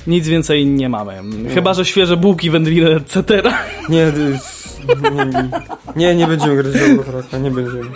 Nic 0.07 0.29
więcej 0.29 0.67
nie 0.67 0.89
mamy. 0.89 1.23
Chyba, 1.55 1.75
że 1.75 1.85
świeże 1.85 2.17
bułki, 2.17 2.51
wędliny, 2.51 2.95
etc. 2.95 3.43
Nie, 3.89 4.13
nie, 5.01 5.51
nie, 5.97 6.15
nie, 6.15 6.27
będziemy 6.27 6.57
grać 6.57 6.67
w 7.31 7.43
nie 7.43 7.51
będziemy. 7.51 7.91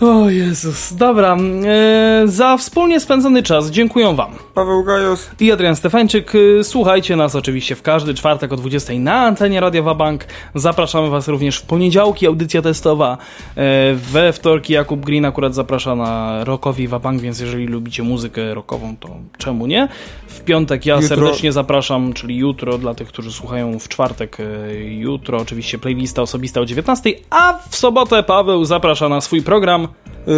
O 0.00 0.30
Jezus. 0.30 0.92
Dobra. 0.94 1.36
E, 1.64 2.22
za 2.24 2.56
wspólnie 2.56 3.00
spędzony 3.00 3.42
czas 3.42 3.70
dziękuję 3.70 4.14
wam. 4.16 4.30
Paweł 4.54 4.84
Gajos, 4.84 5.30
I 5.40 5.52
Adrian 5.52 5.76
Stefańczyk. 5.76 6.34
Y, 6.34 6.60
Słuchajcie 6.64 7.16
nas 7.16 7.34
oczywiście 7.34 7.76
w 7.76 7.82
każdy 7.82 8.14
czwartek 8.14 8.52
o 8.52 8.56
20 8.56 8.92
na 8.98 9.14
antenie 9.14 9.60
Radia 9.60 9.82
Wabank. 9.82 10.24
Zapraszamy 10.54 11.10
Was 11.10 11.28
również 11.28 11.56
w 11.58 11.62
poniedziałki, 11.62 12.26
audycja 12.26 12.62
testowa. 12.62 13.18
E, 13.56 13.94
We 13.94 14.32
wtorki 14.32 14.72
Jakub 14.72 15.00
Green 15.04 15.24
akurat 15.24 15.54
zaprasza 15.54 15.94
na 15.94 16.44
rockowi 16.44 16.88
Wabank, 16.88 17.20
więc 17.20 17.40
jeżeli 17.40 17.66
lubicie 17.66 18.02
muzykę 18.02 18.54
rockową, 18.54 18.96
to 19.00 19.08
czemu 19.38 19.66
nie? 19.66 19.88
W 20.26 20.40
piątek 20.40 20.86
ja 20.86 20.94
Jutro- 20.96 21.08
serdecznie 21.08 21.52
zapraszam, 21.52 22.12
czyli 22.12 22.36
jutro 22.36 22.78
dla 22.78 22.94
tych, 22.94 23.08
którzy 23.08 23.32
słuchają 23.32 23.78
w 23.78 23.88
czwartek. 23.88 24.36
e, 24.40 24.74
Jutro 24.84 25.38
oczywiście 25.38 25.78
playlista 25.78 26.22
osobista 26.22 26.60
o 26.60 26.64
19, 26.64 27.10
a 27.30 27.58
w 27.70 27.76
sobotę 27.76 28.22
Paweł 28.22 28.64
zaprasza 28.64 29.08
na 29.08 29.20
swój 29.20 29.42
program. 29.42 29.88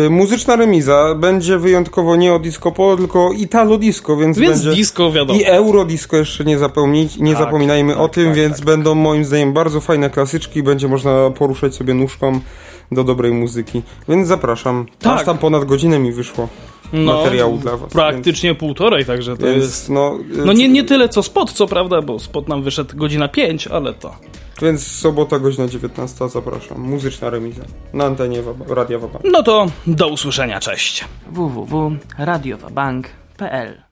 Y, 0.06 0.10
muzyczna 0.10 0.56
remiza 0.56 1.14
będzie 1.14 1.58
wyjątkowo 1.58 2.16
nie 2.16 2.34
o 2.34 2.38
disco 2.38 2.72
polo, 2.72 2.96
tylko 2.96 3.32
italo 3.32 3.78
disco, 3.78 4.16
więc, 4.16 4.38
Więc 4.38 4.62
będzie... 4.62 4.76
disco 4.76 5.12
wiadomo. 5.12 5.38
I 5.38 5.44
eurodisco 5.44 6.16
jeszcze 6.16 6.44
nie 6.44 6.58
zapomnieć, 6.58 7.16
nie 7.16 7.34
Tak, 7.34 7.44
zapominajmy 7.44 7.96
o 7.96 8.02
tak, 8.02 8.14
tym, 8.14 8.26
tak, 8.26 8.34
więc 8.34 8.56
tak, 8.56 8.66
będą 8.66 8.94
moim 8.94 9.24
zdaniem 9.24 9.52
bardzo 9.52 9.80
fajne 9.80 10.10
klasyczki, 10.10 10.62
będzie 10.62 10.88
można 10.88 11.30
poruszać 11.30 11.74
sobie 11.74 11.94
nóżką 11.94 12.40
do 12.92 13.04
dobrej 13.04 13.32
muzyki. 13.32 13.82
Więc 14.08 14.28
zapraszam. 14.28 14.86
Tak. 14.98 15.18
Aż 15.18 15.26
tam 15.26 15.38
ponad 15.38 15.64
godzinę 15.64 15.98
mi 15.98 16.12
wyszło 16.12 16.48
materiału 16.92 17.58
dla 17.58 17.76
was. 17.76 17.92
Praktycznie 17.92 18.54
półtorej, 18.54 19.04
także 19.04 19.36
to 19.36 19.46
Więc, 19.46 19.64
jest... 19.64 19.88
więc 19.88 19.88
no, 19.88 20.18
y, 20.42 20.46
No 20.46 20.52
nie, 20.52 20.68
nie 20.68 20.84
tyle 20.84 21.08
co 21.08 21.22
spot, 21.22 21.52
co 21.52 21.66
prawda, 21.66 22.02
bo 22.02 22.18
spot 22.18 22.48
nam 22.48 22.62
wyszedł 22.62 22.96
godzina 22.96 23.28
5, 23.28 23.66
ale 23.66 23.94
to. 23.94 24.16
Więc 24.62 24.86
sobota 24.86 25.38
godzina 25.38 25.68
19 25.68 26.28
zapraszam. 26.28 26.80
Muzyczna 26.80 27.30
remiza 27.30 27.62
na 27.92 28.04
antenie 28.04 28.42
Waba, 28.42 28.74
Radia 28.74 28.98
Waba. 28.98 29.18
No 29.24 29.42
to 29.42 29.66
do 29.86 30.08
usłyszenia, 30.08 30.60
cześć. 30.60 31.04
www.radiowabank.pl 31.30 33.82